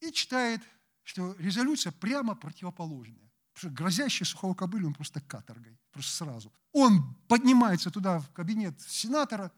и 0.00 0.12
читает, 0.12 0.60
что 1.02 1.34
резолюция 1.38 1.92
прямо 1.92 2.34
противоположная. 2.34 3.30
Потому 3.52 3.72
что 3.72 3.82
грозящий 3.82 4.26
сухого 4.26 4.54
кобыли 4.54 4.84
он 4.84 4.94
просто 4.94 5.20
каторгой, 5.20 5.78
просто 5.90 6.12
сразу. 6.12 6.52
Он 6.72 7.14
поднимается 7.26 7.90
туда 7.90 8.20
в 8.20 8.30
кабинет 8.32 8.80
сенатора 8.80 9.50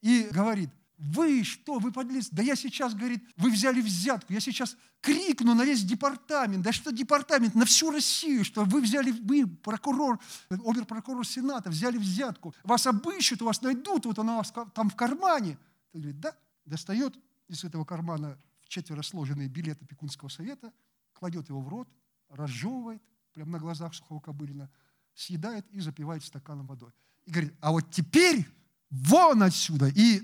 и 0.00 0.28
говорит, 0.32 0.70
вы 0.98 1.44
что, 1.44 1.78
вы 1.78 1.92
подлец? 1.92 2.28
Да 2.30 2.42
я 2.42 2.56
сейчас, 2.56 2.94
говорит, 2.94 3.22
вы 3.36 3.50
взяли 3.50 3.80
взятку, 3.80 4.32
я 4.32 4.40
сейчас 4.40 4.76
крикну 5.00 5.54
на 5.54 5.64
весь 5.64 5.84
департамент, 5.84 6.64
да 6.64 6.72
что 6.72 6.90
департамент, 6.92 7.54
на 7.54 7.64
всю 7.64 7.90
Россию, 7.90 8.44
что 8.44 8.64
вы 8.64 8.80
взяли, 8.80 9.10
вы, 9.10 9.46
прокурор, 9.46 10.18
оберпрокурор 10.48 11.26
Сената, 11.26 11.70
взяли 11.70 11.98
взятку, 11.98 12.54
вас 12.62 12.86
обыщут, 12.86 13.42
вас 13.42 13.60
найдут, 13.60 14.06
вот 14.06 14.18
она 14.18 14.34
у 14.34 14.38
вас 14.38 14.52
там 14.74 14.88
в 14.88 14.96
кармане. 14.96 15.58
Он 15.92 16.00
говорит, 16.00 16.20
да, 16.20 16.36
достает 16.64 17.18
из 17.48 17.64
этого 17.64 17.84
кармана 17.84 18.38
четверо 18.74 19.02
сложенный 19.02 19.46
билет 19.46 19.80
опекунского 19.80 20.28
совета, 20.28 20.72
кладет 21.12 21.48
его 21.48 21.60
в 21.60 21.68
рот, 21.68 21.88
разжевывает, 22.28 23.02
прямо 23.32 23.52
на 23.52 23.58
глазах 23.58 23.94
сухого 23.94 24.20
кобылина, 24.20 24.68
съедает 25.14 25.64
и 25.70 25.80
запивает 25.80 26.24
стаканом 26.24 26.66
водой. 26.66 26.90
И 27.24 27.30
говорит, 27.30 27.54
а 27.60 27.70
вот 27.70 27.90
теперь 27.92 28.44
вон 28.90 29.42
отсюда! 29.42 29.88
И 29.94 30.22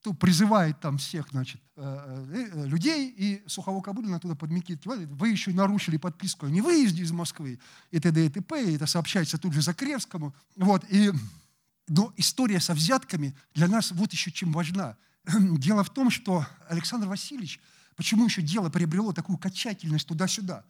то 0.00 0.14
призывает 0.14 0.80
там 0.80 0.96
всех 0.96 1.28
значит, 1.30 1.60
э, 1.76 2.48
э, 2.54 2.66
людей, 2.66 3.10
и 3.14 3.46
Сухого 3.46 3.82
Кобылина 3.82 4.18
туда 4.18 4.34
подмекит, 4.34 4.86
вы 4.86 5.28
еще 5.28 5.52
нарушили 5.52 5.98
подписку 5.98 6.46
о 6.46 6.50
невыезде 6.50 7.02
из 7.02 7.12
Москвы, 7.12 7.60
и 7.90 8.00
т.д. 8.00 8.24
и 8.24 8.30
т.п., 8.30 8.64
и 8.64 8.76
это 8.76 8.86
сообщается 8.86 9.36
тут 9.36 9.52
же 9.52 9.60
Закревскому. 9.60 10.34
Вот, 10.56 10.86
и, 10.88 11.12
но 11.86 12.14
история 12.16 12.60
со 12.60 12.72
взятками 12.72 13.36
для 13.52 13.68
нас 13.68 13.92
вот 13.92 14.10
еще 14.14 14.32
чем 14.32 14.52
важна. 14.52 14.96
Дело 15.26 15.84
в 15.84 15.90
том, 15.90 16.08
что 16.08 16.46
Александр 16.70 17.06
Васильевич– 17.06 17.60
Почему 17.96 18.24
еще 18.24 18.42
дело 18.42 18.70
приобрело 18.70 19.12
такую 19.12 19.38
качательность 19.38 20.06
туда-сюда? 20.06 20.64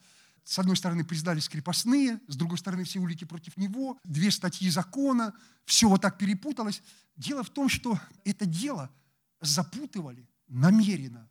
С 0.44 0.58
одной 0.58 0.76
стороны, 0.76 1.04
признались 1.04 1.48
крепостные, 1.48 2.18
с 2.26 2.36
другой 2.36 2.58
стороны, 2.58 2.84
все 2.84 2.98
улики 2.98 3.24
против 3.24 3.56
него, 3.56 3.98
две 4.04 4.30
статьи 4.30 4.68
закона, 4.70 5.34
все 5.64 5.88
вот 5.88 6.00
так 6.00 6.18
перепуталось. 6.18 6.82
Дело 7.16 7.42
в 7.44 7.50
том, 7.50 7.68
что 7.68 8.00
это 8.24 8.46
дело 8.46 8.90
запутывали 9.40 10.28
намеренно. 10.48 11.28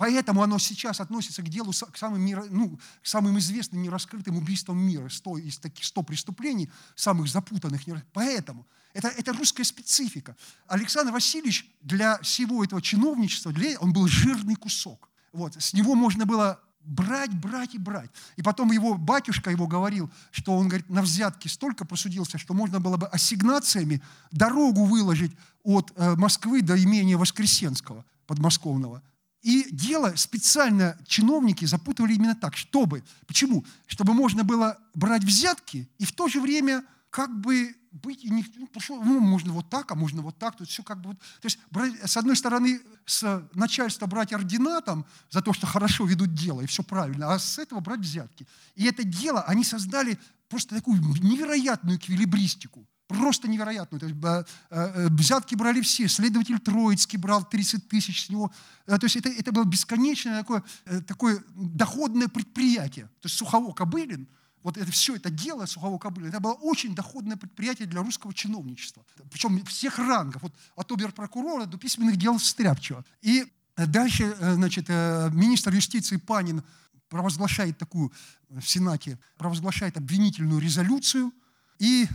Поэтому 0.00 0.42
оно 0.42 0.58
сейчас 0.58 0.98
относится 0.98 1.42
к 1.42 1.48
делу, 1.50 1.72
к 1.72 1.98
самым, 1.98 2.24
ну, 2.50 2.80
к 3.02 3.06
самым 3.06 3.38
известным 3.38 3.82
нераскрытым 3.82 4.38
убийствам 4.38 4.78
мира. 4.78 5.10
100 5.10 5.38
из 5.38 5.58
таких 5.58 5.84
100 5.84 6.02
преступлений, 6.04 6.70
самых 6.94 7.28
запутанных. 7.28 7.82
Поэтому 8.14 8.66
это, 8.94 9.08
это 9.08 9.34
русская 9.34 9.64
специфика. 9.64 10.38
Александр 10.66 11.12
Васильевич 11.12 11.70
для 11.82 12.18
всего 12.22 12.64
этого 12.64 12.80
чиновничества, 12.80 13.52
для, 13.52 13.78
он 13.78 13.92
был 13.92 14.08
жирный 14.08 14.54
кусок. 14.54 15.09
Вот, 15.32 15.54
с 15.58 15.72
него 15.72 15.94
можно 15.94 16.26
было 16.26 16.60
брать, 16.84 17.32
брать 17.32 17.74
и 17.74 17.78
брать. 17.78 18.10
И 18.36 18.42
потом 18.42 18.72
его 18.72 18.94
батюшка 18.94 19.50
его 19.50 19.66
говорил, 19.66 20.10
что 20.30 20.56
он 20.56 20.68
говорит, 20.68 20.88
на 20.88 21.02
взятки 21.02 21.48
столько 21.48 21.84
просудился, 21.84 22.38
что 22.38 22.54
можно 22.54 22.80
было 22.80 22.96
бы 22.96 23.06
ассигнациями 23.06 24.02
дорогу 24.32 24.84
выложить 24.84 25.32
от 25.62 25.92
э, 25.94 26.14
Москвы 26.16 26.62
до 26.62 26.82
имения 26.82 27.16
Воскресенского 27.16 28.04
подмосковного. 28.26 29.02
И 29.42 29.68
дело 29.70 30.14
специально 30.16 30.98
чиновники 31.06 31.64
запутывали 31.64 32.14
именно 32.14 32.34
так, 32.34 32.56
чтобы, 32.56 33.02
почему? 33.26 33.64
Чтобы 33.86 34.12
можно 34.12 34.44
было 34.44 34.78
брать 34.94 35.24
взятки 35.24 35.88
и 35.98 36.04
в 36.04 36.12
то 36.12 36.28
же 36.28 36.40
время 36.40 36.84
как 37.10 37.40
бы 37.40 37.74
быть, 37.92 38.24
и 38.24 38.30
не, 38.30 38.44
ну, 38.56 38.68
ну, 39.04 39.20
можно 39.20 39.52
вот 39.52 39.68
так, 39.68 39.90
а 39.90 39.94
можно 39.96 40.22
вот 40.22 40.38
так, 40.38 40.56
тут 40.56 40.68
все 40.68 40.82
как 40.82 41.00
бы 41.00 41.10
вот, 41.10 41.18
то 41.40 41.46
есть 41.46 41.58
с 42.04 42.16
одной 42.16 42.36
стороны 42.36 42.80
с 43.04 43.48
начальства 43.52 44.06
брать 44.06 44.32
ордена 44.32 44.80
там 44.80 45.04
за 45.28 45.42
то, 45.42 45.52
что 45.52 45.66
хорошо 45.66 46.06
ведут 46.06 46.32
дело, 46.32 46.60
и 46.60 46.66
все 46.66 46.84
правильно, 46.84 47.34
а 47.34 47.38
с 47.38 47.58
этого 47.58 47.80
брать 47.80 48.00
взятки. 48.00 48.46
И 48.76 48.84
это 48.84 49.02
дело, 49.02 49.42
они 49.42 49.64
создали 49.64 50.18
просто 50.48 50.76
такую 50.76 51.00
невероятную 51.00 51.98
эквилибристику, 51.98 52.86
просто 53.08 53.48
невероятную. 53.48 54.00
То 54.00 54.06
есть, 54.06 54.18
э, 54.22 54.44
э, 54.70 55.08
взятки 55.08 55.56
брали 55.56 55.80
все. 55.80 56.06
Следователь 56.06 56.60
Троицкий 56.60 57.18
брал 57.18 57.44
30 57.44 57.88
тысяч 57.88 58.26
с 58.26 58.28
него. 58.30 58.52
Э, 58.86 58.98
то 58.98 59.06
есть 59.06 59.16
это, 59.16 59.28
это 59.28 59.50
было 59.50 59.64
бесконечное 59.64 60.38
такое, 60.38 60.62
такое 61.08 61.42
доходное 61.56 62.28
предприятие. 62.28 63.06
То 63.20 63.26
есть 63.26 63.36
Сухово 63.36 63.72
Кобылин– 63.72 64.28
вот 64.62 64.76
это 64.76 64.90
все 64.90 65.16
это 65.16 65.30
дело 65.30 65.66
сухого 65.66 65.98
кобыля, 65.98 66.28
это 66.28 66.40
было 66.40 66.52
очень 66.52 66.94
доходное 66.94 67.36
предприятие 67.36 67.88
для 67.88 68.00
русского 68.00 68.34
чиновничества. 68.34 69.04
Причем 69.30 69.64
всех 69.64 69.98
рангов, 69.98 70.42
вот 70.42 70.54
от 70.76 70.92
оберпрокурора 70.92 71.66
до 71.66 71.78
письменных 71.78 72.16
дел 72.16 72.38
Стряпчего. 72.38 73.04
И 73.22 73.50
дальше, 73.76 74.36
э, 74.38 74.54
значит, 74.54 74.86
э, 74.88 75.30
министр 75.32 75.74
юстиции 75.74 76.16
Панин 76.16 76.62
провозглашает 77.08 77.78
такую 77.78 78.12
в 78.48 78.62
Сенате, 78.62 79.18
провозглашает 79.36 79.96
обвинительную 79.96 80.60
резолюцию, 80.60 81.32
и 81.78 82.06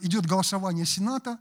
идет 0.00 0.26
голосование 0.26 0.84
Сената, 0.84 1.38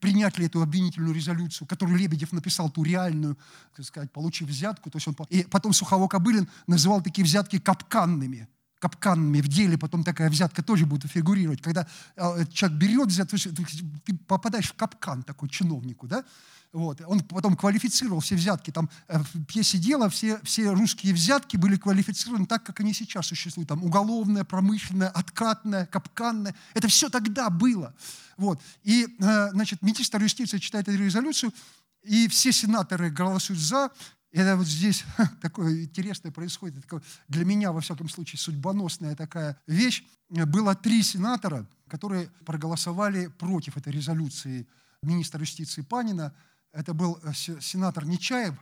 принять 0.00 0.38
ли 0.38 0.46
эту 0.46 0.60
обвинительную 0.60 1.14
резолюцию, 1.14 1.68
которую 1.68 1.96
Лебедев 1.96 2.32
написал, 2.32 2.70
ту 2.70 2.82
реальную, 2.82 3.38
так 3.76 3.86
сказать, 3.86 4.10
получив 4.10 4.48
взятку. 4.48 4.90
То 4.90 4.96
есть 4.96 5.06
он, 5.06 5.14
и 5.28 5.44
потом 5.44 5.72
Сухово 5.72 6.08
Кобылин 6.08 6.48
называл 6.66 7.00
такие 7.00 7.24
взятки 7.24 7.60
капканными– 7.60 8.48
капканами 8.78 9.40
в 9.40 9.48
деле, 9.48 9.76
потом 9.78 10.04
такая 10.04 10.30
взятка 10.30 10.62
тоже 10.62 10.86
будет 10.86 11.10
фигурировать. 11.10 11.62
Когда 11.62 11.86
а, 12.16 12.44
человек 12.46 12.78
берет 12.78 13.08
взятку, 13.08 13.36
ты 14.04 14.16
попадаешь 14.26 14.70
в 14.70 14.74
капкан 14.74 15.22
такой 15.22 15.48
чиновнику, 15.48 16.06
да? 16.06 16.24
Вот. 16.72 17.00
Он 17.06 17.20
потом 17.20 17.56
квалифицировал 17.56 18.20
все 18.20 18.36
взятки. 18.36 18.70
Там 18.70 18.90
э, 19.08 19.18
в 19.18 19.44
пьесе 19.46 19.78
дела 19.78 20.10
все, 20.10 20.38
все 20.42 20.70
русские 20.70 21.14
взятки 21.14 21.56
были 21.56 21.76
квалифицированы 21.76 22.46
так, 22.46 22.62
как 22.62 22.80
они 22.80 22.92
сейчас 22.92 23.26
существуют. 23.26 23.68
Там 23.68 23.82
уголовное, 23.82 24.44
промышленное, 24.44 25.08
откатное, 25.08 25.86
капканное. 25.86 26.54
Это 26.74 26.88
все 26.88 27.08
тогда 27.08 27.48
было. 27.48 27.94
Вот. 28.36 28.60
И, 28.84 29.06
э, 29.18 29.50
значит, 29.52 29.80
министр 29.80 30.22
юстиции 30.22 30.58
читает 30.58 30.88
эту 30.88 30.98
резолюцию, 30.98 31.54
и 32.02 32.28
все 32.28 32.52
сенаторы 32.52 33.10
голосуют 33.10 33.60
за, 33.60 33.90
это 34.32 34.56
вот 34.56 34.66
здесь 34.66 35.04
такое 35.40 35.84
интересное 35.84 36.30
происходит, 36.30 36.84
для 37.28 37.44
меня, 37.44 37.72
во 37.72 37.80
всяком 37.80 38.08
случае, 38.08 38.38
судьбоносная 38.38 39.16
такая 39.16 39.58
вещь. 39.66 40.04
Было 40.28 40.74
три 40.74 41.02
сенатора, 41.02 41.66
которые 41.88 42.28
проголосовали 42.44 43.28
против 43.28 43.76
этой 43.76 43.92
резолюции 43.92 44.66
министра 45.02 45.40
юстиции 45.40 45.80
Панина. 45.80 46.34
Это 46.72 46.92
был 46.92 47.18
э, 47.22 47.32
сенатор 47.32 48.04
Нечаев, 48.04 48.54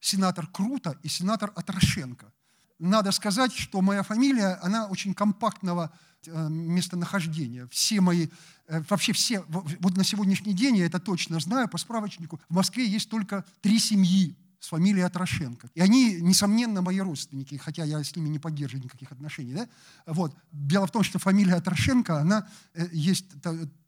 сенатор 0.00 0.46
Круто 0.46 0.96
и 1.02 1.08
сенатор 1.08 1.52
Атрошенко. 1.54 2.32
Надо 2.78 3.12
сказать, 3.12 3.52
что 3.52 3.80
моя 3.82 4.02
фамилия, 4.02 4.58
она 4.62 4.86
очень 4.86 5.12
компактного 5.12 5.92
э, 6.26 6.48
местонахождения. 6.48 7.66
Все 7.66 8.00
мои, 8.00 8.28
э, 8.66 8.82
вообще 8.88 9.12
все, 9.12 9.44
вот 9.48 9.96
на 9.96 10.04
сегодняшний 10.04 10.54
день, 10.54 10.78
я 10.78 10.86
это 10.86 10.98
точно 10.98 11.38
знаю, 11.38 11.68
по 11.68 11.76
справочнику, 11.76 12.40
в 12.48 12.54
Москве 12.54 12.86
есть 12.86 13.10
только 13.10 13.44
три 13.60 13.78
семьи 13.78 14.36
с 14.62 14.68
фамилией 14.68 15.02
Атрошенко. 15.02 15.68
И 15.74 15.80
они, 15.80 16.20
несомненно, 16.20 16.82
мои 16.82 17.00
родственники, 17.00 17.56
хотя 17.56 17.82
я 17.82 18.02
с 18.02 18.14
ними 18.14 18.28
не 18.28 18.38
поддерживаю 18.38 18.84
никаких 18.84 19.10
отношений. 19.10 19.54
Да? 19.54 19.68
Вот. 20.06 20.36
Дело 20.52 20.86
в 20.86 20.92
том, 20.92 21.02
что 21.02 21.18
фамилия 21.18 21.54
Атрошенко, 21.54 22.20
она 22.20 22.46
э, 22.74 22.86
есть 22.92 23.26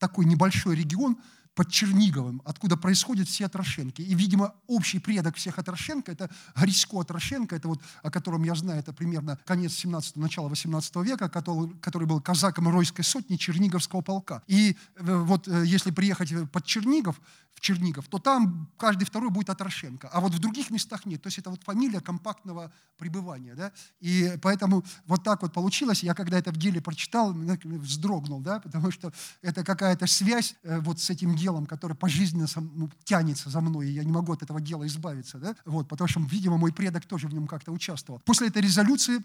такой 0.00 0.24
небольшой 0.24 0.74
регион, 0.74 1.16
под 1.54 1.70
Черниговым, 1.70 2.42
откуда 2.44 2.76
происходят 2.76 3.28
все 3.28 3.46
Отрошенки. 3.46 4.02
И, 4.02 4.14
видимо, 4.14 4.54
общий 4.66 4.98
предок 4.98 5.36
всех 5.36 5.58
Отрошенко– 5.58 6.12
это 6.12 6.30
Грисько 6.56 7.00
Отрошенко, 7.00 7.56
это 7.56 7.68
вот, 7.68 7.80
о 8.02 8.10
котором 8.10 8.42
я 8.42 8.54
знаю, 8.54 8.80
это 8.80 8.92
примерно 8.92 9.38
конец 9.44 9.72
17 9.74 10.16
начало 10.16 10.48
18 10.48 10.96
века, 10.96 11.28
который, 11.28 11.70
который 11.78 12.06
был 12.08 12.20
казаком 12.20 12.68
Ройской 12.68 13.04
сотни 13.04 13.36
Черниговского 13.36 14.00
полка. 14.00 14.42
И 14.46 14.76
э, 14.96 15.16
вот 15.16 15.46
э, 15.48 15.64
если 15.66 15.90
приехать 15.90 16.50
под 16.50 16.64
Чернигов, 16.64 17.20
в 17.54 17.60
Чернигов, 17.60 18.08
то 18.08 18.18
там 18.18 18.68
каждый 18.76 19.04
второй 19.04 19.30
будет 19.30 19.48
Отрошенко, 19.48 20.08
а 20.08 20.20
вот 20.20 20.34
в 20.34 20.38
других 20.38 20.70
местах 20.70 21.06
нет. 21.06 21.22
То 21.22 21.28
есть 21.28 21.38
это 21.38 21.50
вот 21.50 21.62
фамилия 21.62 22.00
компактного 22.00 22.72
пребывания. 22.98 23.54
Да? 23.54 23.72
И 24.00 24.36
поэтому 24.42 24.84
вот 25.06 25.22
так 25.24 25.42
вот 25.42 25.52
получилось. 25.52 26.02
Я 26.02 26.14
когда 26.14 26.38
это 26.38 26.50
в 26.50 26.56
деле 26.56 26.80
прочитал, 26.80 27.32
вздрогнул, 27.32 28.40
да? 28.40 28.60
потому 28.60 28.90
что 28.90 29.12
это 29.40 29.64
какая-то 29.64 30.06
связь 30.06 30.56
э, 30.62 30.80
вот 30.80 31.00
с 31.00 31.10
этим 31.10 31.36
делом, 31.36 31.43
которое 31.66 31.94
пожизненно 31.94 32.46
ну, 32.56 32.90
тянется 33.04 33.50
за 33.50 33.60
мной, 33.60 33.88
и 33.88 33.92
я 33.92 34.04
не 34.04 34.12
могу 34.12 34.32
от 34.32 34.42
этого 34.42 34.60
дела 34.60 34.86
избавиться. 34.86 35.38
Да? 35.38 35.56
Вот, 35.64 35.88
потому 35.88 36.08
что, 36.08 36.20
видимо, 36.20 36.56
мой 36.56 36.72
предок 36.72 37.06
тоже 37.06 37.28
в 37.28 37.34
нем 37.34 37.46
как-то 37.46 37.72
участвовал. 37.72 38.20
После 38.20 38.48
этой 38.48 38.62
резолюции 38.62 39.22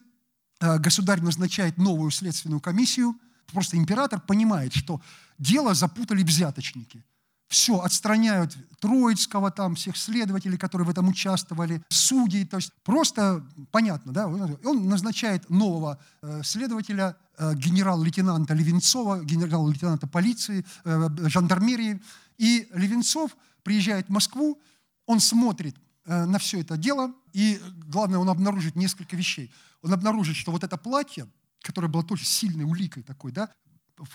э, 0.60 0.78
государь 0.80 1.22
назначает 1.22 1.78
новую 1.78 2.12
следственную 2.12 2.60
комиссию. 2.60 3.16
Просто 3.54 3.78
император 3.78 4.22
понимает, 4.22 4.74
что 4.74 5.02
дело 5.38 5.74
запутали 5.74 6.24
взяточники– 6.24 7.04
все, 7.50 7.80
отстраняют 7.80 8.56
Троицкого, 8.80 9.50
там, 9.50 9.76
всех 9.76 9.98
следователей, 9.98 10.58
которые 10.58 10.86
в 10.86 10.90
этом 10.90 11.10
участвовали, 11.10 11.82
судей. 11.90 12.46
То 12.46 12.58
есть 12.58 12.72
просто 12.84 13.44
понятно, 13.72 14.14
да? 14.14 14.28
Он 14.28 14.88
назначает 14.88 15.50
нового 15.50 16.00
э, 16.22 16.42
следователя, 16.44 17.18
э, 17.38 17.56
генерал-лейтенанта 17.56 18.54
Левинцова, 18.54 19.24
генерал-лейтенанта 19.24 20.08
полиции, 20.08 20.64
э, 20.86 21.10
жандармерии. 21.28 22.02
И 22.38 22.70
Левинцов 22.74 23.36
приезжает 23.64 24.08
в 24.08 24.12
Москву, 24.12 24.62
он 25.06 25.20
смотрит 25.20 25.76
на 26.06 26.40
все 26.40 26.62
это 26.62 26.76
дело, 26.76 27.14
и 27.34 27.62
главное, 27.86 28.18
он 28.18 28.30
обнаружит 28.30 28.76
несколько 28.76 29.16
вещей. 29.16 29.52
Он 29.84 29.94
обнаружит, 29.94 30.36
что 30.36 30.52
вот 30.52 30.64
это 30.64 30.76
платье, 30.78 31.28
которое 31.62 31.88
было 31.88 32.04
тоже 32.04 32.26
сильной 32.26 32.64
уликой 32.64 33.04
такой, 33.04 33.32
да, 33.32 33.50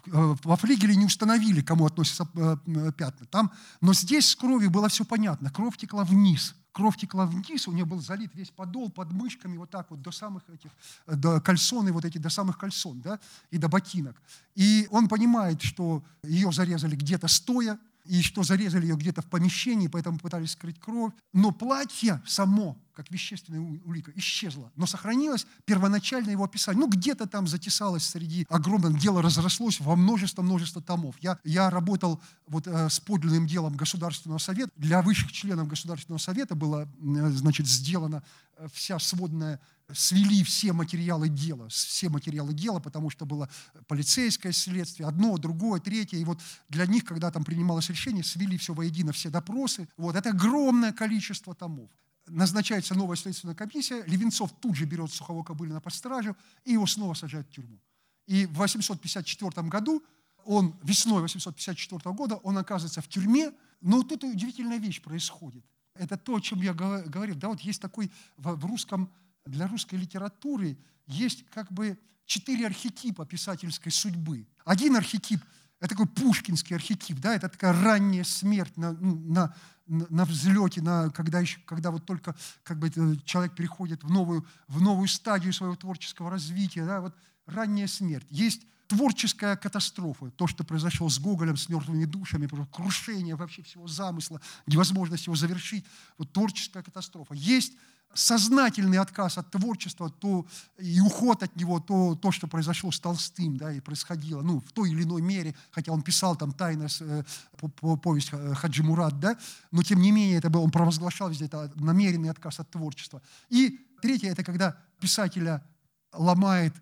во 0.06 0.56
флигеле 0.56 0.96
не 0.96 1.06
установили, 1.06 1.60
кому 1.60 1.86
относятся 1.86 2.28
э, 2.34 2.56
пятна. 2.96 3.26
Там, 3.26 3.52
но 3.80 3.92
здесь 3.92 4.28
с 4.28 4.36
кровью 4.36 4.70
было 4.70 4.88
все 4.88 5.04
понятно. 5.04 5.50
Кровь 5.50 5.76
текла 5.76 6.04
вниз. 6.04 6.54
Кровь 6.72 6.96
текла 6.96 7.26
вниз, 7.26 7.68
у 7.68 7.72
нее 7.72 7.84
был 7.84 8.00
залит 8.00 8.34
весь 8.34 8.50
подол 8.50 8.90
под 8.90 9.12
мышками, 9.12 9.56
вот 9.56 9.70
так 9.70 9.88
вот 9.90 10.02
до 10.02 10.10
самых 10.10 10.42
этих, 10.48 10.72
до 11.06 11.40
кальсоны, 11.40 11.92
вот 11.92 12.04
эти, 12.04 12.18
до 12.18 12.30
самых 12.30 12.58
кальсон, 12.58 13.00
да, 13.00 13.20
и 13.52 13.58
до 13.58 13.68
ботинок. 13.68 14.20
И 14.56 14.88
он 14.90 15.08
понимает, 15.08 15.62
что 15.62 16.02
ее 16.24 16.50
зарезали 16.50 16.96
где-то 16.96 17.28
стоя, 17.28 17.78
и 18.04 18.22
что 18.22 18.42
зарезали 18.42 18.86
ее 18.86 18.96
где-то 18.96 19.22
в 19.22 19.26
помещении, 19.26 19.88
поэтому 19.88 20.18
пытались 20.18 20.52
скрыть 20.52 20.78
кровь. 20.78 21.12
Но 21.32 21.52
платье 21.52 22.22
само, 22.26 22.78
как 22.92 23.10
вещественная 23.10 23.60
улика, 23.60 24.12
исчезло. 24.14 24.70
Но 24.76 24.86
сохранилось 24.86 25.46
первоначальное 25.64 26.32
его 26.32 26.44
описание. 26.44 26.80
Ну, 26.80 26.88
где-то 26.88 27.26
там 27.26 27.46
затесалось 27.46 28.04
среди 28.04 28.46
огромного, 28.50 28.98
дело 28.98 29.22
разрослось 29.22 29.80
во 29.80 29.96
множество-множество 29.96 30.82
томов. 30.82 31.16
Я, 31.20 31.38
я 31.44 31.70
работал 31.70 32.20
вот 32.46 32.66
э, 32.66 32.88
с 32.90 33.00
подлинным 33.00 33.46
делом 33.46 33.74
Государственного 33.74 34.38
совета. 34.38 34.70
Для 34.76 35.00
высших 35.00 35.32
членов 35.32 35.68
Государственного 35.68 36.18
совета 36.18 36.54
было, 36.54 36.82
э, 36.82 37.28
значит, 37.30 37.66
сделана 37.66 38.22
э, 38.56 38.68
вся 38.72 38.98
сводная 38.98 39.60
свели 39.92 40.42
все 40.44 40.72
материалы 40.72 41.28
дела, 41.28 41.68
все 41.68 42.08
материалы 42.08 42.54
дела, 42.54 42.80
потому 42.80 43.10
что 43.10 43.26
было 43.26 43.48
полицейское 43.86 44.52
следствие, 44.52 45.06
одно, 45.06 45.36
другое, 45.36 45.80
третье. 45.80 46.18
И 46.18 46.24
вот 46.24 46.40
для 46.68 46.86
них, 46.86 47.04
когда 47.04 47.30
там 47.30 47.44
принималось 47.44 47.90
решение, 47.90 48.24
свели 48.24 48.56
все 48.56 48.72
воедино, 48.72 49.12
все 49.12 49.30
допросы. 49.30 49.88
Вот 49.96 50.16
это 50.16 50.30
огромное 50.30 50.92
количество 50.92 51.54
томов. 51.54 51.90
Назначается 52.26 52.94
новая 52.94 53.16
следственная 53.16 53.54
комиссия, 53.54 54.02
Левинцов 54.06 54.50
тут 54.60 54.76
же 54.76 54.86
берет 54.86 55.12
Сухого 55.12 55.42
Кобылина 55.42 55.80
под 55.80 55.92
стражу, 55.92 56.34
и 56.64 56.72
его 56.72 56.86
снова 56.86 57.12
сажают 57.12 57.48
в 57.48 57.50
тюрьму. 57.50 57.78
И 58.26 58.46
в 58.46 58.54
854 58.54 59.68
году 59.68 60.02
он, 60.46 60.74
весной 60.82 61.20
854 61.20 62.14
года, 62.14 62.36
он 62.36 62.56
оказывается 62.56 63.02
в 63.02 63.08
тюрьме, 63.08 63.52
но 63.82 64.02
тут 64.02 64.24
удивительная 64.24 64.78
вещь 64.78 65.02
происходит. 65.02 65.64
Это 65.94 66.16
то, 66.16 66.36
о 66.36 66.40
чем 66.40 66.62
я 66.62 66.72
говорил. 66.72 67.36
Да, 67.36 67.48
вот 67.48 67.60
есть 67.60 67.82
такой 67.82 68.10
в 68.36 68.64
русском, 68.64 69.10
для 69.46 69.66
русской 69.66 69.96
литературы 69.96 70.78
есть 71.06 71.44
как 71.50 71.70
бы 71.72 71.98
четыре 72.26 72.66
архетипа 72.66 73.26
писательской 73.26 73.92
судьбы. 73.92 74.46
Один 74.64 74.96
архетип– 74.96 75.40
это 75.80 75.90
такой 75.90 76.06
пушкинский 76.06 76.76
архетип, 76.76 77.18
да, 77.18 77.34
это 77.34 77.48
такая 77.48 77.72
ранняя 77.72 78.24
смерть 78.24 78.76
на, 78.76 78.92
ну, 78.92 79.16
на, 79.16 79.54
на 79.86 80.24
взлете, 80.24 80.80
на, 80.80 81.10
когда, 81.10 81.40
еще, 81.40 81.60
когда 81.66 81.90
вот 81.90 82.06
только 82.06 82.34
как 82.62 82.78
бы, 82.78 82.90
человек 83.24 83.54
переходит 83.54 84.02
в 84.02 84.10
новую, 84.10 84.46
в 84.68 84.80
новую 84.80 85.08
стадию 85.08 85.52
своего 85.52 85.76
творческого 85.76 86.30
развития, 86.30 86.86
да, 86.86 87.00
вот 87.02 87.14
ранняя 87.46 87.86
смерть. 87.86 88.26
Есть 88.30 88.62
творческая 88.86 89.56
катастрофа, 89.56 90.30
то, 90.30 90.46
что 90.46 90.64
произошло 90.64 91.08
с 91.08 91.18
Гоголем, 91.18 91.56
с 91.56 91.68
мертвыми 91.68 92.04
душами, 92.04 92.48
крушение 92.72 93.34
вообще 93.34 93.62
всего 93.62 93.86
замысла, 93.86 94.40
невозможность 94.66 95.26
его 95.26 95.36
завершить, 95.36 95.84
вот 96.16 96.32
творческая 96.32 96.82
катастрофа. 96.82 97.34
Есть 97.34 97.74
сознательный 98.14 98.98
отказ 98.98 99.38
от 99.38 99.50
творчества 99.50 100.10
то, 100.10 100.46
и 100.78 101.00
уход 101.00 101.42
от 101.42 101.54
него, 101.56 101.80
то, 101.80 102.14
то, 102.14 102.32
что 102.32 102.46
произошло 102.46 102.90
с 102.90 103.00
Толстым, 103.00 103.56
да, 103.56 103.72
и 103.72 103.80
происходило, 103.80 104.42
ну, 104.42 104.60
в 104.60 104.72
той 104.72 104.90
или 104.90 105.02
иной 105.02 105.22
мере, 105.22 105.54
хотя 105.70 105.92
он 105.92 106.02
писал 106.02 106.36
там 106.36 106.52
тайно 106.52 106.88
э, 107.00 107.22
по, 107.58 107.68
по, 107.68 107.96
повесть 107.96 108.30
Хаджи 108.30 108.82
Мурат, 108.82 109.18
да, 109.20 109.36
но 109.70 109.82
тем 109.82 110.00
не 110.00 110.12
менее 110.12 110.38
это 110.38 110.50
был, 110.50 110.62
он 110.62 110.70
провозглашал 110.70 111.30
везде 111.30 111.46
это 111.46 111.72
намеренный 111.76 112.30
отказ 112.30 112.60
от 112.60 112.70
творчества. 112.70 113.22
И 113.50 113.86
третье, 114.00 114.30
это 114.30 114.44
когда 114.44 114.76
писателя 115.00 115.62
ломает 116.12 116.74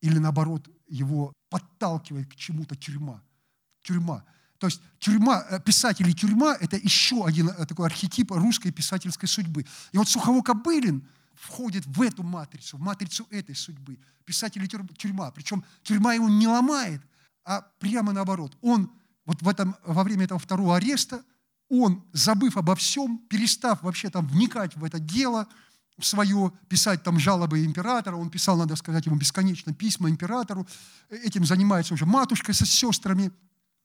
или 0.00 0.18
наоборот 0.18 0.68
его 0.88 1.32
подталкивает 1.48 2.28
к 2.28 2.36
чему-то 2.36 2.76
тюрьма. 2.76 3.22
Тюрьма. 3.82 4.24
То 4.60 4.66
есть 4.66 4.80
тюрьма, 4.98 5.44
э, 5.48 5.58
писатель 5.58 6.12
тюрьма– 6.14 6.54
это 6.60 6.76
еще 6.76 7.24
один 7.24 7.48
э, 7.48 7.66
такой 7.66 7.86
архетип 7.86 8.30
русской 8.30 8.70
писательской 8.70 9.26
судьбы. 9.26 9.64
И 9.90 9.98
вот 9.98 10.06
Сухово 10.06 10.42
Кобылин 10.42 11.02
входит 11.34 11.86
в 11.86 12.02
эту 12.02 12.22
матрицу, 12.22 12.76
в 12.76 12.80
матрицу 12.80 13.26
этой 13.30 13.56
судьбы. 13.56 13.98
Писатель 14.26 14.62
и 14.62 14.68
тюрьма. 14.68 15.30
Причем 15.30 15.64
тюрьма 15.82 16.12
его 16.12 16.28
не 16.28 16.46
ломает, 16.46 17.00
а 17.42 17.62
прямо 17.78 18.12
наоборот. 18.12 18.56
Он 18.60 18.92
вот 19.24 19.40
в 19.40 19.48
этом, 19.48 19.74
во 19.82 20.04
время 20.04 20.24
этого 20.24 20.38
второго 20.38 20.76
ареста, 20.76 21.24
он, 21.70 22.04
забыв 22.12 22.58
обо 22.58 22.76
всем, 22.76 23.18
перестав 23.30 23.82
вообще 23.82 24.10
там 24.10 24.28
вникать 24.28 24.76
в 24.76 24.84
это 24.84 25.00
дело– 25.00 25.48
свое, 26.04 26.52
писать 26.68 27.02
там 27.02 27.18
жалобы 27.18 27.64
императора. 27.64 28.16
Он 28.16 28.30
писал, 28.30 28.56
надо 28.56 28.76
сказать, 28.76 29.06
ему 29.06 29.16
бесконечно 29.16 29.72
письма 29.72 30.10
императору. 30.10 30.66
Этим 31.08 31.44
занимается 31.44 31.94
уже 31.94 32.06
матушка 32.06 32.52
со 32.52 32.66
сестрами. 32.66 33.30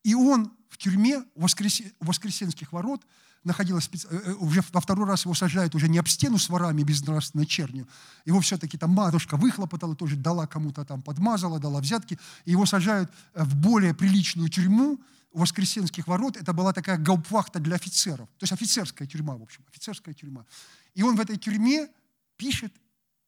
И 0.05 0.13
он 0.13 0.51
в 0.69 0.77
тюрьме 0.77 1.23
у 1.33 1.41
Воскресенских 1.41 2.71
ворот 2.71 3.03
находилась, 3.43 3.89
э, 3.91 3.97
э, 4.11 4.33
уже 4.33 4.63
во 4.71 4.79
второй 4.79 5.07
раз 5.07 5.25
его 5.25 5.33
сажают 5.33 5.73
уже 5.73 5.87
не 5.87 5.97
об 5.97 6.07
стену 6.07 6.37
с 6.37 6.47
ворами 6.47 6.83
безнравственной 6.83 7.47
чернью, 7.47 7.87
его 8.23 8.39
все-таки 8.39 8.77
там 8.77 8.91
матушка 8.91 9.35
выхлопотала, 9.35 9.95
тоже 9.95 10.15
дала 10.15 10.45
кому-то 10.45 10.85
там, 10.85 11.01
подмазала, 11.01 11.59
дала 11.59 11.81
взятки, 11.81 12.19
и 12.45 12.51
его 12.51 12.67
сажают 12.67 13.11
э, 13.33 13.43
в 13.43 13.55
более 13.55 13.95
приличную 13.95 14.49
тюрьму, 14.49 14.99
у 15.31 15.39
Воскресенских 15.39 16.07
ворот 16.07 16.37
это 16.37 16.53
была 16.53 16.71
такая 16.71 16.97
гаупвахта 16.99 17.59
для 17.59 17.75
офицеров. 17.75 18.29
То 18.37 18.43
есть 18.43 18.53
офицерская 18.53 19.07
тюрьма, 19.07 19.35
в 19.35 19.41
общем, 19.41 19.65
офицерская 19.67 20.13
тюрьма. 20.13 20.45
И 20.93 21.01
он 21.01 21.15
в 21.15 21.19
этой 21.19 21.37
тюрьме 21.37 21.89
пишет 22.37 22.73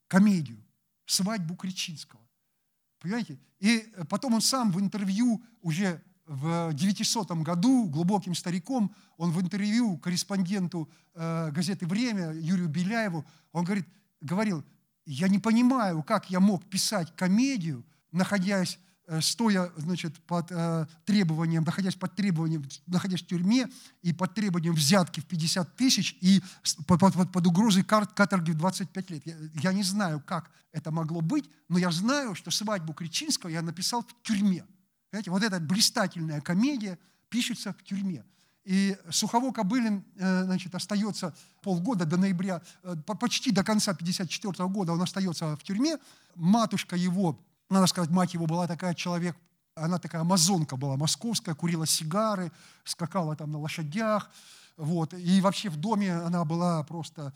комедию 0.07 0.63
«Свадьбу 1.07 1.55
Кричинского». 1.55 2.21
Понимаете? 2.99 3.39
И 3.59 3.91
потом 4.09 4.35
он 4.35 4.41
сам 4.41 4.71
в 4.71 4.79
интервью 4.79 5.43
уже 5.61 6.01
в 6.27 6.73
900 6.73 7.31
году 7.43 7.87
глубоким 7.87 8.35
стариком, 8.35 8.93
он 9.17 9.31
в 9.31 9.41
интервью 9.41 9.97
корреспонденту 9.97 10.89
э, 11.15 11.51
газеты 11.51 11.87
«Время» 11.87 12.33
Юрию 12.33 12.67
Беляеву, 12.67 13.25
он 13.51 13.63
говорит, 13.63 13.87
говорил, 14.21 14.63
я 15.05 15.27
не 15.27 15.39
понимаю, 15.39 16.03
как 16.03 16.29
я 16.29 16.39
мог 16.39 16.65
писать 16.65 17.15
комедию, 17.15 17.85
находясь 18.11 18.77
Э, 19.09 19.21
стоя 19.21 19.71
значит, 19.77 20.19
под 20.25 20.51
э, 20.51 20.85
требованием, 21.05 21.63
находясь 21.63 21.95
под 21.95 22.13
требованием, 22.15 22.65
находясь 22.87 23.21
в 23.21 23.25
тюрьме 23.25 23.67
и 24.01 24.11
под 24.11 24.33
требованием 24.33 24.73
взятки 24.73 25.21
в 25.21 25.25
50 25.25 25.77
тысяч 25.77 26.17
и 26.19 26.43
под, 26.87 26.99
под, 26.99 27.31
под 27.31 27.47
угрозой 27.47 27.83
каторги 27.83 28.51
в 28.51 28.55
25 28.55 29.09
лет. 29.09 29.25
Я, 29.25 29.37
я 29.53 29.71
не 29.71 29.83
знаю, 29.83 30.21
как 30.25 30.51
это 30.73 30.91
могло 30.91 31.21
быть, 31.21 31.49
но 31.69 31.77
я 31.77 31.89
знаю, 31.89 32.35
что 32.35 32.51
свадьбу 32.51 32.93
Кричинского 32.93 33.49
я 33.49 33.61
написал 33.61 34.01
в 34.01 34.23
тюрьме. 34.23 34.65
Понимаете, 35.09 35.31
вот 35.31 35.43
эта 35.43 35.59
блистательная 35.59 36.41
комедия 36.41 36.97
пишется 37.29 37.73
в 37.73 37.83
тюрьме. 37.83 38.23
И 38.65 38.97
Сухово 39.09 39.53
Кобылин 39.53 40.03
э, 40.17 40.43
значит, 40.43 40.75
остается 40.75 41.33
полгода 41.61 42.05
до 42.05 42.17
ноября, 42.17 42.61
э, 42.83 42.95
почти 43.19 43.51
до 43.51 43.63
конца 43.63 43.91
1954 43.91 44.67
года 44.69 44.91
он 44.91 45.01
остается 45.01 45.55
в 45.55 45.63
тюрьме. 45.63 45.97
Матушка 46.35 46.95
его 46.97 47.39
надо 47.69 47.87
сказать, 47.87 48.09
мать 48.09 48.33
его 48.33 48.45
была 48.45 48.67
такая 48.67 48.93
человек, 48.93 49.35
она 49.75 49.99
такая 49.99 50.21
амазонка 50.21 50.77
была, 50.77 50.95
московская, 50.95 51.53
курила 51.53 51.85
сигары, 51.85 52.51
скакала 52.83 53.35
там 53.35 53.51
на 53.51 53.59
лошадях, 53.59 54.31
вот. 54.77 55.13
И 55.15 55.41
вообще 55.41 55.69
в 55.69 55.77
доме 55.77 56.13
она 56.13 56.45
была 56.45 56.83
просто... 56.83 57.33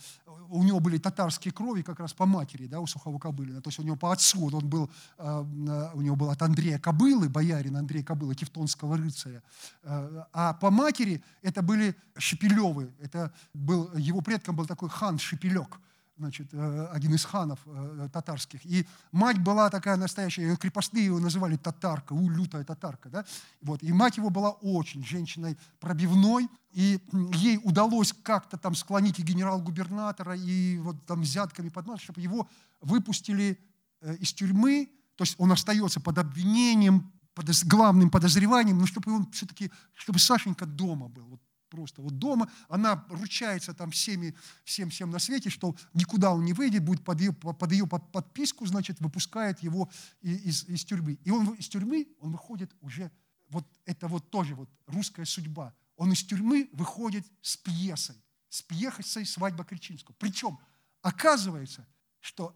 У 0.50 0.64
него 0.64 0.80
были 0.80 0.98
татарские 0.98 1.52
крови 1.52 1.82
как 1.82 2.00
раз 2.00 2.14
по 2.14 2.26
матери, 2.26 2.68
да, 2.68 2.80
у 2.80 2.88
Сухого 2.88 3.18
Кобылина. 3.18 3.62
То 3.62 3.70
есть 3.70 3.80
у 3.80 3.84
него 3.84 3.96
по 3.96 4.12
отцу 4.12 4.46
он 4.54 4.68
был, 4.68 4.89
э, 5.18 5.46
у 5.94 6.02
него 6.02 6.16
был 6.16 6.30
от 6.30 6.42
Андрея 6.42 6.78
Кобылы, 6.78 7.30
боярин 7.30 7.78
Андрея 7.78 8.04
Кобылы, 8.04 8.36
тевтонского 8.36 8.98
рыцаря. 8.98 9.42
Э, 9.84 10.26
а 10.34 10.54
по 10.54 10.70
матери 10.70 11.24
это 11.42 11.62
были 11.62 11.96
Шепелевы. 12.18 12.92
Это 13.02 13.34
был, 13.54 13.89
его 13.96 14.22
предком 14.22 14.56
был 14.56 14.68
такой 14.68 14.89
хан 14.89 15.18
Шепелек– 15.18 15.80
значит, 16.22 16.50
э, 16.54 16.88
один 16.94 17.14
из 17.16 17.26
ханов 17.26 17.60
э, 17.66 18.10
татарских. 18.14 18.64
И 18.66 18.86
мать 19.12 19.40
была 19.40 19.70
такая 19.70 19.98
настоящая, 19.98 20.56
крепостные 20.56 21.06
его 21.06 21.20
называли 21.20 21.58
татарка, 21.58 22.14
у, 22.14 22.30
лютая 22.30 22.64
татарка. 22.64 23.10
Да? 23.10 23.26
Вот. 23.62 23.82
И 23.84 23.92
мать 23.92 24.18
его 24.18 24.30
была 24.30 24.52
очень 24.52 25.04
женщиной 25.04 25.58
пробивной, 25.80 26.48
и 26.72 27.00
ей 27.34 27.60
удалось 27.64 28.14
как-то 28.14 28.58
там 28.58 28.76
склонить 28.76 29.20
и 29.20 29.24
генерал-губернатора, 29.24 30.36
и 30.38 30.78
вот 30.78 30.96
там 31.06 31.22
взятками 31.22 31.70
под 31.70 31.88
нос, 31.88 32.02
чтобы 32.02 32.22
его 32.22 32.48
выпустили 32.82 33.60
э, 34.02 34.16
из 34.18 34.32
тюрьмы, 34.34 34.90
то 35.16 35.24
есть 35.24 35.36
он 35.40 35.52
остается 35.52 36.00
под 36.00 36.20
обвинением, 36.20 37.12
под 37.34 37.50
главным 37.66 38.12
подозреванием, 38.12 38.78
но 38.78 38.86
чтобы 38.86 39.12
он 39.12 39.32
все-таки, 39.32 39.72
чтобы 39.96 40.20
Сашенька 40.20 40.66
дома 40.66 41.08
был. 41.08 41.26
Вот 41.26 41.42
просто 41.72 42.02
вот 42.02 42.20
дома, 42.20 42.52
она 42.68 43.06
ручается 43.10 43.74
там 43.74 43.90
всеми, 43.90 44.36
всем, 44.64 44.90
всем 44.90 45.10
на 45.10 45.20
свете, 45.20 45.50
что 45.50 45.76
никуда 45.94 46.32
он 46.34 46.46
не 46.46 46.54
выйдет, 46.54 46.84
будет 46.84 47.04
под 47.04 47.22
ее, 47.22 47.34
под 47.34 47.72
ее 47.72 47.88
подписку, 47.88 48.66
значит, 48.66 49.00
выпускает 49.00 49.64
его 49.64 49.90
из, 50.22 50.66
из 50.66 50.86
тюрьмы. 50.86 51.14
И 51.24 51.32
он 51.32 51.54
из 51.54 51.70
тюрьмы, 51.70 52.08
он 52.20 52.34
выходит 52.34 52.72
уже, 52.82 53.10
вот 53.50 53.66
это 53.86 54.08
вот 54.08 54.30
тоже 54.30 54.54
вот 54.54 54.70
русская 54.86 55.26
судьба. 55.26 55.74
Он 55.96 56.12
из 56.12 56.24
тюрьмы 56.24 56.70
выходит 56.74 57.26
с 57.42 57.58
пьесой, 57.58 58.22
с 58.50 58.62
пьесой 58.62 59.26
«Свадьба 59.26 59.64
Кричинского». 59.64 60.16
Причем 60.20 60.60
оказывается, 61.02 61.88
что 62.20 62.56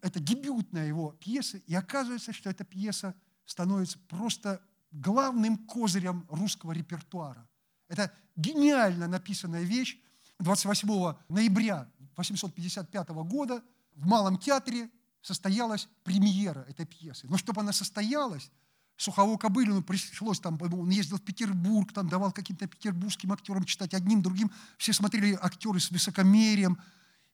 это 0.00 0.18
дебютная 0.20 0.86
его 0.86 1.12
пьеса, 1.12 1.58
и 1.58 1.74
оказывается, 1.74 2.32
что 2.32 2.48
эта 2.48 2.64
пьеса 2.64 3.14
становится 3.44 3.98
просто 4.08 4.62
главным 4.90 5.58
козырем 5.66 6.26
русского 6.30 6.72
репертуара. 6.72 7.46
Это 7.88 8.12
гениально 8.36 9.08
написанная 9.08 9.62
вещь. 9.62 9.98
28 10.38 11.14
ноября 11.28 11.88
855 12.16 13.08
года 13.08 13.62
в 13.94 14.06
Малом 14.06 14.38
театре 14.38 14.90
состоялась 15.22 15.88
премьера 16.04 16.60
этой 16.68 16.86
пьесы. 16.86 17.26
Но 17.28 17.36
чтобы 17.36 17.62
она 17.62 17.72
состоялась, 17.72 18.50
Сухову 18.96 19.36
Кобылину 19.36 19.82
пришлось, 19.82 20.40
там, 20.40 20.58
он 20.60 20.88
ездил 20.88 21.18
в 21.18 21.22
Петербург, 21.22 21.92
там 21.92 22.08
давал 22.08 22.32
каким-то 22.32 22.66
петербургским 22.66 23.32
актерам 23.32 23.64
читать, 23.64 23.92
одним, 23.92 24.22
другим. 24.22 24.50
Все 24.78 24.92
смотрели 24.94 25.38
актеры 25.40 25.80
с 25.80 25.90
высокомерием. 25.90 26.78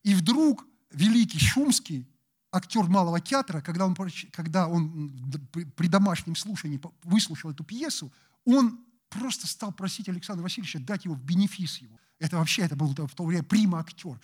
И 0.02 0.14
вдруг 0.14 0.66
великий 0.90 1.38
Шумский, 1.38 2.08
актер 2.50 2.84
Малого 2.84 3.20
театра, 3.20 3.60
когда 3.60 3.86
он, 3.86 3.96
когда 4.32 4.66
он 4.66 5.30
при 5.76 5.86
домашнем 5.86 6.34
слушании 6.34 6.80
выслушал 7.04 7.52
эту 7.52 7.62
пьесу, 7.62 8.12
он 8.44 8.84
просто 9.12 9.46
стал 9.46 9.72
просить 9.72 10.08
Александра 10.08 10.42
Васильевича 10.42 10.80
дать 10.80 11.04
его 11.04 11.14
в 11.14 11.22
бенефис 11.22 11.78
его. 11.78 11.98
Это 12.18 12.36
вообще, 12.36 12.62
это 12.62 12.76
был 12.76 12.88
в 12.88 13.14
то 13.14 13.24
время 13.24 13.42
прима-актер. 13.42 14.20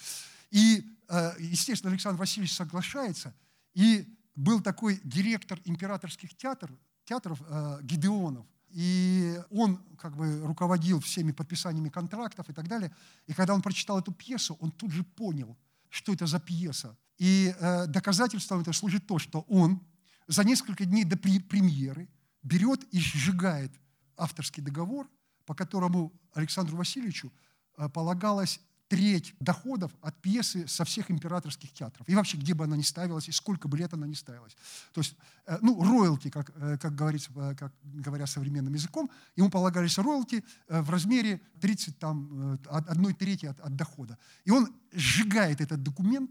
И, 0.51 0.84
э, 1.09 1.32
естественно, 1.39 1.93
Александр 1.93 2.18
Васильевич 2.18 2.55
соглашается. 2.55 3.34
И 3.74 4.07
был 4.34 4.61
такой 4.61 5.01
директор 5.05 5.61
императорских 5.64 6.34
театров, 6.36 6.70
театров 7.05 7.41
э, 7.47 7.80
Гидеонов. 7.82 8.47
И 8.70 9.41
он 9.51 9.78
как 9.99 10.16
бы 10.16 10.41
руководил 10.47 11.01
всеми 11.01 11.32
подписаниями 11.32 11.89
контрактов 11.89 12.49
и 12.49 12.53
так 12.53 12.68
далее. 12.68 12.95
И 13.26 13.32
когда 13.32 13.55
он 13.55 13.62
прочитал 13.62 13.99
эту 13.99 14.12
пьесу, 14.12 14.57
он 14.61 14.70
тут 14.70 14.93
же 14.93 15.03
понял, 15.03 15.57
что 15.89 16.12
это 16.12 16.26
за 16.26 16.39
пьеса. 16.39 16.97
И 17.18 17.55
э, 17.59 17.86
доказательством 17.86 18.61
это 18.61 18.72
служит 18.72 19.07
то, 19.07 19.18
что 19.18 19.41
он 19.49 19.80
за 20.28 20.45
несколько 20.45 20.84
дней 20.84 21.05
до 21.05 21.16
премьеры 21.16 22.09
берет 22.43 22.84
и 22.93 23.01
сжигает 23.01 23.72
авторский 24.19 24.62
договор, 24.62 25.09
по 25.47 25.55
которому 25.55 26.12
Александру 26.35 26.77
Васильевичу 26.77 27.33
э, 27.79 27.89
полагалось 27.89 28.61
треть 28.89 29.35
доходов 29.39 29.93
от 30.01 30.21
пьесы 30.21 30.66
со 30.66 30.85
всех 30.85 31.11
императорских 31.11 31.73
театров. 31.73 32.09
И 32.09 32.14
вообще, 32.14 32.39
где 32.39 32.55
бы 32.55 32.64
она 32.64 32.77
ни 32.77 32.83
ставилась, 32.83 33.29
и 33.29 33.33
сколько 33.33 33.69
бы 33.69 33.77
лет 33.77 33.93
она 33.93 34.07
ни 34.07 34.14
ставилась. 34.14 34.57
То 34.93 35.01
есть, 35.01 35.14
э, 35.47 35.59
ну, 35.62 35.83
роялти, 35.83 36.31
как, 36.31 36.51
э, 36.55 36.79
как, 36.79 36.95
говорится, 36.95 37.31
как 37.59 37.73
говоря 37.83 38.27
современным 38.27 38.75
языком, 38.75 39.11
ему 39.37 39.51
полагались 39.51 39.99
роялти 39.99 40.45
в 40.69 40.91
размере 40.91 41.41
30, 41.61 41.99
там, 41.99 42.59
одной 42.69 43.14
трети 43.14 43.47
от, 43.47 43.61
от 43.61 43.77
дохода. 43.77 44.19
И 44.45 44.51
он 44.51 44.75
сжигает 44.93 45.61
этот 45.61 45.83
документ 45.83 46.31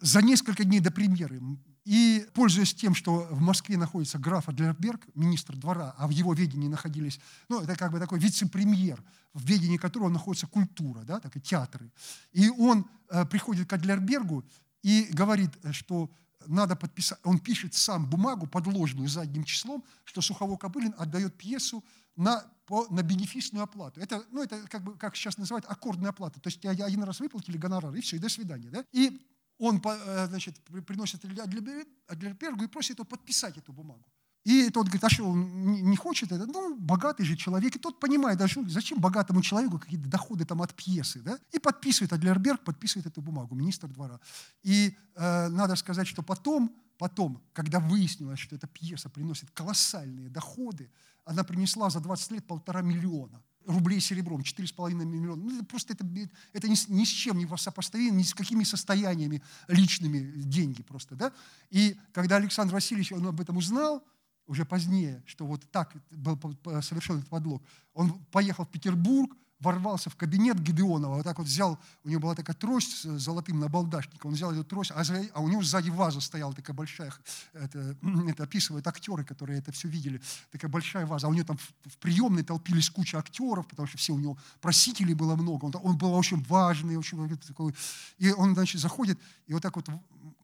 за 0.00 0.20
несколько 0.20 0.64
дней 0.64 0.80
до 0.80 0.90
премьеры. 0.90 1.40
И, 1.84 2.26
пользуясь 2.32 2.74
тем, 2.74 2.94
что 2.94 3.28
в 3.30 3.40
Москве 3.40 3.76
находится 3.76 4.18
граф 4.18 4.48
Адлерберг, 4.48 5.06
министр 5.14 5.56
двора, 5.56 5.94
а 5.98 6.06
в 6.06 6.10
его 6.10 6.32
ведении 6.32 6.68
находились, 6.68 7.20
ну, 7.48 7.60
это 7.60 7.76
как 7.76 7.92
бы 7.92 7.98
такой 7.98 8.18
вице-премьер, 8.18 9.02
в 9.34 9.44
ведении 9.44 9.76
которого 9.76 10.08
находится 10.08 10.46
культура, 10.46 11.02
да, 11.02 11.20
так 11.20 11.36
и 11.36 11.40
театры. 11.40 11.90
И 12.32 12.48
он 12.48 12.86
э, 13.10 13.26
приходит 13.26 13.68
к 13.68 13.72
Адлербергу 13.74 14.44
и 14.82 15.08
говорит, 15.12 15.50
что 15.72 16.10
надо 16.46 16.76
подписать, 16.76 17.18
он 17.22 17.38
пишет 17.38 17.74
сам 17.74 18.08
бумагу, 18.08 18.46
подложную 18.46 19.08
задним 19.08 19.44
числом, 19.44 19.84
что 20.04 20.22
Сухово 20.22 20.56
Кобылин 20.56 20.94
отдает 20.96 21.36
пьесу 21.36 21.84
на, 22.16 22.44
по, 22.66 22.86
на 22.88 23.02
бенефисную 23.02 23.64
оплату. 23.64 24.00
Это, 24.00 24.24
ну, 24.30 24.42
это 24.42 24.58
как, 24.68 24.82
бы, 24.82 24.96
как 24.96 25.16
сейчас 25.16 25.36
называют, 25.36 25.66
аккордная 25.68 26.10
оплата. 26.10 26.40
То 26.40 26.48
есть 26.48 26.64
один 26.64 27.02
раз 27.02 27.20
выплатили 27.20 27.56
гонорар, 27.56 27.94
и 27.94 28.00
все, 28.00 28.16
и 28.16 28.20
до 28.20 28.28
свидания. 28.28 28.70
Да? 28.70 28.84
И 28.92 29.20
он 29.58 29.80
э, 29.84 30.26
значит, 30.28 30.60
приносит 30.86 31.24
Адлербергу 31.24 32.64
и 32.64 32.68
просит 32.68 32.98
его 32.98 33.04
подписать 33.04 33.56
эту 33.56 33.72
бумагу. 33.72 34.04
И 34.44 34.68
тот 34.68 34.86
говорит, 34.86 35.04
а 35.04 35.08
что, 35.08 35.24
он 35.24 35.72
не 35.90 35.96
хочет 35.96 36.30
это? 36.30 36.44
Ну, 36.44 36.76
богатый 36.76 37.24
же 37.24 37.34
человек. 37.34 37.76
И 37.76 37.78
тот 37.78 37.98
понимает, 37.98 38.38
даже 38.38 38.62
зачем 38.68 39.00
богатому 39.00 39.40
человеку 39.40 39.78
какие-то 39.78 40.08
доходы 40.08 40.44
там 40.44 40.60
от 40.60 40.74
пьесы. 40.74 41.22
Да? 41.22 41.38
И 41.50 41.58
подписывает, 41.58 42.12
Адлерберг 42.12 42.62
подписывает 42.62 43.06
эту 43.06 43.22
бумагу, 43.22 43.54
министр 43.54 43.88
двора. 43.88 44.20
И 44.62 44.94
э, 45.14 45.48
надо 45.48 45.76
сказать, 45.76 46.06
что 46.06 46.22
потом, 46.22 46.76
потом, 46.98 47.42
когда 47.54 47.80
выяснилось, 47.80 48.38
что 48.38 48.54
эта 48.54 48.66
пьеса 48.66 49.08
приносит 49.08 49.50
колоссальные 49.50 50.28
доходы, 50.28 50.90
она 51.24 51.42
принесла 51.42 51.88
за 51.88 52.00
20 52.00 52.32
лет 52.32 52.46
полтора 52.46 52.82
миллиона 52.82 53.42
рублей 53.66 54.00
серебром, 54.00 54.40
4,5 54.40 54.94
миллиона. 54.94 55.42
Ну, 55.42 55.56
это 55.56 55.64
просто 55.64 55.92
это, 55.92 56.06
это 56.52 56.68
ни, 56.68 56.76
ни 56.92 57.04
с 57.04 57.08
чем 57.08 57.38
не 57.38 57.46
сопоставимо, 57.56 58.16
ни 58.16 58.22
с 58.22 58.34
какими 58.34 58.64
состояниями 58.64 59.42
личными 59.68 60.42
деньги 60.42 60.82
просто. 60.82 61.14
Да? 61.14 61.32
И 61.70 61.96
когда 62.12 62.36
Александр 62.36 62.74
Васильевич 62.74 63.12
он 63.12 63.26
об 63.26 63.40
этом 63.40 63.56
узнал, 63.56 64.04
уже 64.46 64.64
позднее, 64.64 65.22
что 65.26 65.46
вот 65.46 65.70
так 65.70 65.94
был 66.10 66.38
совершен 66.82 67.18
этот 67.18 67.28
подлог, 67.28 67.62
он 67.94 68.12
поехал 68.26 68.64
в 68.64 68.68
Петербург, 68.68 69.34
ворвался 69.64 70.10
в 70.10 70.16
кабинет 70.16 70.60
Гедеонова, 70.60 71.16
вот 71.16 71.24
так 71.24 71.38
вот 71.38 71.46
взял, 71.46 71.78
у 72.04 72.08
него 72.08 72.20
была 72.20 72.34
такая 72.34 72.54
трость 72.54 73.02
с 73.02 73.18
золотым 73.18 73.58
набалдашником, 73.58 74.28
он 74.28 74.34
взял 74.34 74.52
эту 74.52 74.64
трость, 74.64 74.92
а, 74.94 75.02
за, 75.02 75.24
а 75.32 75.40
у 75.40 75.48
него 75.48 75.62
сзади 75.62 75.90
ваза 75.90 76.20
стояла 76.20 76.52
такая 76.52 76.76
большая, 76.76 77.12
это, 77.52 77.96
это 78.28 78.44
описывают 78.44 78.86
актеры, 78.86 79.24
которые 79.24 79.58
это 79.58 79.72
все 79.72 79.88
видели, 79.88 80.20
такая 80.52 80.70
большая 80.70 81.06
ваза, 81.06 81.26
а 81.26 81.30
у 81.30 81.34
него 81.34 81.46
там 81.46 81.56
в, 81.56 81.90
в 81.90 81.98
приемной 81.98 82.44
толпились 82.44 82.90
куча 82.90 83.18
актеров, 83.18 83.66
потому 83.66 83.88
что 83.88 83.98
все 83.98 84.12
у 84.12 84.18
него 84.18 84.36
просителей 84.60 85.14
было 85.14 85.34
много, 85.34 85.64
он, 85.64 85.74
он 85.82 85.96
был 85.96 86.14
очень 86.14 86.42
важный, 86.44 86.96
очень 86.96 87.36
такой, 87.38 87.74
и 88.18 88.30
он, 88.30 88.54
значит, 88.54 88.80
заходит, 88.80 89.18
и 89.46 89.54
вот 89.54 89.62
так 89.62 89.74
вот 89.76 89.88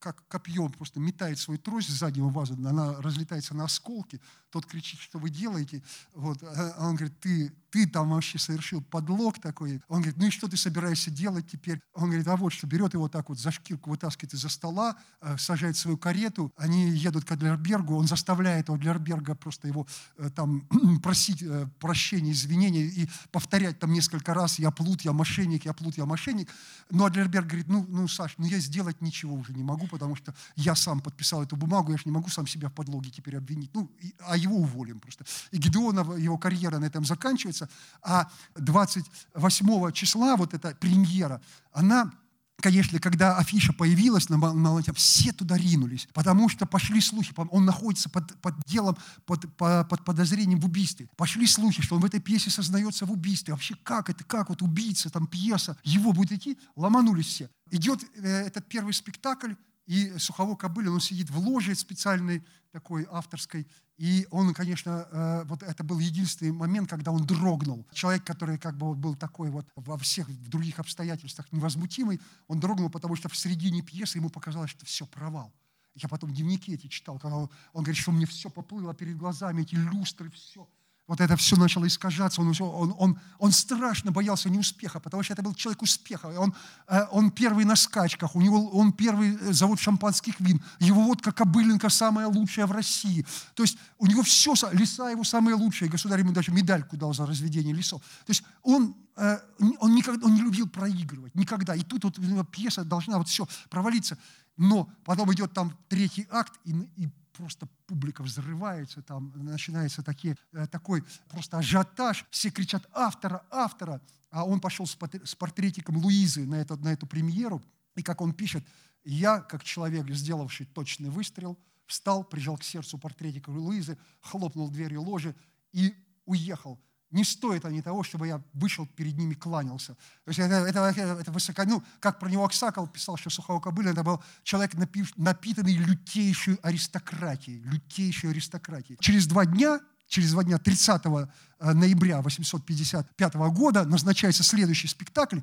как 0.00 0.26
копьем 0.28 0.72
просто 0.72 0.98
метает 0.98 1.38
свою 1.38 1.58
трость 1.60 1.90
сзади 1.90 2.20
у 2.20 2.28
вазы, 2.30 2.54
она 2.54 3.00
разлетается 3.00 3.54
на 3.54 3.64
осколки, 3.64 4.20
тот 4.50 4.66
кричит, 4.66 4.98
что 4.98 5.18
вы 5.18 5.30
делаете, 5.30 5.82
вот, 6.14 6.42
а 6.42 6.74
он 6.80 6.96
говорит, 6.96 7.20
ты, 7.20 7.52
ты 7.70 7.86
там 7.86 8.10
вообще 8.10 8.38
совершил 8.38 8.82
подлог 8.82 9.40
такой. 9.40 9.80
Он 9.88 9.98
говорит, 9.98 10.16
ну 10.16 10.26
и 10.26 10.30
что 10.30 10.48
ты 10.48 10.56
собираешься 10.56 11.10
делать 11.10 11.48
теперь? 11.48 11.80
Он 11.94 12.06
говорит, 12.06 12.26
а 12.26 12.36
вот 12.36 12.52
что, 12.52 12.66
берет 12.66 12.94
его 12.94 13.08
так 13.08 13.28
вот 13.28 13.38
за 13.38 13.52
шкирку, 13.52 13.90
вытаскивает 13.90 14.34
из-за 14.34 14.48
стола, 14.48 14.96
э, 15.20 15.36
сажает 15.38 15.76
свою 15.76 15.96
карету, 15.96 16.52
они 16.56 16.90
едут 16.90 17.24
к 17.24 17.32
Адлербергу, 17.32 17.94
он 17.94 18.08
заставляет 18.08 18.70
Адлерберга 18.70 19.34
просто 19.34 19.68
его 19.68 19.86
э, 20.16 20.30
там 20.34 20.66
просить 21.02 21.42
э, 21.42 21.68
прощения, 21.78 22.32
извинения 22.32 22.82
и 22.82 23.08
повторять 23.30 23.78
там 23.78 23.92
несколько 23.92 24.34
раз, 24.34 24.58
я 24.58 24.70
плут, 24.70 25.02
я 25.02 25.12
мошенник, 25.12 25.64
я 25.64 25.72
плут, 25.72 25.96
я 25.96 26.06
мошенник. 26.06 26.48
Но 26.90 27.04
Адлерберг 27.04 27.46
говорит, 27.46 27.68
ну, 27.68 27.86
ну 27.88 28.08
Саш, 28.08 28.34
ну 28.38 28.46
я 28.46 28.58
сделать 28.58 29.00
ничего 29.00 29.34
уже 29.34 29.52
не 29.52 29.62
могу, 29.62 29.86
потому 29.90 30.16
что 30.16 30.34
я 30.56 30.74
сам 30.74 31.00
подписал 31.00 31.42
эту 31.42 31.56
бумагу, 31.56 31.92
я 31.92 31.98
же 31.98 32.04
не 32.06 32.12
могу 32.12 32.28
сам 32.28 32.46
себя 32.46 32.68
в 32.68 32.72
подлоге 32.72 33.10
теперь 33.10 33.36
обвинить. 33.36 33.70
Ну, 33.74 33.90
а 34.20 34.36
его 34.36 34.56
уволим 34.56 35.00
просто. 35.00 35.24
И 35.50 35.58
Гедеонова, 35.58 36.16
его 36.16 36.38
карьера 36.38 36.78
на 36.78 36.86
этом 36.86 37.04
заканчивается, 37.04 37.68
а 38.02 38.30
28 38.56 39.92
числа 39.92 40.36
вот 40.36 40.54
эта 40.54 40.74
премьера, 40.74 41.40
она 41.72 42.12
конечно, 42.60 42.98
когда 43.00 43.36
афиша 43.36 43.72
появилась 43.72 44.28
на, 44.28 44.36
на 44.36 44.80
все 44.94 45.32
туда 45.32 45.56
ринулись, 45.56 46.08
потому 46.12 46.48
что 46.48 46.66
пошли 46.66 47.00
слухи, 47.00 47.32
он 47.50 47.64
находится 47.64 48.08
под, 48.08 48.36
под 48.40 48.54
делом, 48.66 48.96
под, 49.26 49.56
под 49.56 50.04
подозрением 50.04 50.60
в 50.60 50.66
убийстве. 50.66 51.08
Пошли 51.16 51.46
слухи, 51.46 51.82
что 51.82 51.96
он 51.96 52.02
в 52.02 52.04
этой 52.04 52.20
пьесе 52.20 52.50
сознается 52.50 53.06
в 53.06 53.12
убийстве. 53.12 53.54
Вообще 53.54 53.74
как 53.82 54.10
это, 54.10 54.24
как 54.24 54.48
вот 54.48 54.62
убийца, 54.62 55.10
там 55.10 55.26
пьеса, 55.26 55.76
его 55.82 56.12
будет 56.12 56.32
идти, 56.32 56.58
ломанулись 56.76 57.26
все. 57.26 57.50
Идет 57.70 58.04
э, 58.16 58.46
этот 58.46 58.68
первый 58.68 58.92
спектакль, 58.94 59.54
и 59.90 60.18
Сухово 60.18 60.54
Кобылин, 60.54 60.92
он 60.92 61.00
сидит 61.00 61.30
в 61.30 61.38
ложе 61.40 61.74
специальной 61.74 62.44
такой 62.70 63.08
авторской, 63.10 63.66
и 63.98 64.24
он, 64.30 64.54
конечно, 64.54 65.08
э, 65.10 65.42
вот 65.46 65.64
это 65.64 65.82
был 65.82 65.98
единственный 65.98 66.52
момент, 66.52 66.88
когда 66.88 67.10
он 67.10 67.26
дрогнул. 67.26 67.84
Человек, 67.92 68.22
который 68.22 68.56
как 68.56 68.78
бы 68.78 68.94
был 68.94 69.16
такой 69.16 69.50
вот 69.50 69.66
во 69.74 69.98
всех 69.98 70.30
других 70.48 70.78
обстоятельствах 70.78 71.50
невозмутимый, 71.50 72.20
он 72.46 72.60
дрогнул, 72.60 72.88
потому 72.88 73.16
что 73.16 73.28
в 73.28 73.36
середине 73.36 73.82
пьесы 73.82 74.18
ему 74.18 74.30
показалось, 74.30 74.70
что 74.70 74.86
все, 74.86 75.06
провал. 75.06 75.52
Я 75.96 76.08
потом 76.08 76.32
дневники 76.32 76.72
эти 76.72 76.86
читал, 76.86 77.18
когда 77.18 77.36
он, 77.38 77.50
он 77.72 77.82
говорит, 77.82 78.00
что 78.00 78.12
мне 78.12 78.26
все 78.26 78.48
поплыло 78.48 78.94
перед 78.94 79.16
глазами, 79.16 79.62
эти 79.62 79.74
люстры, 79.74 80.30
все– 80.30 80.68
вот 81.10 81.20
это 81.20 81.36
все 81.36 81.56
начало 81.56 81.88
искажаться, 81.88 82.40
он, 82.40 82.54
он, 82.60 82.94
он, 82.96 83.18
он 83.38 83.50
страшно 83.50 84.12
боялся 84.12 84.48
неуспеха, 84.48 85.00
потому 85.00 85.24
что 85.24 85.32
это 85.32 85.42
был 85.42 85.54
человек 85.54 85.82
успеха. 85.82 86.26
Он, 86.26 86.54
э, 86.86 87.04
он 87.10 87.32
первый 87.32 87.64
на 87.64 87.74
скачках, 87.74 88.36
у 88.36 88.40
него, 88.40 88.68
он 88.68 88.92
первый 88.92 89.34
э, 89.34 89.52
завод 89.52 89.80
шампанских 89.80 90.38
вин, 90.38 90.62
его 90.78 91.02
водка 91.02 91.32
Кобыленко 91.32 91.88
самая 91.88 92.28
лучшая 92.28 92.66
в 92.66 92.70
России. 92.70 93.26
То 93.54 93.64
есть 93.64 93.76
у 93.98 94.06
него 94.06 94.22
все, 94.22 94.54
леса 94.70 95.10
его 95.10 95.24
самые 95.24 95.56
лучшие, 95.56 95.90
государь 95.90 96.20
ему 96.20 96.30
даже 96.30 96.52
медальку 96.52 96.96
дал 96.96 97.12
за 97.12 97.26
разведение 97.26 97.74
лесов. 97.74 98.00
То 98.24 98.30
есть 98.30 98.44
он, 98.62 98.94
э, 99.16 99.38
он, 99.80 99.96
никогда, 99.96 100.24
он 100.24 100.34
не 100.34 100.42
любил 100.42 100.68
проигрывать, 100.68 101.34
никогда. 101.34 101.74
И 101.74 101.82
тут 101.82 102.04
вот 102.04 102.50
пьеса 102.52 102.84
должна 102.84 103.18
вот 103.18 103.26
все 103.26 103.48
провалиться. 103.68 104.16
Но 104.56 104.88
потом 105.04 105.34
идет 105.34 105.52
там 105.54 105.76
третий 105.88 106.28
акт, 106.30 106.52
и, 106.64 106.70
и 106.70 107.08
просто 107.32 107.68
публика 107.86 108.22
взрывается, 108.22 109.02
там 109.02 109.32
начинается 109.36 110.02
такие, 110.02 110.36
э, 110.52 110.66
такой 110.66 111.04
просто 111.28 111.58
ажиотаж, 111.58 112.24
все 112.30 112.50
кричат 112.50 112.86
«автора, 112.92 113.44
автора», 113.50 114.00
а 114.30 114.44
он 114.44 114.60
пошел 114.60 114.86
с 114.86 115.34
портретиком 115.34 115.96
Луизы 115.96 116.46
на, 116.46 116.56
это, 116.56 116.76
на 116.76 116.92
эту 116.92 117.06
премьеру, 117.06 117.62
и 117.96 118.02
как 118.02 118.20
он 118.20 118.32
пишет, 118.32 118.64
я, 119.04 119.40
как 119.40 119.64
человек, 119.64 120.08
сделавший 120.10 120.66
точный 120.66 121.10
выстрел, 121.10 121.58
встал, 121.86 122.22
прижал 122.22 122.56
к 122.56 122.62
сердцу 122.62 122.98
портретик 122.98 123.48
Луизы, 123.48 123.98
хлопнул 124.20 124.70
дверью 124.70 125.02
ложи 125.02 125.34
и 125.72 125.94
уехал– 126.26 126.80
не 127.10 127.24
стоят 127.24 127.64
они 127.64 127.82
того, 127.82 128.02
чтобы 128.02 128.26
я 128.26 128.42
вышел 128.52 128.86
перед 128.86 129.16
ними, 129.16 129.34
кланялся. 129.34 129.94
То 130.24 130.28
есть 130.28 130.38
это, 130.38 130.54
это, 130.54 130.80
это, 130.80 131.20
это 131.20 131.32
высоко, 131.32 131.64
ну, 131.64 131.82
как 131.98 132.18
про 132.18 132.28
него 132.28 132.44
Аксакал 132.44 132.86
писал, 132.86 133.16
что 133.16 133.30
Сухого 133.30 133.60
Кобылина, 133.60 133.90
это 133.92 134.02
был 134.02 134.22
человек, 134.42 134.72
напитанный 135.16 135.74
лютейшей 135.74 136.54
аристократией, 136.62 137.62
лютейшей 137.62 138.30
аристократией. 138.30 138.98
Через 139.00 139.26
два 139.26 139.44
дня 139.44 139.80
через 140.10 140.32
два 140.32 140.42
дня, 140.42 140.58
30 140.58 141.02
э, 141.06 141.72
ноября 141.72 142.20
855 142.20 143.34
года, 143.34 143.84
назначается 143.84 144.42
следующий 144.42 144.88
спектакль, 144.88 145.38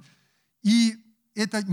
и 0.61 0.97
это 1.37 1.63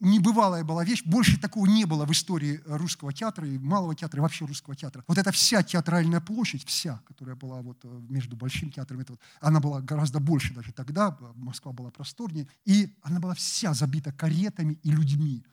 небывалая 0.00 0.64
была 0.64 0.84
вещь. 0.84 1.02
Больше 1.04 1.38
такого 1.38 1.66
не 1.66 1.84
было 1.84 2.04
в 2.04 2.10
истории 2.10 2.60
русского 2.66 3.12
театра 3.12 3.46
и 3.48 3.58
малого 3.58 3.94
театра, 3.94 4.18
и 4.18 4.22
вообще 4.22 4.44
русского 4.44 4.74
театра. 4.74 5.04
Вот 5.06 5.18
эта 5.18 5.30
вся 5.30 5.62
театральная 5.62 6.20
площадь, 6.20 6.64
вся, 6.66 7.00
которая 7.06 7.36
была 7.36 7.62
вот 7.62 7.78
э, 7.84 8.00
между 8.08 8.36
Большим 8.36 8.70
театром, 8.70 9.00
это 9.00 9.12
вот, 9.12 9.20
она 9.40 9.60
была 9.60 9.80
гораздо 9.80 10.18
больше 10.18 10.52
даже 10.52 10.72
тогда, 10.72 11.16
Москва 11.36 11.72
была 11.72 11.90
просторнее, 11.90 12.48
и 12.64 12.92
она 13.02 13.20
была 13.20 13.34
вся 13.34 13.72
забита 13.72 14.12
каретами 14.12 14.78
и 14.82 14.90
людьми. 14.90 15.44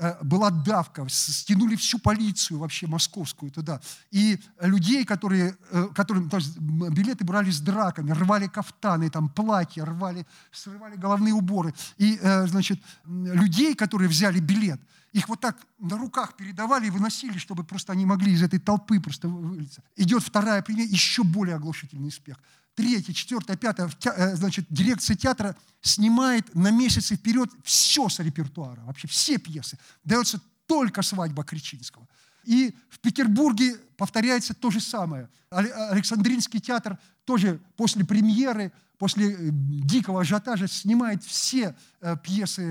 Э, 0.00 0.14
была 0.22 0.50
давка, 0.50 1.04
стянули 1.08 1.74
всю 1.74 1.98
полицию 1.98 2.60
вообще 2.60 2.86
московскую 2.86 3.50
туда. 3.50 3.80
И 4.12 4.38
людей, 4.60 5.04
которые, 5.04 5.56
э, 5.72 5.88
которым 5.92 6.30
то 6.30 6.36
есть 6.36 6.56
билеты 6.56 7.24
брали 7.24 7.50
с 7.50 7.60
драками, 7.60 8.12
рвали 8.12 8.46
кафтаны, 8.46 9.10
там, 9.10 9.28
платья, 9.28 9.84
рвали, 9.84 10.24
срывали 10.52 10.94
головные 10.94 11.34
уборы. 11.34 11.74
И, 11.96 12.16
э, 12.22 12.46
значит, 12.46 12.80
людей, 13.06 13.74
которые 13.74 14.08
взяли 14.08 14.38
билет, 14.38 14.80
их 15.12 15.28
вот 15.28 15.40
так 15.40 15.56
на 15.80 15.98
руках 15.98 16.36
передавали 16.36 16.86
и 16.86 16.90
выносили, 16.90 17.38
чтобы 17.38 17.64
просто 17.64 17.92
они 17.92 18.06
могли 18.06 18.32
из 18.32 18.42
этой 18.42 18.60
толпы 18.60 19.00
просто 19.00 19.26
вылиться. 19.26 19.82
Идет 19.96 20.22
вторая 20.22 20.62
премьера, 20.62 20.88
еще 20.88 21.24
более 21.24 21.56
оглушительный 21.56 22.08
успех. 22.08 22.36
Третье, 22.78 23.12
четвертое, 23.12 23.56
пятое, 23.56 23.90
э, 24.04 24.36
значит, 24.36 24.66
дирекция 24.70 25.16
театра 25.16 25.56
снимает 25.80 26.54
на 26.54 26.70
месяцы 26.70 27.16
вперед 27.16 27.50
все 27.64 28.08
с 28.08 28.20
репертуара, 28.20 28.80
вообще 28.82 29.08
все 29.08 29.38
пьесы. 29.38 29.76
Дается 30.04 30.40
только 30.66 31.02
свадьба 31.02 31.42
Кричинского. 31.42 32.06
И 32.44 32.72
в 32.88 33.00
Петербурге 33.00 33.76
повторяется 33.96 34.54
то 34.54 34.70
же 34.70 34.80
самое. 34.80 35.28
Александринский 35.50 36.60
театр 36.60 36.98
тоже 37.24 37.60
после 37.76 38.04
премьеры, 38.04 38.72
после 38.96 39.32
э, 39.32 39.36
дикого 39.50 40.20
ажиотажа 40.20 40.68
снимает 40.68 41.24
все 41.24 41.74
э, 42.00 42.16
пьесы 42.22 42.62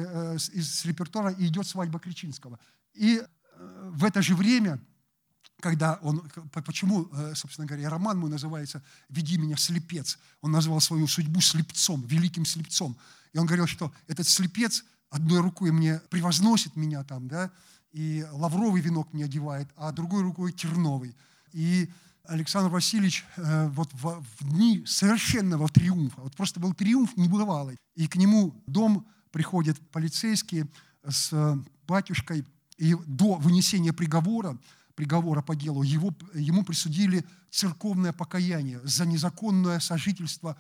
из 0.54 0.86
репертуара 0.86 1.32
и 1.32 1.48
идет 1.48 1.68
свадьба 1.68 2.00
Кричинского. 2.00 2.60
И 2.94 3.22
в 3.92 4.06
это 4.06 4.22
же 4.22 4.36
время, 4.36 4.80
когда 5.60 5.96
он, 6.02 6.30
почему, 6.52 7.10
собственно 7.34 7.66
говоря, 7.68 7.90
роман 7.90 8.20
мой 8.20 8.30
называется 8.30 8.84
«Веди 9.10 9.38
меня, 9.38 9.58
слепец», 9.58 10.20
он 10.42 10.52
назвал 10.52 10.80
свою 10.82 11.08
судьбу 11.08 11.42
слепцом, 11.42 12.06
великим 12.06 12.46
слепцом. 12.46 12.96
И 13.34 13.40
он 13.40 13.46
говорил, 13.46 13.68
что 13.68 13.92
этот 14.08 14.28
слепец 14.28 14.86
одной 15.10 15.42
рукой 15.42 15.72
мне 15.72 16.00
превозносит 16.10 16.76
меня 16.76 17.04
там, 17.04 17.28
да, 17.28 17.52
и 17.92 18.26
лавровый 18.32 18.82
венок 18.82 19.14
мне 19.14 19.26
одевает, 19.26 19.68
а 19.76 19.92
другой 19.92 20.22
рукой 20.22 20.52
терновый. 20.52 21.16
И 21.54 21.90
Александр 22.26 22.70
Васильевич 22.70 23.26
э, 23.38 23.68
вот 23.70 23.90
в, 23.94 24.24
в 24.40 24.50
дни 24.50 24.84
совершенного 24.86 25.70
триумфа, 25.70 26.22
вот 26.22 26.36
просто 26.36 26.60
был 26.60 26.74
триумф 26.74 27.16
небывалый, 27.16 27.78
и 27.96 28.08
к 28.08 28.16
нему 28.16 28.54
дом 28.68 29.08
приходят 29.32 29.80
полицейские 29.92 30.68
с 31.08 31.30
э, 31.32 31.58
батюшкой, 31.88 32.46
и 32.78 32.96
до 33.08 33.36
вынесения 33.36 33.94
приговора, 33.94 34.58
приговора 34.98 35.44
по 35.44 35.56
делу, 35.56 35.84
его, 35.84 36.12
ему 36.34 36.66
присудили 36.66 37.24
церковное 37.52 38.14
покаяние 38.14 38.82
за 38.84 39.06
незаконное 39.06 39.80
сожительство 39.80 40.58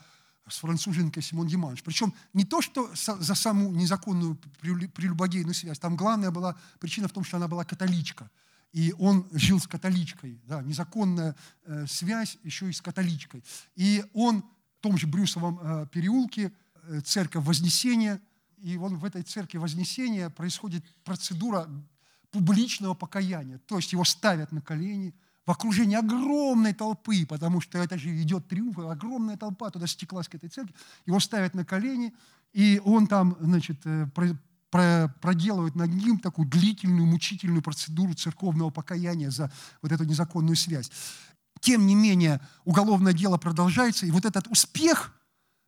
с 0.48 0.60
француженкой 0.60 1.24
Симон 1.24 1.48
Диманш. 1.48 1.82
Причем 1.82 2.14
не 2.34 2.46
то, 2.46 2.62
что 2.62 2.88
за 2.94 3.36
саму 3.36 3.72
незаконную 3.72 4.36
прелюбодейную 4.62 5.56
связь, 5.56 5.80
там 5.80 5.96
главная 5.96 6.30
была 6.30 6.56
причина 6.80 7.08
в 7.08 7.14
том, 7.14 7.24
что 7.24 7.38
она 7.38 7.48
была 7.48 7.66
католичка. 7.66 8.30
И 8.74 8.94
он 9.00 9.28
жил 9.32 9.60
с 9.60 9.66
католичкой, 9.66 10.40
да, 10.46 10.62
незаконная 10.62 11.36
э, 11.66 11.88
связь 11.88 12.38
еще 12.44 12.70
и 12.70 12.74
с 12.74 12.82
католичкой. 12.82 13.44
И 13.76 14.06
он 14.14 14.44
в 14.78 14.82
том 14.82 15.00
же 15.00 15.08
Брюсовом 15.08 15.60
э, 15.60 15.88
переулке, 15.92 16.52
э, 16.84 17.00
церковь 17.00 17.44
Вознесения, 17.44 18.22
и 18.58 18.78
он 18.78 18.98
в 18.98 19.06
этой 19.06 19.24
церкви 19.24 19.58
Вознесения 19.58 20.30
происходит 20.30 20.86
процедура 21.04 21.68
публичного 22.32 22.94
покаяния. 22.94 23.60
То 23.68 23.78
есть 23.78 23.94
его 23.94 24.04
ставят 24.04 24.52
на 24.52 24.62
колени– 24.62 25.14
в 25.48 25.52
окружении 25.52 25.96
огромной 25.96 26.74
толпы, 26.74 27.26
потому 27.26 27.62
что 27.62 27.78
это 27.78 27.98
же 27.98 28.10
идет 28.22 28.50
триумф, 28.50 28.78
огромная 28.80 29.38
толпа 29.38 29.70
туда 29.70 29.88
стеклась 29.88 30.28
к 30.28 30.36
этой 30.36 30.50
церкви, 30.50 30.76
его 31.06 31.22
ставят 31.22 31.54
на 31.54 31.64
колени, 31.64 32.14
и 32.52 32.82
он 32.84 33.08
там, 33.08 33.38
значит, 33.40 33.80
э, 33.86 34.08
проделывает 34.70 35.76
над 35.76 35.90
ним 35.90 36.20
такую 36.20 36.50
длительную, 36.50 37.08
мучительную 37.08 37.62
процедуру 37.62 38.14
церковного 38.14 38.72
покаяния 38.72 39.32
за 39.32 39.50
вот 39.82 39.94
эту 39.94 40.04
незаконную 40.04 40.58
связь. 40.58 40.92
Тем 41.62 41.88
не 41.88 41.96
менее, 41.96 42.42
уголовное 42.66 43.14
дело 43.14 43.38
продолжается, 43.38 44.06
и 44.06 44.12
вот 44.12 44.26
этот 44.26 44.48
успех– 44.48 45.14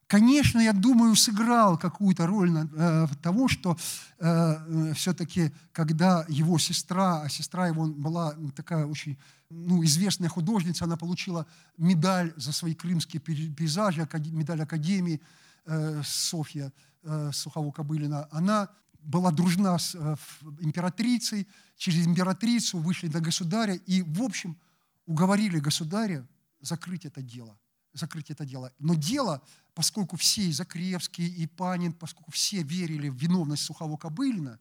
Конечно, 0.10 0.60
я 0.60 0.74
думаю, 0.74 1.16
сыграл 1.16 1.78
какую-то 1.78 2.26
роль 2.26 2.50
э, 2.52 3.08
того, 3.22 3.48
что 3.48 3.78
э, 4.18 4.26
э, 4.28 4.94
все-таки, 4.96 5.52
когда 5.72 6.26
его 6.28 6.58
сестра, 6.58 7.22
а 7.22 7.30
сестра 7.30 7.68
его 7.68 7.86
была 7.86 8.34
такая 8.56 8.88
очень 8.88 9.20
ну, 9.52 9.84
известная 9.84 10.28
художница, 10.28 10.86
она 10.86 10.98
получила 10.98 11.46
медаль 11.78 12.34
за 12.38 12.54
свои 12.54 12.74
крымские 12.74 13.22
пейзажи, 13.22 14.10
медаль 14.32 14.64
Академии 14.64 15.22
э, 15.68 16.02
Софья 16.04 16.74
э, 17.04 17.30
Сухово-Кобылина, 17.32 18.28
она 18.32 18.70
была 19.04 19.30
дружна 19.30 19.78
с 19.78 19.94
э, 19.94 20.16
императрицей, 20.60 21.48
через 21.78 22.08
императрицу 22.08 22.80
вышли 22.80 23.10
до 23.10 23.20
государя 23.20 23.76
и, 23.76 24.02
в 24.02 24.24
общем, 24.24 24.58
уговорили 25.06 25.60
государя 25.60 26.28
закрыть 26.62 27.06
это 27.06 27.22
дело– 27.22 27.56
закрыть 27.94 28.30
это 28.30 28.46
дело. 28.46 28.72
Но 28.80 28.96
дело, 28.96 29.42
поскольку 29.74 30.18
все, 30.18 30.44
и 30.44 30.52
Закревский, 30.52 31.28
и 31.28 31.48
Панин, 31.48 31.94
поскольку 31.94 32.32
все 32.32 32.64
верили 32.64 33.10
в 33.10 33.16
виновность 33.16 33.64
Сухого-Кобылина, 33.64 34.60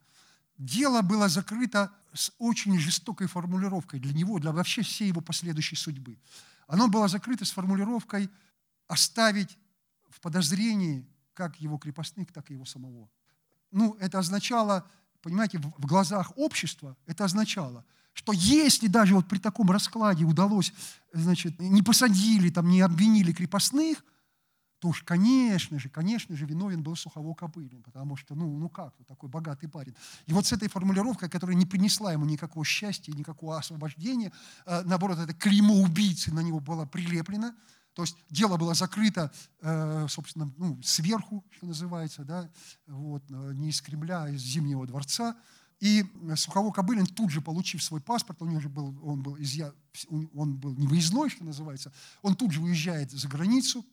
дело 0.56 1.02
было 1.02 1.28
закрыто 1.28 1.92
с 2.12 2.32
очень 2.38 2.78
жестокой 2.78 3.26
формулировкой 3.26 4.00
для 4.00 4.12
него, 4.12 4.38
для 4.38 4.52
вообще 4.52 4.82
всей 4.82 5.08
его 5.08 5.20
последующей 5.20 5.76
судьбы. 5.76 6.18
Оно 6.66 6.88
было 6.88 7.08
закрыто 7.08 7.44
с 7.44 7.50
формулировкой 7.50 8.30
оставить 8.86 9.58
в 10.10 10.20
подозрении 10.20 11.06
как 11.34 11.60
его 11.60 11.78
крепостных, 11.78 12.32
так 12.32 12.50
и 12.50 12.54
его 12.54 12.64
самого. 12.64 13.08
Ну, 13.70 13.94
это 14.00 14.18
означало, 14.18 14.90
понимаете, 15.22 15.58
в 15.58 15.86
глазах 15.86 16.32
общества 16.36 16.96
это 17.06 17.24
означало– 17.24 17.84
что 18.18 18.32
если 18.32 18.88
даже 18.88 19.14
вот 19.14 19.28
при 19.28 19.38
таком 19.38 19.70
раскладе 19.70 20.24
удалось, 20.24 20.72
значит, 21.12 21.60
не 21.60 21.82
посадили, 21.82 22.50
там, 22.50 22.68
не 22.68 22.80
обвинили 22.80 23.32
крепостных, 23.32 24.04
то 24.80 24.88
уж, 24.88 25.04
конечно 25.04 25.78
же, 25.78 25.88
конечно 25.88 26.34
же, 26.34 26.44
виновен 26.44 26.82
был 26.82 26.96
Сухово 26.96 27.32
Кобылин, 27.34 27.80
потому 27.80 28.16
что, 28.16 28.34
ну, 28.34 28.58
ну 28.58 28.68
как, 28.68 28.92
вот 28.98 29.06
такой 29.06 29.28
богатый 29.28 29.68
парень. 29.68 29.94
И 30.26 30.32
вот 30.32 30.46
с 30.46 30.52
этой 30.52 30.68
формулировкой, 30.68 31.28
которая 31.28 31.54
не 31.54 31.64
принесла 31.64 32.12
ему 32.12 32.24
никакого 32.24 32.64
счастья, 32.64 33.12
никакого 33.12 33.56
освобождения, 33.56 34.32
э, 34.66 34.82
наоборот, 34.82 35.18
это 35.20 35.32
клеймо 35.32 35.74
убийцы 35.74 36.34
на 36.34 36.40
него 36.40 36.58
было 36.58 36.86
прилеплено, 36.86 37.54
то 37.94 38.02
есть 38.02 38.16
дело 38.30 38.56
было 38.56 38.74
закрыто, 38.74 39.30
э, 39.60 40.06
собственно, 40.08 40.52
ну, 40.56 40.82
сверху, 40.82 41.44
что 41.52 41.66
называется, 41.66 42.24
да, 42.24 42.50
вот, 42.88 43.22
э, 43.30 43.52
не 43.54 43.68
из 43.68 43.80
Кремля, 43.80 44.24
а 44.24 44.30
из 44.30 44.40
Зимнего 44.40 44.88
дворца, 44.88 45.36
и 45.80 46.04
Сухово 46.34 46.72
Кобылин, 46.72 47.06
тут 47.06 47.30
же 47.30 47.40
получив 47.40 47.82
свой 47.82 48.00
паспорт, 48.00 48.42
у 48.42 48.46
него 48.46 48.60
же 48.60 48.68
был, 48.68 48.98
он, 49.02 49.22
был 49.22 49.36
изъя, 49.38 49.72
он 50.08 50.56
был 50.56 50.74
не 50.74 50.86
выездной, 50.86 51.30
что 51.30 51.44
называется, 51.44 51.92
он 52.22 52.34
тут 52.34 52.52
же 52.52 52.60
уезжает 52.60 53.12
за 53.12 53.28
границу, 53.28 53.86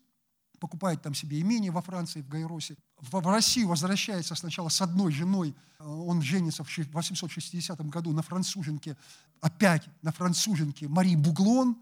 покупает 0.59 1.03
там 1.03 1.13
себе 1.13 1.39
имение 1.39 1.71
во 1.71 1.81
Франции, 1.81 2.21
в 2.21 2.27
Гайросе. 2.27 2.75
В, 2.99 3.19
в 3.19 3.27
Россию 3.27 3.67
возвращается 3.67 4.33
сначала 4.33 4.69
с 4.69 4.81
одной 4.81 5.11
женой, 5.11 5.55
он 5.79 6.23
женится 6.23 6.63
в 6.63 6.77
860 6.77 7.79
году 7.89 8.11
на 8.13 8.23
француженке, 8.23 8.97
опять 9.41 9.83
на 10.01 10.11
француженке 10.11 10.87
Марии 10.87 11.15
Буглон, 11.15 11.77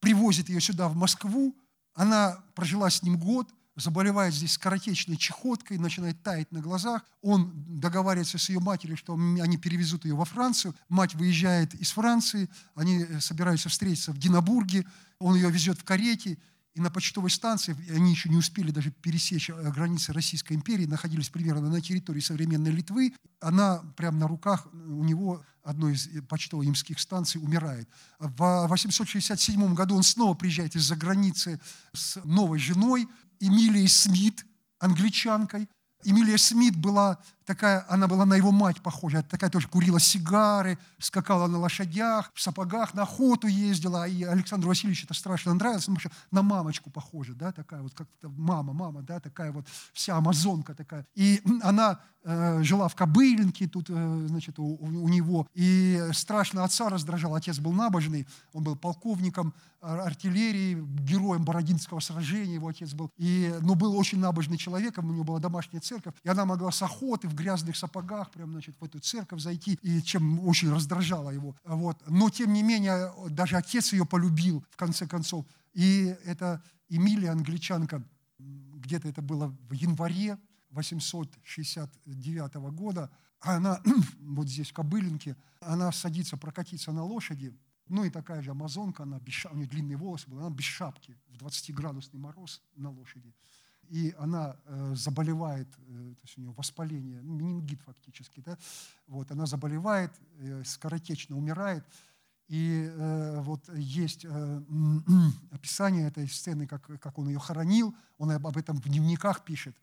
привозит 0.00 0.48
ее 0.48 0.60
сюда, 0.60 0.88
в 0.88 0.96
Москву, 0.96 1.54
она 1.94 2.42
прожила 2.54 2.90
с 2.90 3.02
ним 3.02 3.18
год– 3.18 3.48
заболевает 3.76 4.34
здесь 4.34 4.52
скоротечной 4.52 5.16
чехоткой, 5.16 5.78
начинает 5.78 6.22
таять 6.22 6.50
на 6.52 6.60
глазах. 6.60 7.02
Он 7.22 7.52
договаривается 7.66 8.38
с 8.38 8.48
ее 8.48 8.60
матерью, 8.60 8.96
что 8.96 9.14
они 9.14 9.56
перевезут 9.56 10.04
ее 10.04 10.14
во 10.14 10.24
Францию. 10.24 10.74
Мать 10.88 11.14
выезжает 11.14 11.74
из 11.74 11.90
Франции, 11.92 12.48
они 12.74 13.02
э, 13.02 13.20
собираются 13.20 13.68
встретиться 13.68 14.12
в 14.12 14.18
Динабурге. 14.18 14.86
Он 15.18 15.34
ее 15.34 15.50
везет 15.50 15.78
в 15.78 15.84
карете, 15.84 16.38
и 16.74 16.80
на 16.80 16.90
почтовой 16.90 17.30
станции, 17.30 17.76
они 17.94 18.10
еще 18.10 18.28
не 18.28 18.36
успели 18.36 18.72
даже 18.72 18.90
пересечь 18.90 19.48
э, 19.48 19.72
границы 19.72 20.12
Российской 20.12 20.54
империи, 20.54 20.86
находились 20.86 21.28
примерно 21.28 21.68
на 21.68 21.80
территории 21.80 22.20
современной 22.20 22.72
Литвы. 22.72 23.14
Она 23.40 23.78
прямо 23.96 24.18
на 24.18 24.28
руках 24.28 24.66
у 24.72 25.04
него 25.04 25.44
одной 25.62 25.94
из 25.94 26.08
э, 26.08 26.20
почтово-имских 26.22 26.98
станций 26.98 27.40
умирает. 27.40 27.88
В 28.18 28.66
867 28.66 29.74
году 29.74 29.96
он 29.96 30.02
снова 30.02 30.34
приезжает 30.34 30.74
из-за 30.74 30.96
границы 30.96 31.60
с 31.92 32.20
новой 32.24 32.58
женой, 32.58 33.08
Эмилией 33.40 33.88
Смит, 33.88 34.44
англичанкой. 34.78 35.68
Эмилия 36.04 36.38
Смит 36.38 36.76
была 36.76 37.22
такая, 37.44 37.84
она 37.88 38.06
была 38.06 38.24
на 38.24 38.34
его 38.34 38.50
мать 38.50 38.80
похожа, 38.80 39.22
такая 39.22 39.50
тоже 39.50 39.68
курила 39.68 40.00
сигары, 40.00 40.78
скакала 40.98 41.46
на 41.46 41.58
лошадях, 41.58 42.30
в 42.34 42.40
сапогах, 42.40 42.94
на 42.94 43.02
охоту 43.02 43.46
ездила, 43.46 44.06
и 44.08 44.24
Александру 44.24 44.68
Васильевичу 44.68 45.04
это 45.06 45.14
страшно 45.14 45.54
нравилось, 45.54 45.84
потому 45.84 46.00
что 46.00 46.10
на 46.30 46.42
мамочку 46.42 46.90
похожа, 46.90 47.34
да, 47.34 47.52
такая 47.52 47.82
вот, 47.82 47.94
как 47.94 48.08
мама, 48.22 48.72
мама, 48.72 49.02
да, 49.02 49.20
такая 49.20 49.52
вот 49.52 49.66
вся 49.92 50.16
амазонка 50.16 50.74
такая. 50.74 51.06
И 51.14 51.42
она 51.62 52.00
э, 52.24 52.62
жила 52.62 52.88
в 52.88 52.94
Кобылинке 52.94 53.68
тут, 53.68 53.86
э, 53.88 54.26
значит, 54.28 54.58
у, 54.58 54.76
у 54.76 55.08
него, 55.08 55.46
и 55.54 56.02
страшно 56.12 56.64
отца 56.64 56.88
раздражал, 56.88 57.34
отец 57.34 57.58
был 57.58 57.72
набожный, 57.72 58.26
он 58.52 58.64
был 58.64 58.76
полковником 58.76 59.54
артиллерии, 59.84 60.82
героем 61.00 61.44
Бородинского 61.44 62.00
сражения 62.00 62.54
его 62.54 62.68
отец 62.68 62.94
был, 62.94 63.10
и, 63.16 63.54
но 63.60 63.74
был 63.74 63.96
очень 63.96 64.18
набожный 64.18 64.56
человеком, 64.56 65.10
у 65.10 65.12
него 65.12 65.24
была 65.24 65.38
домашняя 65.38 65.80
церковь, 65.80 66.14
и 66.22 66.28
она 66.28 66.44
могла 66.46 66.70
с 66.70 66.80
охоты 66.82 67.28
грязных 67.34 67.76
сапогах 67.76 68.30
прям, 68.30 68.52
значит, 68.52 68.76
в 68.80 68.84
эту 68.84 68.98
церковь 69.00 69.40
зайти, 69.40 69.78
и 69.82 70.02
чем 70.02 70.40
очень 70.46 70.70
раздражало 70.72 71.30
его. 71.30 71.56
Вот. 71.64 72.02
Но, 72.06 72.30
тем 72.30 72.52
не 72.52 72.62
менее, 72.62 73.12
даже 73.30 73.56
отец 73.56 73.92
ее 73.92 74.06
полюбил, 74.06 74.64
в 74.70 74.76
конце 74.76 75.06
концов. 75.06 75.44
И 75.72 76.16
это 76.24 76.62
Эмилия, 76.88 77.30
англичанка, 77.30 78.02
где-то 78.38 79.08
это 79.08 79.22
было 79.22 79.48
в 79.68 79.72
январе 79.72 80.38
869 80.70 82.54
года, 82.72 83.10
она 83.40 83.80
вот 84.20 84.48
здесь, 84.48 84.70
в 84.70 84.72
Кобылинке, 84.72 85.36
она 85.60 85.92
садится 85.92 86.36
прокатиться 86.36 86.92
на 86.92 87.04
лошади, 87.04 87.56
Ну 87.88 88.04
и 88.04 88.10
такая 88.10 88.42
же 88.42 88.50
амазонка, 88.50 89.02
она 89.02 89.18
без 89.20 89.44
у 89.46 89.56
нее 89.56 89.66
длинные 89.66 89.96
волосы 89.96 90.28
были, 90.28 90.40
она 90.40 90.50
без 90.50 90.64
шапки 90.64 91.16
в 91.28 91.36
20-градусный 91.36 92.18
мороз 92.18 92.62
на 92.76 92.90
лошади. 92.90 93.34
И 93.90 94.14
она 94.18 94.56
э, 94.64 94.94
заболевает, 94.96 95.68
э, 95.78 96.14
то 96.14 96.22
есть 96.22 96.38
у 96.38 96.40
нее 96.40 96.52
воспаление, 96.52 97.20
ну, 97.22 97.34
менингит 97.34 97.80
фактически, 97.82 98.40
да? 98.40 98.56
вот, 99.06 99.30
она 99.30 99.46
заболевает, 99.46 100.12
э, 100.38 100.62
скоротечно 100.64 101.36
умирает. 101.36 101.84
И 102.48 102.90
э, 102.90 103.40
вот 103.40 103.68
есть 103.74 104.24
э, 104.24 104.62
описание 105.50 106.08
этой 106.08 106.28
сцены, 106.28 106.66
как, 106.66 106.86
как 107.00 107.18
он 107.18 107.28
ее 107.28 107.38
хоронил, 107.38 107.94
он 108.18 108.30
об 108.30 108.56
этом 108.56 108.80
в 108.80 108.84
дневниках 108.84 109.44
пишет. 109.44 109.76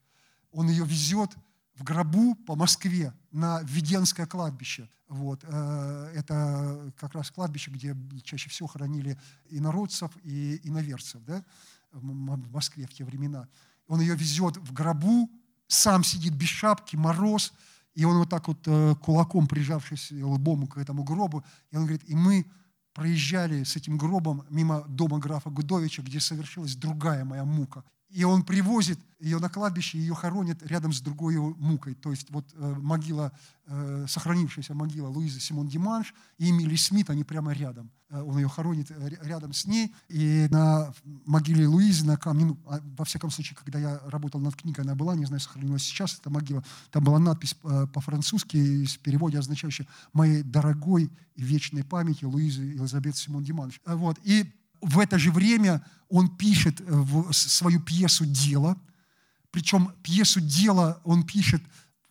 Он 0.52 0.70
ее 0.70 0.86
везет 0.86 1.36
в 1.76 1.84
гробу 1.84 2.36
по 2.36 2.56
Москве 2.56 3.14
на 3.32 3.62
Введенское 3.64 4.26
кладбище. 4.26 4.90
Вот. 5.08 5.44
Это 5.44 6.94
как 6.98 7.14
раз 7.14 7.32
кладбище, 7.32 7.72
где 7.72 7.96
чаще 8.24 8.50
всего 8.50 8.68
хоронили 8.68 9.18
инородцев 9.50 10.12
и 10.24 10.60
иноверцев 10.64 11.24
да? 11.24 11.44
в 11.92 12.52
Москве 12.52 12.86
в 12.86 12.94
те 12.94 13.04
времена. 13.04 13.48
Он 13.92 14.00
ее 14.00 14.16
везет 14.16 14.56
в 14.56 14.72
гробу, 14.72 15.30
сам 15.68 16.06
сидит 16.06 16.34
без 16.34 16.48
шапки, 16.48 16.96
мороз, 16.96 17.52
и 17.94 18.06
он 18.06 18.20
вот 18.20 18.30
так 18.30 18.48
вот 18.48 18.60
э, 18.66 18.96
кулаком, 18.96 19.48
прижавшись 19.48 20.14
лбом 20.14 20.66
к 20.68 20.78
этому 20.78 21.04
гробу, 21.04 21.44
и 21.72 21.76
он 21.76 21.84
говорит, 21.84 22.04
и 22.08 22.16
мы 22.16 22.46
проезжали 22.94 23.66
с 23.66 23.76
этим 23.76 23.98
гробом 23.98 24.46
мимо 24.50 24.86
дома 24.88 25.20
графа 25.20 25.50
Гудовича, 25.50 26.04
где 26.04 26.22
совершилась 26.22 26.78
другая 26.78 27.26
моя 27.26 27.44
мука. 27.44 27.84
И 28.12 28.24
он 28.26 28.44
привозит 28.44 29.00
ее 29.22 29.40
на 29.40 29.50
кладбище, 29.50 29.98
ее 29.98 30.14
хоронят 30.16 30.62
рядом 30.64 30.92
с 30.92 31.00
другой 31.00 31.38
мукой. 31.38 31.94
То 31.94 32.12
есть 32.12 32.30
вот 32.30 32.46
э, 32.54 32.76
могила, 32.80 33.32
э, 33.68 34.06
сохранившаяся 34.08 34.74
могила 34.74 35.08
Луизы 35.08 35.40
Симон 35.40 35.68
Диманш 35.68 36.14
и 36.38 36.50
Эмили 36.50 36.76
Смит, 36.76 37.10
они 37.10 37.24
прямо 37.24 37.54
рядом. 37.54 37.92
Э, 38.10 38.22
он 38.22 38.38
ее 38.38 38.50
хоронит 38.50 38.92
рядом 39.22 39.54
с 39.54 39.66
ней. 39.66 39.94
И 40.10 40.48
на 40.50 40.94
могиле 41.26 41.68
Луизы, 41.68 42.06
на 42.06 42.18
камне, 42.18 42.46
ну, 42.46 42.58
а, 42.66 42.82
во 42.98 43.06
всяком 43.06 43.30
случае, 43.30 43.56
когда 43.56 43.80
я 43.80 44.02
работал 44.08 44.42
над 44.42 44.56
книгой, 44.56 44.84
она 44.84 44.96
была, 44.96 45.16
не 45.16 45.26
знаю, 45.26 45.40
сохранилась 45.40 45.84
сейчас 45.84 46.20
эта 46.20 46.30
могила, 46.30 46.64
там 46.90 47.04
была 47.04 47.20
надпись 47.20 47.54
по-французски, 47.94 48.86
с 48.86 48.98
переводе 48.98 49.40
означающая 49.40 49.88
«Моей 50.12 50.44
дорогой 50.44 51.12
и 51.36 51.44
вечной 51.44 51.84
памяти 51.84 52.26
Луизы 52.26 52.64
Елизабет 52.64 53.16
Симон 53.16 53.44
Диманш». 53.44 53.80
Вот. 53.86 54.20
И 54.24 54.52
в 54.82 55.00
это 55.00 55.18
же 55.20 55.32
время 55.32 55.86
он 56.10 56.36
пишет 56.36 56.82
э, 56.82 57.04
свою 57.32 57.80
пьесу 57.80 58.26
«Дело». 58.26 58.78
Причем 59.52 59.94
пьесу 60.04 60.42
«Дело» 60.42 61.02
он 61.04 61.24
пишет, 61.24 61.62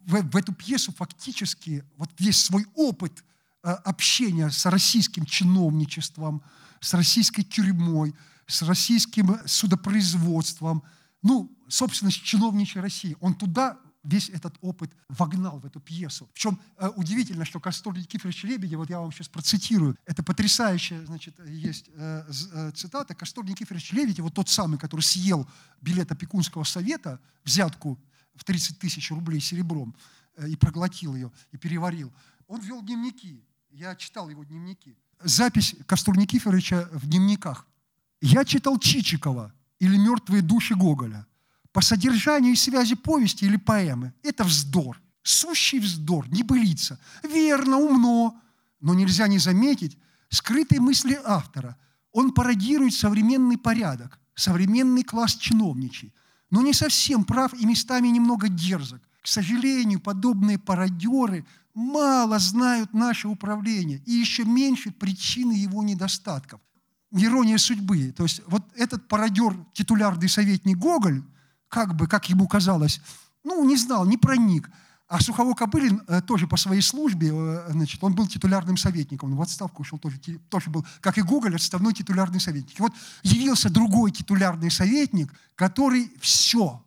в, 0.01 0.37
эту 0.37 0.53
пьесу 0.53 0.93
фактически 0.93 1.85
вот 1.97 2.11
весь 2.18 2.43
свой 2.43 2.66
опыт 2.75 3.25
э, 3.62 3.71
общения 3.71 4.51
с 4.51 4.66
российским 4.66 5.25
чиновничеством, 5.27 6.43
с 6.81 6.95
российской 6.95 7.43
тюрьмой, 7.43 8.14
с 8.47 8.62
российским 8.62 9.37
судопроизводством, 9.47 10.83
ну, 11.23 11.55
собственно, 11.68 12.11
с 12.11 12.14
чиновничьей 12.14 12.83
России. 12.83 13.16
Он 13.21 13.35
туда 13.35 13.79
весь 14.03 14.30
этот 14.30 14.57
опыт 14.61 14.90
вогнал 15.09 15.59
в 15.59 15.66
эту 15.66 15.80
пьесу. 15.80 16.28
Причем 16.32 16.59
э, 16.78 16.88
удивительно, 16.96 17.44
что 17.44 17.61
Кастор 17.61 17.96
Никифорович 17.96 18.44
Лебедев, 18.44 18.78
вот 18.78 18.90
я 18.90 19.01
вам 19.01 19.12
сейчас 19.12 19.28
процитирую, 19.28 19.96
это 20.07 20.22
потрясающая, 20.22 21.05
значит, 21.05 21.34
есть 21.46 21.90
э, 21.94 22.24
э, 22.53 22.72
цитата, 22.74 23.14
Кастор 23.14 23.44
Никифорович 23.44 23.92
Лебедев, 23.92 24.24
вот 24.24 24.34
тот 24.34 24.48
самый, 24.48 24.78
который 24.78 25.03
съел 25.03 25.46
билет 25.80 26.11
опекунского 26.11 26.64
совета, 26.64 27.20
взятку 27.44 27.98
в 28.34 28.44
30 28.44 28.78
тысяч 28.78 29.11
рублей 29.11 29.40
серебром, 29.40 29.94
и 30.46 30.57
проглотил 30.57 31.14
ее, 31.14 31.30
и 31.53 31.59
переварил, 31.59 32.11
он 32.46 32.61
вел 32.61 32.82
дневники. 32.82 33.44
Я 33.70 33.94
читал 33.94 34.30
его 34.30 34.42
дневники. 34.44 34.96
Запись 35.22 35.74
Кастур 35.86 36.16
Никифоровича 36.16 36.88
в 36.92 37.07
дневниках. 37.07 37.66
«Я 38.22 38.44
читал 38.44 38.78
Чичикова 38.78 39.53
или 39.78 39.96
«Мертвые 39.96 40.42
души 40.42 40.74
Гоголя» 40.74 41.26
по 41.73 41.81
содержанию 41.81 42.53
и 42.53 42.57
связи 42.57 42.95
повести 42.95 43.45
или 43.45 43.57
поэмы. 43.57 44.12
Это 44.23 44.45
вздор, 44.45 45.01
сущий 45.23 45.79
вздор, 45.79 46.29
небылица. 46.31 46.99
Верно, 47.23 47.79
умно, 47.79 48.41
но 48.81 48.95
нельзя 48.95 49.29
не 49.29 49.39
заметить 49.39 49.97
скрытые 50.29 50.81
мысли 50.81 51.18
автора. 51.25 51.77
Он 52.12 52.33
пародирует 52.33 52.95
современный 52.95 53.57
порядок, 53.57 54.18
современный 54.35 55.05
класс 55.05 55.37
чиновничий, 55.37 56.12
но 56.51 56.62
не 56.62 56.73
совсем 56.73 57.25
прав 57.25 57.55
и 57.55 57.64
местами 57.64 58.09
немного 58.09 58.49
дерзок. 58.49 59.01
К 59.23 59.29
сожалению, 59.29 60.01
подобные 60.01 60.59
пародеры 60.59 61.47
мало 61.75 62.39
знают 62.39 62.93
наше 62.95 63.29
управление 63.29 64.03
и 64.07 64.12
еще 64.12 64.45
меньше 64.45 64.91
причины 64.91 65.53
его 65.53 65.83
недостатков. 65.85 66.61
Ирония 67.12 67.59
судьбы. 67.59 68.12
То 68.12 68.25
есть 68.25 68.41
вот 68.47 68.64
этот 68.75 69.07
пародер, 69.09 69.55
титулярный 69.73 70.29
советник 70.29 70.79
Гоголь– 70.79 71.23
как 71.71 71.95
бы, 71.95 72.07
как 72.07 72.29
ему 72.29 72.47
казалось, 72.47 73.01
ну, 73.43 73.64
не 73.64 73.77
знал, 73.77 74.05
не 74.05 74.18
проник. 74.18 74.68
А 75.09 75.21
Сухово 75.21 75.55
Кобылин 75.55 76.03
э, 76.07 76.21
тоже 76.21 76.47
по 76.47 76.57
своей 76.57 76.83
службе, 76.83 77.31
э, 77.33 77.71
значит, 77.71 78.05
он 78.05 78.14
был 78.14 78.29
титулярным 78.29 78.77
советником, 78.77 79.31
он 79.31 79.37
в 79.37 79.43
отставку 79.43 79.83
ушел, 79.83 79.99
тоже, 79.99 80.18
тоже 80.49 80.71
был, 80.71 80.87
как 81.01 81.18
и 81.18 81.23
Гоголь, 81.23 81.57
отставной 81.57 81.95
титулярный 81.95 82.39
советник. 82.39 82.79
И 82.79 82.83
вот 82.83 82.93
явился 83.23 83.71
другой 83.71 84.12
титулярный 84.12 84.71
советник, 84.71 85.33
который 85.57 86.12
все, 86.21 86.85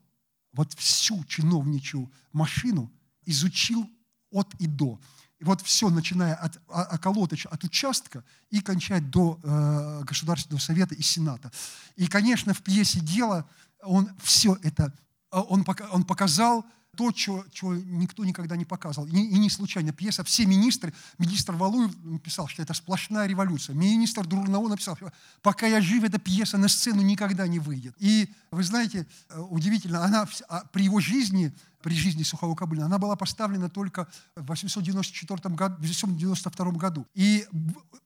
вот 0.54 0.74
всю 0.74 1.24
чиновничью 1.26 2.10
машину 2.32 2.92
изучил 3.26 3.90
от 4.32 4.54
и 4.60 4.68
до. 4.68 5.00
И 5.40 5.44
вот 5.44 5.62
все, 5.62 5.90
начиная 5.90 6.36
от 6.36 6.62
околоточа, 6.68 7.50
от 7.50 7.66
участка 7.66 8.24
и 8.50 8.62
кончать 8.62 9.10
до 9.10 9.38
э, 9.44 10.04
Государственного 10.06 10.62
совета 10.62 10.96
и 10.96 11.02
Сената. 11.02 11.52
И, 11.98 12.08
конечно, 12.08 12.54
в 12.54 12.62
пьесе 12.62 13.02
«Дело» 13.02 13.50
он 13.86 14.10
все 14.22 14.58
это, 14.64 14.94
а, 15.32 15.42
он, 15.42 15.66
он 15.92 16.04
показал 16.04 16.66
то, 16.96 17.12
что, 17.12 17.44
что 17.52 17.74
никто 17.74 18.24
никогда 18.24 18.56
не 18.56 18.66
показывал. 18.66 19.08
И, 19.08 19.12
и 19.12 19.40
не 19.40 19.50
случайно 19.50 19.92
пьеса 19.92 20.24
«Все 20.24 20.46
министры», 20.46 20.94
министр 21.18 21.54
Валуев 21.54 21.92
написал, 22.04 22.48
что 22.48 22.62
это 22.62 22.74
сплошная 22.74 23.26
революция. 23.26 23.76
Министр 23.76 24.28
Дурново 24.28 24.70
написал, 24.70 24.96
что 24.96 25.12
пока 25.42 25.66
я 25.66 25.82
жив, 25.82 26.04
эта 26.04 26.20
пьеса 26.20 26.58
на 26.58 26.68
сцену 26.68 27.02
никогда 27.02 27.48
не 27.48 27.60
выйдет. 27.60 27.96
И 27.98 28.32
вы 28.52 28.64
знаете, 28.64 29.08
э, 29.30 29.40
удивительно, 29.40 30.04
она 30.04 30.28
а 30.48 30.66
при 30.72 30.84
его 30.84 31.00
жизни, 31.00 31.52
при 31.82 31.96
жизни 31.96 32.22
Сухого 32.22 32.56
Кобылина, 32.56 32.86
она 32.86 33.00
была 33.00 33.16
поставлена 33.16 33.70
только 33.70 34.08
в 34.36 34.46
894 34.46 35.56
году, 35.56 35.76
892 35.80 36.72
году. 36.74 37.08
И 37.16 37.48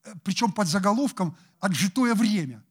э, 0.06 0.14
причем 0.24 0.54
под 0.54 0.68
заголовком 0.68 1.36
«Отжитое 1.60 2.16
время». 2.16 2.64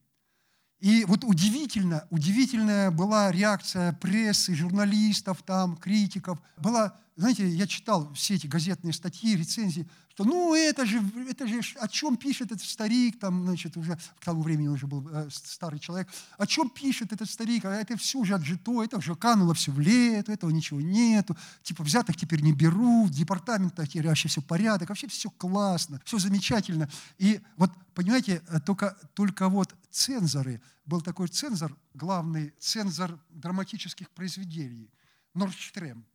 И 0.79 1.05
вот 1.05 1.23
удивительно, 1.23 2.05
удивительная 2.11 2.91
была 2.91 3.31
реакция 3.31 3.93
прессы, 3.93 4.53
журналистов, 4.53 5.41
там, 5.43 5.75
критиков. 5.75 6.39
Была, 6.57 6.95
знаете, 7.15 7.47
я 7.47 7.65
читал 7.65 8.13
все 8.13 8.35
эти 8.35 8.45
газетные 8.45 8.93
статьи, 8.93 9.35
рецензии, 9.35 9.87
что 10.17 10.23
ну 10.23 10.55
это 10.55 10.85
же, 10.87 10.99
это 11.29 11.47
же 11.47 11.61
о 11.79 11.87
чем 11.87 12.17
пишет 12.17 12.51
этот 12.51 12.63
старик, 12.63 13.19
там, 13.19 13.43
значит, 13.43 13.77
уже 13.77 13.99
к 14.19 14.25
тому 14.25 14.41
времени 14.41 14.67
уже 14.67 14.87
был 14.87 15.07
э, 15.11 15.29
старый 15.31 15.79
человек, 15.79 16.07
о 16.39 16.47
чем 16.47 16.71
пишет 16.71 17.13
этот 17.13 17.29
старик, 17.29 17.65
а 17.65 17.75
это 17.75 17.95
все 17.97 18.17
уже 18.17 18.33
отжито, 18.33 18.83
это 18.83 18.97
уже 18.97 19.13
кануло 19.13 19.53
все 19.53 19.71
в 19.71 19.79
лету, 19.79 20.31
этого 20.31 20.49
ничего 20.49 20.81
нету, 20.81 21.37
типа 21.61 21.83
взятых 21.83 22.15
теперь 22.15 22.41
не 22.41 22.51
берут, 22.51 23.11
в 23.11 23.13
департаментах 23.13 23.89
теперь 23.89 24.07
вообще 24.07 24.27
все 24.27 24.41
порядок, 24.41 24.89
вообще 24.89 25.07
все 25.07 25.29
классно, 25.29 26.01
все 26.03 26.17
замечательно. 26.17 26.89
И 27.19 27.39
вот, 27.55 27.69
понимаете, 27.93 28.41
э, 28.47 28.59
только, 28.59 28.97
только 29.13 29.49
вот 29.49 29.75
цензоры. 29.97 30.61
Был 30.85 31.01
такой 31.01 31.27
цензор, 31.27 31.75
главный 31.93 32.53
цензор 32.59 33.19
драматических 33.29 34.09
произведений, 34.11 34.91
Нордштрем. 35.33 36.05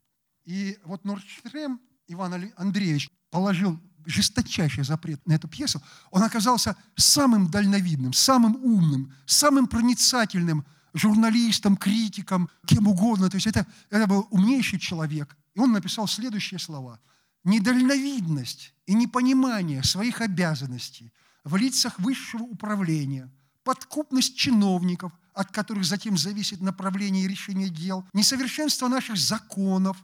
И 0.44 0.78
вот 0.84 1.04
Нордштрем 1.04 1.80
Иван 2.06 2.52
Андреевич 2.56 3.10
положил 3.30 3.78
жесточайший 4.06 4.84
запрет 4.84 5.26
на 5.26 5.34
эту 5.34 5.48
пьесу. 5.48 5.82
Он 6.10 6.22
оказался 6.22 6.76
самым 6.96 7.50
дальновидным, 7.50 8.12
самым 8.12 8.56
умным, 8.64 9.12
самым 9.26 9.66
проницательным 9.66 10.64
журналистом, 10.94 11.76
критиком, 11.76 12.48
кем 12.66 12.88
угодно. 12.88 13.30
То 13.30 13.36
есть 13.36 13.46
это, 13.46 13.66
это 13.90 14.06
был 14.06 14.26
умнейший 14.30 14.78
человек. 14.78 15.36
И 15.54 15.60
он 15.60 15.72
написал 15.72 16.06
следующие 16.06 16.58
слова. 16.58 17.00
«Недальновидность 17.44 18.74
и 18.86 18.94
непонимание 18.94 19.82
своих 19.82 20.20
обязанностей 20.20 21.12
в 21.44 21.56
лицах 21.56 21.98
высшего 21.98 22.44
управления– 22.44 23.28
подкупность 23.64 24.36
чиновников, 24.36 25.12
от 25.34 25.50
которых 25.50 25.84
затем 25.84 26.16
зависит 26.16 26.60
направление 26.60 27.24
и 27.24 27.28
решение 27.28 27.68
дел, 27.68 28.06
несовершенство 28.12 28.88
наших 28.88 29.16
законов, 29.16 30.02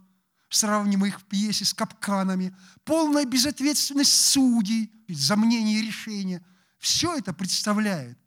сравниваемых 0.48 1.20
в 1.20 1.24
пьесе 1.24 1.64
с 1.64 1.74
капканами, 1.74 2.56
полная 2.84 3.26
безответственность 3.26 4.12
судей 4.12 4.90
за 5.08 5.36
мнение 5.36 5.80
и 5.80 5.86
решение. 5.86 6.44
Все 6.78 7.16
это 7.16 7.34
представляет 7.34 8.18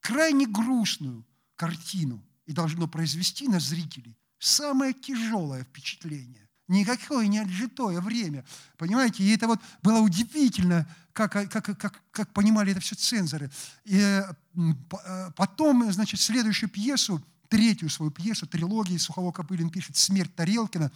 крайне 0.00 0.46
грустную 0.46 1.26
картину 1.56 2.26
и 2.46 2.52
должно 2.52 2.88
произвести 2.88 3.48
на 3.48 3.60
зрителей 3.60 4.18
самое 4.38 4.92
тяжелое 4.92 5.64
впечатление. 5.64 6.49
Никакое 6.70 7.26
не 7.26 7.40
отжитое 7.40 8.00
время. 8.00 8.44
Понимаете? 8.78 9.24
И 9.24 9.34
это 9.34 9.48
вот 9.48 9.58
было 9.82 9.98
удивительно, 9.98 10.86
как, 11.12 11.32
как, 11.32 11.50
как, 11.50 12.00
как 12.12 12.32
понимали 12.32 12.70
это 12.70 12.80
все 12.80 12.94
цензоры. 12.94 13.50
И 13.84 13.98
э, 13.98 15.30
потом, 15.34 15.90
значит, 15.90 16.20
следующую 16.20 16.70
пьесу, 16.70 17.20
третью 17.48 17.90
свою 17.90 18.12
пьесу, 18.12 18.46
трилогии 18.46 18.98
Сухого 18.98 19.32
Копылин 19.32 19.70
пишет 19.70 19.96
«Смерть 19.96 20.32
Тарелкина», 20.36 20.92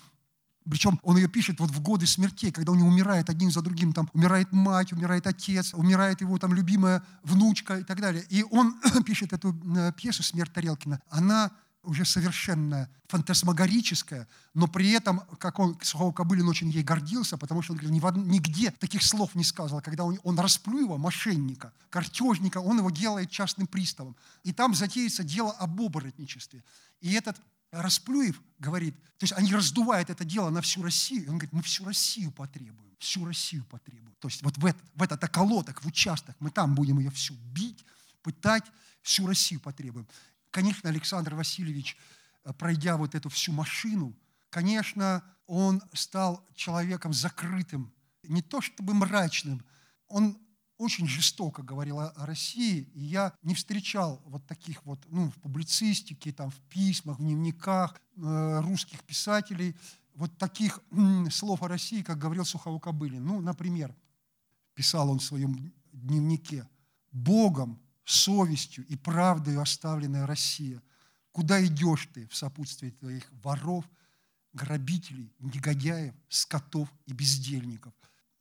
причем 0.71 1.01
он 1.03 1.17
ее 1.17 1.29
пишет 1.29 1.59
вот 1.59 1.73
в 1.73 1.81
годы 1.81 2.07
смертей, 2.07 2.53
когда 2.53 2.71
у 2.71 2.77
него 2.77 2.89
умирает 2.89 3.29
один 3.29 3.51
за 3.51 3.61
другим, 3.61 3.93
там 3.93 4.09
умирает 4.15 4.53
мать, 4.53 4.93
умирает 4.93 5.27
отец, 5.27 5.75
умирает 5.75 6.21
его 6.21 6.39
там 6.39 6.55
любимая 6.55 7.03
внучка 7.25 7.79
и 7.79 7.83
так 7.83 8.01
далее. 8.01 8.25
И 8.31 8.45
он 8.45 8.81
пишет 9.05 9.33
эту 9.33 9.55
э, 9.77 9.93
пьесу 9.97 10.23
«Смерть 10.23 10.53
Тарелкина». 10.53 11.03
Она 11.11 11.51
уже 11.85 12.05
совершенно 12.05 12.89
фантасмагорическая, 13.09 14.27
но 14.55 14.67
при 14.67 14.91
этом, 14.91 15.21
как 15.39 15.59
он, 15.59 15.79
Сухого 15.83 16.13
Кобылин 16.13 16.49
очень 16.49 16.71
ей 16.71 16.83
гордился, 16.83 17.37
потому 17.37 17.63
что 17.63 17.73
он 17.73 17.79
говорит, 17.79 18.27
нигде 18.27 18.71
таких 18.71 19.03
слов 19.03 19.35
не 19.35 19.45
сказал, 19.45 19.81
когда 19.81 20.05
он, 20.05 20.19
он 20.23 20.39
расплюева, 20.39 20.97
мошенника, 20.97 21.73
картежника, 21.91 22.59
он 22.59 22.79
его 22.79 22.91
делает 22.91 23.31
частным 23.31 23.67
приставом. 23.67 24.17
И 24.43 24.53
там 24.53 24.75
затеется 24.75 25.23
дело 25.23 25.53
об 25.53 25.81
оборотничестве. 25.81 26.65
И 27.01 27.13
этот 27.13 27.37
Расплюев 27.75 28.41
говорит, 28.59 28.95
то 29.19 29.25
есть 29.25 29.33
они 29.33 29.53
раздувают 29.53 30.11
это 30.11 30.25
дело 30.25 30.51
на 30.51 30.61
всю 30.61 30.83
Россию. 30.83 31.25
Он 31.31 31.39
говорит, 31.39 31.53
мы 31.53 31.63
всю 31.63 31.85
Россию 31.85 32.31
потребуем, 32.31 32.97
всю 32.99 33.25
Россию 33.25 33.65
потребуем. 33.65 34.15
То 34.21 34.29
есть 34.29 34.43
вот 34.43 34.57
в 34.57 34.65
этот, 34.65 34.83
в 34.95 35.03
этот 35.03 35.25
околоток, 35.25 35.83
в 35.83 35.87
участок, 35.87 36.37
мы 36.41 36.51
там 36.51 36.75
будем 36.75 36.99
ее 36.99 37.11
всю 37.11 37.35
бить, 37.35 37.85
пытать, 38.23 38.65
всю 39.03 39.27
Россию 39.27 39.61
потребуем. 39.61 40.07
Конечно, 40.55 40.89
Александр 40.89 41.35
Васильевич, 41.35 41.97
э, 42.45 42.53
пройдя 42.53 42.97
вот 42.97 43.17
эту 43.17 43.29
всю 43.29 43.51
машину, 43.51 44.15
конечно, 44.51 45.25
он 45.49 45.83
стал 45.93 46.47
человеком 46.55 47.13
закрытым, 47.13 47.93
не 48.23 48.41
то 48.41 48.61
чтобы 48.61 48.95
мрачным, 48.95 49.65
он 50.07 50.39
очень 50.79 51.09
жестоко 51.09 51.65
говорил 51.65 51.99
о 51.99 52.13
России, 52.25 52.89
и 52.95 53.03
я 53.03 53.33
не 53.43 53.57
встречал 53.57 54.23
вот 54.27 54.47
таких 54.47 54.85
вот, 54.87 55.01
ну, 55.09 55.29
в 55.29 55.35
публицистике, 55.41 56.33
там, 56.33 56.53
в 56.53 56.61
письмах, 56.69 57.19
в 57.19 57.23
дневниках 57.23 58.01
э, 58.17 58.61
русских 58.61 59.03
писателей, 59.03 59.75
вот 60.15 60.39
таких 60.39 60.79
м, 60.93 61.33
слов 61.33 61.65
о 61.65 61.69
России, 61.69 62.03
как 62.03 62.19
говорил 62.19 62.45
Сухово-Кобылин. 62.45 63.19
Ну, 63.19 63.41
например, 63.41 63.93
писал 64.75 65.11
он 65.11 65.19
в 65.19 65.25
своем 65.25 65.73
дневнике, 65.93 66.69
«Богом, 67.11 67.81
совестью 68.05 68.87
и 68.87 68.97
правдой 68.97 69.57
оставленная 69.59 70.27
Россия, 70.27 70.83
куда 71.33 71.65
идешь 71.65 72.09
ты 72.13 72.29
в 72.29 72.37
сопутствии 72.37 72.91
твоих 72.91 73.31
воров, 73.43 73.85
грабителей, 74.53 75.33
негодяев, 75.41 76.15
скотов 76.29 76.89
и 77.07 77.13
бездельников?» 77.13 77.93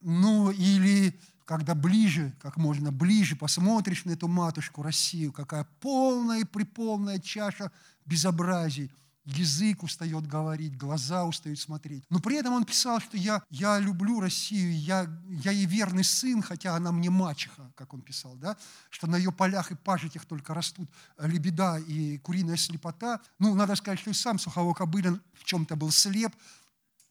Ну, 0.02 0.52
или 0.52 1.18
когда 1.46 1.76
ближе, 1.76 2.34
как 2.42 2.58
можно 2.58 2.92
ближе 2.92 3.36
посмотришь 3.36 4.06
на 4.06 4.12
эту 4.12 4.28
матушку 4.28 4.82
Россию, 4.82 5.32
какая 5.32 5.66
полная 5.80 6.42
и 6.42 6.46
приполная 6.46 7.20
чаша 7.20 7.72
безобразий, 8.06 8.92
язык 9.26 9.84
устает 9.84 10.28
говорить, 10.28 10.78
глаза 10.78 11.26
устают 11.26 11.60
смотреть. 11.60 12.04
Но 12.10 12.20
при 12.20 12.38
этом 12.38 12.54
он 12.54 12.66
писал, 12.66 13.00
что 13.00 13.18
я, 13.18 13.42
я 13.50 13.80
люблю 13.80 14.20
Россию, 14.20 14.78
я, 14.78 15.08
я 15.28 15.52
ей 15.52 15.66
верный 15.66 16.04
сын, 16.04 16.42
хотя 16.42 16.76
она 16.76 16.92
мне 16.92 17.10
мачеха, 17.10 17.72
как 17.76 17.94
он 17.94 18.02
писал, 18.02 18.36
да? 18.36 18.58
что 18.90 19.08
на 19.08 19.16
ее 19.16 19.32
полях 19.32 19.72
и 19.72 19.76
пажитях 19.76 20.26
только 20.26 20.54
растут 20.54 20.90
лебеда 21.18 21.78
и 21.78 22.18
куриная 22.20 22.58
слепота. 22.58 23.22
Ну, 23.40 23.56
надо 23.56 23.76
сказать, 23.76 24.00
что 24.00 24.10
и 24.10 24.14
сам 24.14 24.40
Сухово 24.40 24.74
Кобылин 24.74 25.22
в 25.34 25.46
чем-то 25.46 25.76
был 25.76 25.92
слеп. 25.92 26.36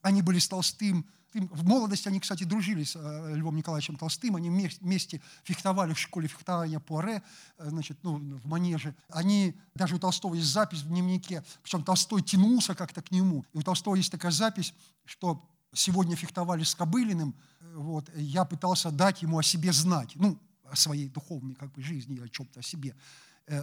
Они 0.03 0.21
были 0.21 0.39
с 0.39 0.49
Толстым 0.49 1.07
в 1.35 1.65
молодости 1.65 2.09
они, 2.09 2.21
кстати, 2.21 2.45
дружили 2.45 2.85
с 2.85 2.97
э, 2.97 3.35
Львом 3.35 3.57
Николаевичем 3.57 3.97
Толстым, 3.97 4.37
они 4.37 4.51
вместе 4.51 5.21
фехтовали 5.45 5.95
в 5.95 5.99
школе 5.99 6.29
фехтования 6.29 6.79
Пуаре, 6.79 7.23
э, 7.59 7.69
значит, 7.69 7.99
ну, 8.03 8.19
в 8.19 8.47
манеже. 8.47 8.95
Они, 9.09 9.55
даже 9.75 9.97
у 9.97 9.99
Толстого 9.99 10.35
есть 10.35 10.49
запись 10.49 10.81
в 10.81 10.89
дневнике, 10.89 11.43
причем 11.63 11.85
Толстой 11.85 12.23
тянулся 12.23 12.75
как-то 12.75 13.03
к 13.03 13.11
нему. 13.11 13.45
И 13.53 13.59
у 13.59 13.63
Толстого 13.63 13.95
есть 13.95 14.13
такая 14.13 14.33
запись, 14.33 14.75
что 15.05 15.43
сегодня 15.73 16.17
фехтовали 16.17 16.65
с 16.65 16.75
Кобылиным, 16.75 17.35
э, 17.61 17.75
вот, 17.77 18.11
я 18.15 18.45
пытался 18.45 18.91
дать 18.91 19.23
ему 19.23 19.39
о 19.39 19.43
себе 19.43 19.73
знать, 19.73 20.13
ну, 20.15 20.39
о 20.65 20.77
своей 20.77 21.09
духовной 21.09 21.55
как 21.55 21.73
бы, 21.73 21.83
жизни, 21.83 22.21
о 22.21 22.29
чем-то 22.29 22.61
о 22.61 22.63
себе 22.63 22.95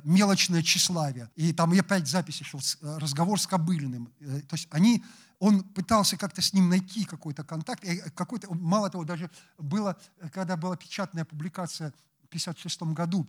мелочное 0.03 0.61
тщеславие. 0.61 1.31
И 1.37 1.53
там 1.53 1.73
и 1.73 1.79
опять 1.79 2.05
записи 2.05 2.43
шел, 2.43 2.59
разговор 2.81 3.39
с 3.39 3.47
Кобылиным. 3.47 4.11
То 4.19 4.55
есть 4.55 4.67
они 4.71 5.03
он 5.40 5.64
пытался 5.64 6.18
как-то 6.18 6.41
с 6.41 6.53
ним 6.53 6.70
найти 6.70 7.06
какой-то 7.06 7.44
контакт. 7.44 7.84
Какой-то, 8.14 8.53
мало 8.53 8.90
того, 8.90 9.06
даже 9.06 9.32
было, 9.57 9.98
когда 10.32 10.57
была 10.57 10.76
печатная 10.76 11.26
публикация 11.26 11.91
в 12.24 12.28
1956 12.28 12.82
году 12.94 13.28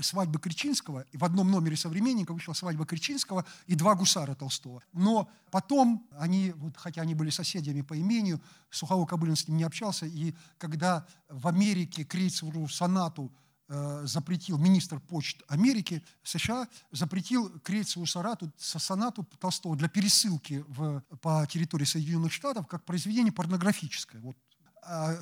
свадьбы 0.00 0.40
Кричинского, 0.40 1.04
и 1.12 1.16
в 1.16 1.24
одном 1.24 1.50
номере 1.50 1.76
«Современника» 1.76 2.32
вышла 2.32 2.54
свадьба 2.54 2.86
Кричинского 2.86 3.44
и 3.66 3.74
два 3.74 3.94
гусара 3.94 4.34
Толстого. 4.34 4.82
Но 4.92 5.30
потом 5.50 6.08
они, 6.18 6.52
вот, 6.56 6.76
хотя 6.76 7.02
они 7.02 7.14
были 7.14 7.30
соседями 7.30 7.82
по 7.82 7.98
имению, 7.98 8.40
Сухово 8.70 9.04
Кобылин 9.06 9.36
с 9.36 9.46
ним 9.46 9.58
не 9.58 9.64
общался, 9.64 10.06
и 10.06 10.34
когда 10.58 11.06
в 11.28 11.46
Америке 11.46 12.04
Крейцеру 12.04 12.66
сонату 12.68 13.30
запретил 14.04 14.58
министр 14.58 15.00
почт 15.00 15.42
Америки, 15.48 16.02
США, 16.22 16.68
запретил 16.90 17.58
Крейцеву 17.60 18.06
Сарату, 18.06 18.52
сонату 18.58 19.24
Толстого 19.38 19.76
для 19.76 19.88
пересылки 19.88 20.64
в, 20.68 21.00
по 21.20 21.46
территории 21.46 21.84
Соединенных 21.84 22.32
Штатов 22.32 22.66
как 22.66 22.84
произведение 22.84 23.32
порнографическое. 23.32 24.20
Вот 24.20 24.36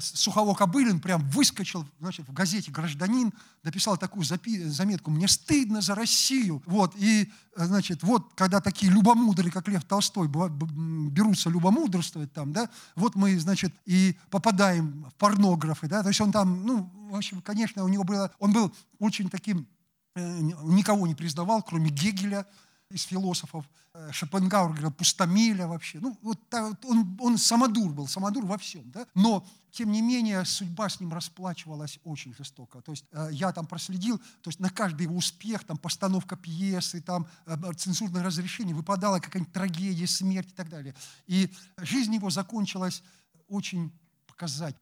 Сухово 0.00 0.54
Кобылин 0.54 1.00
прям 1.00 1.28
выскочил 1.28 1.86
значит, 2.00 2.26
в 2.26 2.32
газете 2.32 2.70
«Гражданин», 2.70 3.30
написал 3.62 3.98
такую 3.98 4.24
заметку 4.24 5.10
«Мне 5.10 5.28
стыдно 5.28 5.82
за 5.82 5.94
Россию». 5.94 6.62
Вот, 6.64 6.94
и, 6.96 7.30
значит, 7.54 8.02
вот, 8.02 8.32
когда 8.34 8.62
такие 8.62 8.90
любомудрые, 8.90 9.52
как 9.52 9.68
Лев 9.68 9.84
Толстой, 9.84 10.28
берутся 10.28 11.50
любомудрствовать 11.50 12.32
там, 12.32 12.54
да, 12.54 12.70
вот 12.96 13.16
мы, 13.16 13.38
значит, 13.38 13.74
и 13.84 14.16
попадаем 14.30 15.04
в 15.10 15.14
порнографы, 15.16 15.88
да, 15.88 16.02
то 16.02 16.08
есть 16.08 16.22
он 16.22 16.32
там, 16.32 16.64
ну, 16.64 16.90
в 17.10 17.16
общем, 17.16 17.42
конечно, 17.42 17.84
у 17.84 17.88
него 17.88 18.04
было, 18.04 18.32
он 18.38 18.54
был 18.54 18.74
очень 18.98 19.28
таким, 19.28 19.66
э, 20.14 20.40
никого 20.40 21.06
не 21.06 21.14
признавал, 21.14 21.62
кроме 21.62 21.90
Гегеля, 21.90 22.46
из 22.90 23.04
философов. 23.04 23.64
Э, 23.94 24.10
Шопенгауэр 24.12 24.72
говорил, 24.72 24.90
пустомеля 24.90 25.66
вообще. 25.66 26.00
Ну, 26.00 26.16
вот 26.22 26.38
он, 26.84 27.16
он 27.20 27.38
самодур 27.38 27.92
был, 27.92 28.08
самодур 28.08 28.44
во 28.44 28.58
всем. 28.58 28.90
Да? 28.90 29.06
Но, 29.14 29.46
тем 29.70 29.92
не 29.92 30.02
менее, 30.02 30.44
судьба 30.44 30.88
с 30.88 31.00
ним 31.00 31.12
расплачивалась 31.12 31.98
очень 32.04 32.34
жестоко. 32.34 32.82
То 32.82 32.92
есть 32.92 33.04
э, 33.12 33.28
я 33.32 33.52
там 33.52 33.66
проследил, 33.66 34.18
то 34.18 34.50
есть 34.50 34.60
на 34.60 34.70
каждый 34.70 35.02
его 35.02 35.16
успех, 35.16 35.64
там 35.64 35.78
постановка 35.78 36.36
пьесы, 36.36 37.00
там 37.00 37.26
э, 37.46 37.56
цензурное 37.76 38.22
разрешение, 38.22 38.74
выпадала 38.74 39.20
какая-нибудь 39.20 39.52
трагедия, 39.52 40.06
смерть 40.06 40.50
и 40.50 40.54
так 40.54 40.68
далее. 40.68 40.94
И 41.26 41.52
жизнь 41.78 42.14
его 42.14 42.30
закончилась 42.30 43.02
очень 43.48 43.92
показать. 44.26 44.76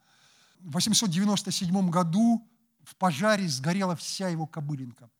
В 0.60 0.72
897 0.72 1.90
году 1.90 2.46
в 2.82 2.96
пожаре 2.96 3.48
сгорела 3.48 3.94
вся 3.94 4.28
его 4.28 4.46
кобылинка, 4.46 5.10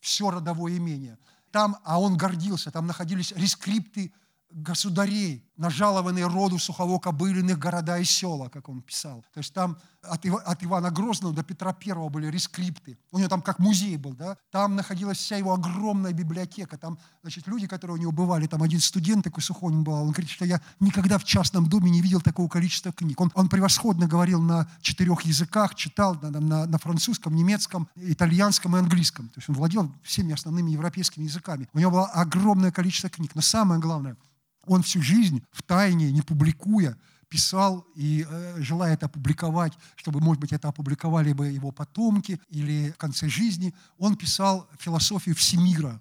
все 0.00 0.30
родовое 0.30 0.76
имение– 0.76 1.18
там, 1.54 1.76
а 1.84 2.00
он 2.00 2.16
гордился, 2.16 2.72
там 2.72 2.88
находились 2.88 3.30
рескрипты 3.30 4.12
государей, 4.50 5.48
нажалованные 5.56 6.26
роду 6.26 6.58
сухово-кобыльных 6.58 7.58
города 7.58 7.98
и 7.98 8.04
села, 8.04 8.48
как 8.48 8.68
он 8.68 8.82
писал. 8.82 9.24
То 9.32 9.38
есть 9.38 9.52
там 9.54 9.76
от, 10.02 10.24
Ива, 10.24 10.40
от 10.40 10.62
Ивана 10.64 10.90
Грозного 10.90 11.34
до 11.34 11.42
Петра 11.42 11.72
Первого 11.72 12.08
были 12.08 12.26
рескрипты. 12.26 12.98
У 13.12 13.18
него 13.18 13.28
там 13.28 13.40
как 13.40 13.58
музей 13.58 13.96
был, 13.96 14.14
да? 14.14 14.36
Там 14.50 14.76
находилась 14.76 15.18
вся 15.18 15.36
его 15.36 15.54
огромная 15.54 16.12
библиотека. 16.12 16.76
Там, 16.76 16.98
значит, 17.22 17.46
люди, 17.46 17.66
которые 17.66 17.96
у 17.96 18.00
него 18.00 18.12
бывали, 18.12 18.46
там 18.46 18.62
один 18.62 18.80
студент 18.80 19.24
такой 19.24 19.42
Сухонин 19.42 19.84
был, 19.84 19.94
он 19.94 20.10
говорит, 20.10 20.30
что 20.30 20.44
я 20.44 20.60
никогда 20.80 21.18
в 21.18 21.24
частном 21.24 21.68
доме 21.68 21.90
не 21.90 22.00
видел 22.00 22.20
такого 22.20 22.48
количества 22.48 22.92
книг. 22.92 23.20
Он, 23.20 23.30
он 23.34 23.48
превосходно 23.48 24.06
говорил 24.06 24.42
на 24.42 24.68
четырех 24.80 25.22
языках, 25.22 25.74
читал 25.74 26.16
на, 26.20 26.30
на, 26.30 26.66
на 26.66 26.78
французском, 26.78 27.34
немецком, 27.34 27.88
итальянском 27.96 28.76
и 28.76 28.80
английском. 28.80 29.28
То 29.28 29.38
есть 29.38 29.48
он 29.48 29.54
владел 29.54 29.92
всеми 30.02 30.34
основными 30.34 30.70
европейскими 30.70 31.24
языками. 31.24 31.68
У 31.72 31.78
него 31.78 31.92
было 31.92 32.06
огромное 32.06 32.72
количество 32.72 33.08
книг. 33.08 33.34
Но 33.34 33.40
самое 33.40 33.80
главное– 33.80 34.16
он 34.70 34.82
всю 34.82 35.02
жизнь 35.02 35.42
в 35.52 35.62
тайне, 35.62 36.12
не 36.12 36.22
публикуя, 36.22 36.96
писал 37.28 37.86
и 37.96 38.26
э, 38.28 38.62
желая 38.62 38.94
это 38.94 39.06
опубликовать, 39.06 39.72
чтобы, 39.96 40.20
может 40.20 40.40
быть, 40.40 40.52
это 40.52 40.68
опубликовали 40.68 41.32
бы 41.32 41.48
его 41.48 41.72
потомки 41.72 42.40
или 42.48 42.92
в 42.92 42.96
конце 42.96 43.28
жизни, 43.28 43.74
он 43.98 44.16
писал 44.16 44.68
философию 44.78 45.34
всемира. 45.34 46.00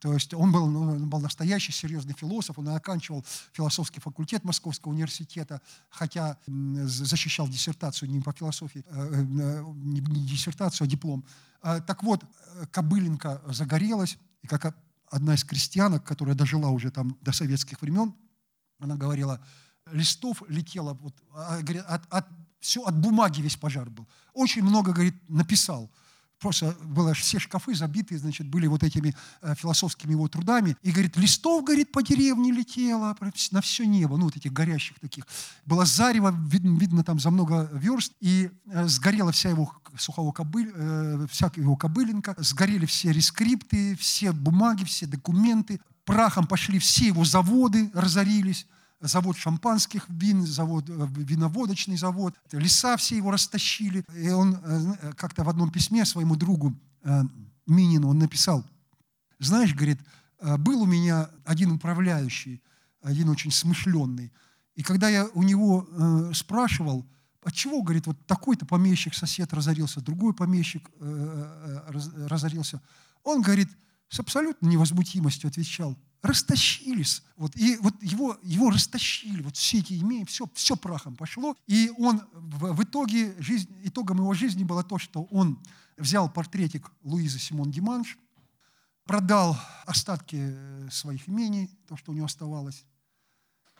То 0.00 0.12
есть 0.12 0.32
он 0.34 0.52
был, 0.52 0.66
ну, 0.68 0.82
он 0.82 1.08
был 1.08 1.20
настоящий 1.20 1.72
серьезный 1.72 2.14
философ, 2.14 2.58
он 2.58 2.68
оканчивал 2.68 3.24
философский 3.52 4.00
факультет 4.00 4.44
Московского 4.44 4.92
университета, 4.92 5.60
хотя 5.90 6.38
защищал 6.46 7.48
диссертацию 7.48 8.10
не 8.10 8.20
по 8.20 8.32
философии, 8.32 8.84
э, 8.86 9.24
э, 9.40 9.64
не 9.82 10.00
диссертацию, 10.00 10.84
а 10.84 10.88
диплом. 10.88 11.24
Так 11.60 12.02
вот, 12.02 12.22
э, 12.22 12.66
Кобыленко 12.70 13.42
загорелась, 13.48 14.16
и 14.42 14.46
как 14.46 14.76
одна 15.10 15.34
из 15.34 15.44
крестьянок, 15.44 16.04
которая 16.04 16.34
дожила 16.34 16.68
уже 16.68 16.90
там 16.90 17.16
до 17.20 17.32
советских 17.32 17.80
времен, 17.82 18.14
она 18.78 18.96
говорила, 18.96 19.40
листов 19.92 20.42
летело, 20.48 20.94
вот, 20.94 21.14
а, 21.34 21.58
от, 21.88 22.02
от, 22.10 22.26
все 22.60 22.82
от 22.82 22.98
бумаги 22.98 23.40
весь 23.40 23.56
пожар 23.56 23.90
был. 23.90 24.06
Очень 24.32 24.62
много, 24.62 24.92
говорит, 24.92 25.14
написал 25.28 25.90
просто 26.38 26.76
было 26.84 27.14
все 27.14 27.38
шкафы 27.38 27.74
забиты, 27.74 28.18
значит, 28.18 28.46
были 28.46 28.66
вот 28.66 28.82
этими 28.82 29.14
э, 29.42 29.54
философскими 29.54 30.12
его 30.12 30.28
трудами. 30.28 30.76
И, 30.82 30.90
говорит, 30.90 31.16
листов, 31.16 31.64
говорит, 31.64 31.92
по 31.92 32.02
деревне 32.02 32.52
летело 32.52 33.16
на 33.50 33.60
все 33.60 33.86
небо, 33.86 34.16
ну, 34.16 34.24
вот 34.24 34.36
этих 34.36 34.52
горящих 34.52 34.98
таких. 35.00 35.26
Было 35.66 35.84
зарево, 35.84 36.34
видно, 36.48 36.78
видно 36.78 37.04
там 37.04 37.18
за 37.18 37.30
много 37.30 37.68
верст, 37.72 38.12
и 38.20 38.50
э, 38.66 38.86
сгорела 38.86 39.32
вся 39.32 39.50
его 39.50 39.72
сухого 39.96 40.32
кобыль, 40.32 40.70
э, 40.74 41.26
вся 41.30 41.50
его 41.56 41.76
кобылинка, 41.76 42.34
сгорели 42.38 42.86
все 42.86 43.12
рескрипты, 43.12 43.96
все 43.96 44.32
бумаги, 44.32 44.84
все 44.84 45.06
документы, 45.06 45.80
прахом 46.04 46.46
пошли 46.46 46.78
все 46.78 47.06
его 47.06 47.24
заводы, 47.24 47.90
разорились 47.94 48.66
завод 49.00 49.36
шампанских 49.36 50.08
вин, 50.08 50.44
завод, 50.46 50.88
э, 50.88 51.06
виноводочный 51.10 51.96
завод. 51.96 52.34
Леса 52.52 52.96
все 52.96 53.16
его 53.16 53.30
растащили. 53.30 54.04
И 54.14 54.30
он 54.30 54.58
э, 54.62 55.12
как-то 55.16 55.44
в 55.44 55.48
одном 55.48 55.70
письме 55.70 56.04
своему 56.04 56.36
другу 56.36 56.74
э, 57.02 57.22
Минину 57.66 58.08
он 58.08 58.18
написал, 58.18 58.64
знаешь, 59.38 59.74
говорит, 59.74 60.00
был 60.40 60.82
у 60.82 60.86
меня 60.86 61.28
один 61.44 61.72
управляющий, 61.72 62.62
один 63.02 63.28
очень 63.28 63.50
смышленный. 63.50 64.32
И 64.74 64.82
когда 64.82 65.10
я 65.10 65.26
у 65.34 65.42
него 65.42 65.86
спрашивал, 66.32 67.06
от 67.42 67.52
чего, 67.52 67.82
говорит, 67.82 68.06
вот 68.06 68.16
такой-то 68.26 68.64
помещик, 68.64 69.14
сосед 69.14 69.52
разорился, 69.52 70.00
другой 70.00 70.32
помещик 70.32 70.88
разорился, 70.98 72.80
он, 73.22 73.42
говорит, 73.42 73.68
с 74.08 74.18
абсолютной 74.18 74.70
невозмутимостью 74.70 75.48
отвечал– 75.48 75.94
растащились. 76.22 77.22
Вот, 77.36 77.56
и 77.56 77.76
вот 77.76 78.02
его, 78.02 78.36
его 78.42 78.70
растащили, 78.70 79.42
вот 79.42 79.56
все 79.56 79.78
эти 79.78 79.94
имея, 79.94 80.24
все, 80.24 80.48
все 80.54 80.76
прахом 80.76 81.16
пошло. 81.16 81.56
И 81.66 81.92
он 81.96 82.22
в, 82.32 82.72
в 82.72 82.82
итоге, 82.82 83.34
жизнь, 83.40 83.68
итогом 83.84 84.18
его 84.18 84.34
жизни 84.34 84.64
было 84.64 84.82
то, 84.82 84.98
что 84.98 85.24
он 85.30 85.62
взял 85.96 86.30
портретик 86.30 86.90
Луизы 87.02 87.38
Симон 87.38 87.70
Диманш, 87.70 88.18
продал 89.04 89.56
остатки 89.86 90.36
э, 90.38 90.88
своих 90.90 91.28
имений, 91.28 91.70
то, 91.86 91.96
что 91.96 92.12
у 92.12 92.14
него 92.14 92.26
оставалось, 92.26 92.84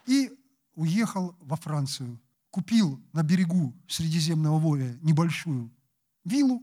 и 0.06 0.30
уехал 0.74 1.36
во 1.40 1.56
Францию. 1.56 2.20
Купил 2.50 3.00
на 3.12 3.22
берегу 3.22 3.76
Средиземного 3.88 4.58
моря 4.58 4.96
небольшую 5.02 5.70
виллу, 6.24 6.62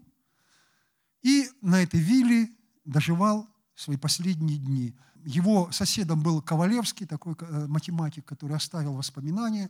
и 1.22 1.48
на 1.62 1.82
этой 1.84 2.00
вилле 2.00 2.50
доживал 2.86 3.48
свои 3.76 3.98
последние 3.98 4.58
дни– 4.58 4.96
его 5.26 5.72
соседом 5.72 6.22
был 6.22 6.42
Ковалевский, 6.42 7.06
такой 7.06 7.36
э, 7.40 7.66
математик, 7.68 8.26
который 8.26 8.56
оставил 8.56 8.94
воспоминания. 8.94 9.70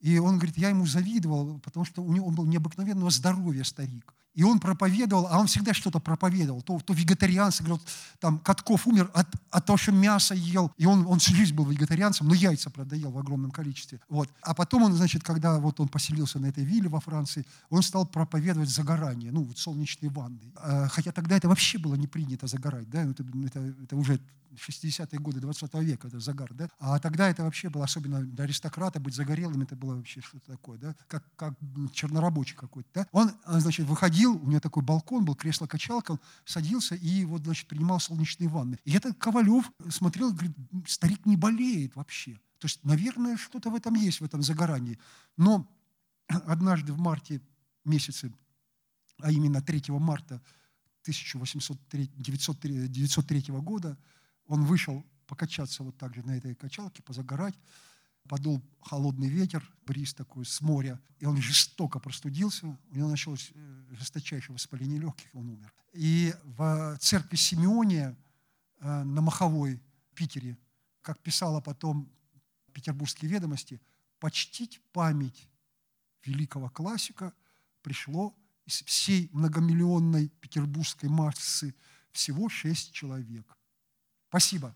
И 0.00 0.18
он 0.18 0.36
говорит, 0.36 0.56
я 0.56 0.70
ему 0.70 0.86
завидовал, 0.86 1.58
потому 1.60 1.84
что 1.84 2.02
у 2.02 2.12
него 2.12 2.26
он 2.26 2.34
был 2.34 2.46
необыкновенного 2.46 3.10
здоровья 3.10 3.64
старик. 3.64 4.14
И 4.34 4.42
он 4.42 4.60
проповедовал, 4.60 5.26
а 5.30 5.38
он 5.38 5.46
всегда 5.46 5.74
что-то 5.74 5.98
проповедовал. 5.98 6.62
То, 6.62 6.80
то 6.80 6.94
вегетарианцы, 6.94 7.62
говорят, 7.62 7.82
там 8.18 8.38
Катков 8.38 8.86
умер 8.86 9.10
от, 9.12 9.26
от 9.50 9.66
того, 9.66 9.76
что 9.76 9.92
мясо 9.92 10.34
ел. 10.34 10.72
И 10.78 10.86
он, 10.86 11.06
он 11.06 11.18
всю 11.18 11.34
жизнь 11.34 11.54
был 11.54 11.66
вегетарианцем, 11.66 12.28
но 12.28 12.34
яйца 12.34 12.70
продоел 12.70 13.10
в 13.10 13.18
огромном 13.18 13.50
количестве. 13.50 14.00
Вот. 14.08 14.30
А 14.40 14.54
потом 14.54 14.84
он, 14.84 14.94
значит, 14.94 15.22
когда 15.22 15.58
вот 15.58 15.80
он 15.80 15.88
поселился 15.88 16.38
на 16.38 16.46
этой 16.46 16.64
вилле 16.64 16.88
во 16.88 17.00
Франции, 17.00 17.46
он 17.68 17.82
стал 17.82 18.06
проповедовать 18.06 18.70
загорание, 18.70 19.30
ну, 19.32 19.44
вот 19.44 19.58
солнечные 19.58 20.10
ванны. 20.10 20.40
А, 20.56 20.88
хотя 20.88 21.12
тогда 21.12 21.36
это 21.36 21.48
вообще 21.48 21.78
было 21.78 21.94
не 21.94 22.06
принято 22.06 22.46
загорать, 22.46 22.88
да, 22.88 23.02
это, 23.02 23.24
это, 23.44 23.60
это 23.60 23.96
уже 23.96 24.18
60-е 24.54 25.18
годы 25.18 25.40
20 25.40 25.74
века, 25.74 26.08
это 26.08 26.20
загар, 26.20 26.52
да? 26.52 26.68
А 26.78 26.98
тогда 26.98 27.28
это 27.28 27.42
вообще 27.42 27.68
было, 27.68 27.84
особенно 27.84 28.22
для 28.22 28.44
аристократа, 28.44 29.00
быть 29.00 29.14
загорелым, 29.14 29.62
это 29.62 29.76
было 29.76 29.96
вообще 29.96 30.20
что-то 30.20 30.52
такое, 30.52 30.78
да? 30.78 30.94
Как, 31.08 31.24
как 31.36 31.54
чернорабочий 31.92 32.56
какой-то, 32.56 32.88
да? 32.94 33.06
Он, 33.12 33.32
а, 33.44 33.60
значит, 33.60 33.86
выходил, 33.86 34.21
у 34.26 34.46
него 34.46 34.60
такой 34.60 34.82
балкон 34.82 35.24
был, 35.24 35.34
кресло-качалка, 35.34 36.12
он 36.12 36.20
садился 36.44 36.94
и 36.94 37.24
вот, 37.24 37.44
значит, 37.44 37.68
принимал 37.68 38.00
солнечные 38.00 38.48
ванны. 38.48 38.78
И 38.84 38.92
этот 38.92 39.18
Ковалев 39.18 39.70
смотрел, 39.90 40.32
говорит, 40.32 40.56
старик 40.86 41.26
не 41.26 41.36
болеет 41.36 41.96
вообще. 41.96 42.34
То 42.58 42.66
есть, 42.66 42.84
наверное, 42.84 43.36
что-то 43.36 43.70
в 43.70 43.74
этом 43.74 43.94
есть, 43.94 44.20
в 44.20 44.24
этом 44.24 44.42
загорании. 44.42 44.98
Но 45.36 45.66
однажды 46.28 46.92
в 46.92 46.98
марте 46.98 47.40
месяце, 47.84 48.32
а 49.18 49.32
именно 49.32 49.60
3 49.60 49.82
марта 49.98 50.40
1803 51.02 53.60
года, 53.60 53.98
он 54.46 54.64
вышел 54.64 55.04
покачаться 55.26 55.82
вот 55.82 55.96
так 55.96 56.14
же 56.14 56.22
на 56.22 56.36
этой 56.36 56.54
качалке, 56.54 57.02
позагорать. 57.02 57.58
Подул 58.28 58.62
холодный 58.80 59.28
ветер, 59.28 59.68
бриз 59.84 60.14
такой 60.14 60.44
с 60.44 60.60
моря, 60.60 61.00
и 61.18 61.26
он 61.26 61.36
жестоко 61.42 61.98
простудился. 61.98 62.66
У 62.90 62.96
него 62.96 63.08
началось 63.08 63.52
э, 63.54 63.84
жесточайшее 63.92 64.54
воспаление 64.54 65.00
легких, 65.00 65.28
он 65.34 65.48
умер. 65.48 65.72
И 65.92 66.34
в 66.44 66.96
церкви 67.00 67.36
Симеония 67.36 68.16
э, 68.80 69.02
на 69.02 69.20
Маховой, 69.20 69.82
Питере, 70.14 70.58
как 71.00 71.18
писала 71.20 71.60
потом 71.60 72.10
петербургские 72.72 73.30
ведомости, 73.30 73.80
почтить 74.18 74.80
память 74.92 75.48
великого 76.24 76.68
классика 76.68 77.32
пришло 77.82 78.34
из 78.66 78.82
всей 78.82 79.28
многомиллионной 79.32 80.28
петербургской 80.28 81.08
массы 81.08 81.74
всего 82.12 82.48
шесть 82.48 82.92
человек– 82.92 83.56
Спасибо. 84.32 84.74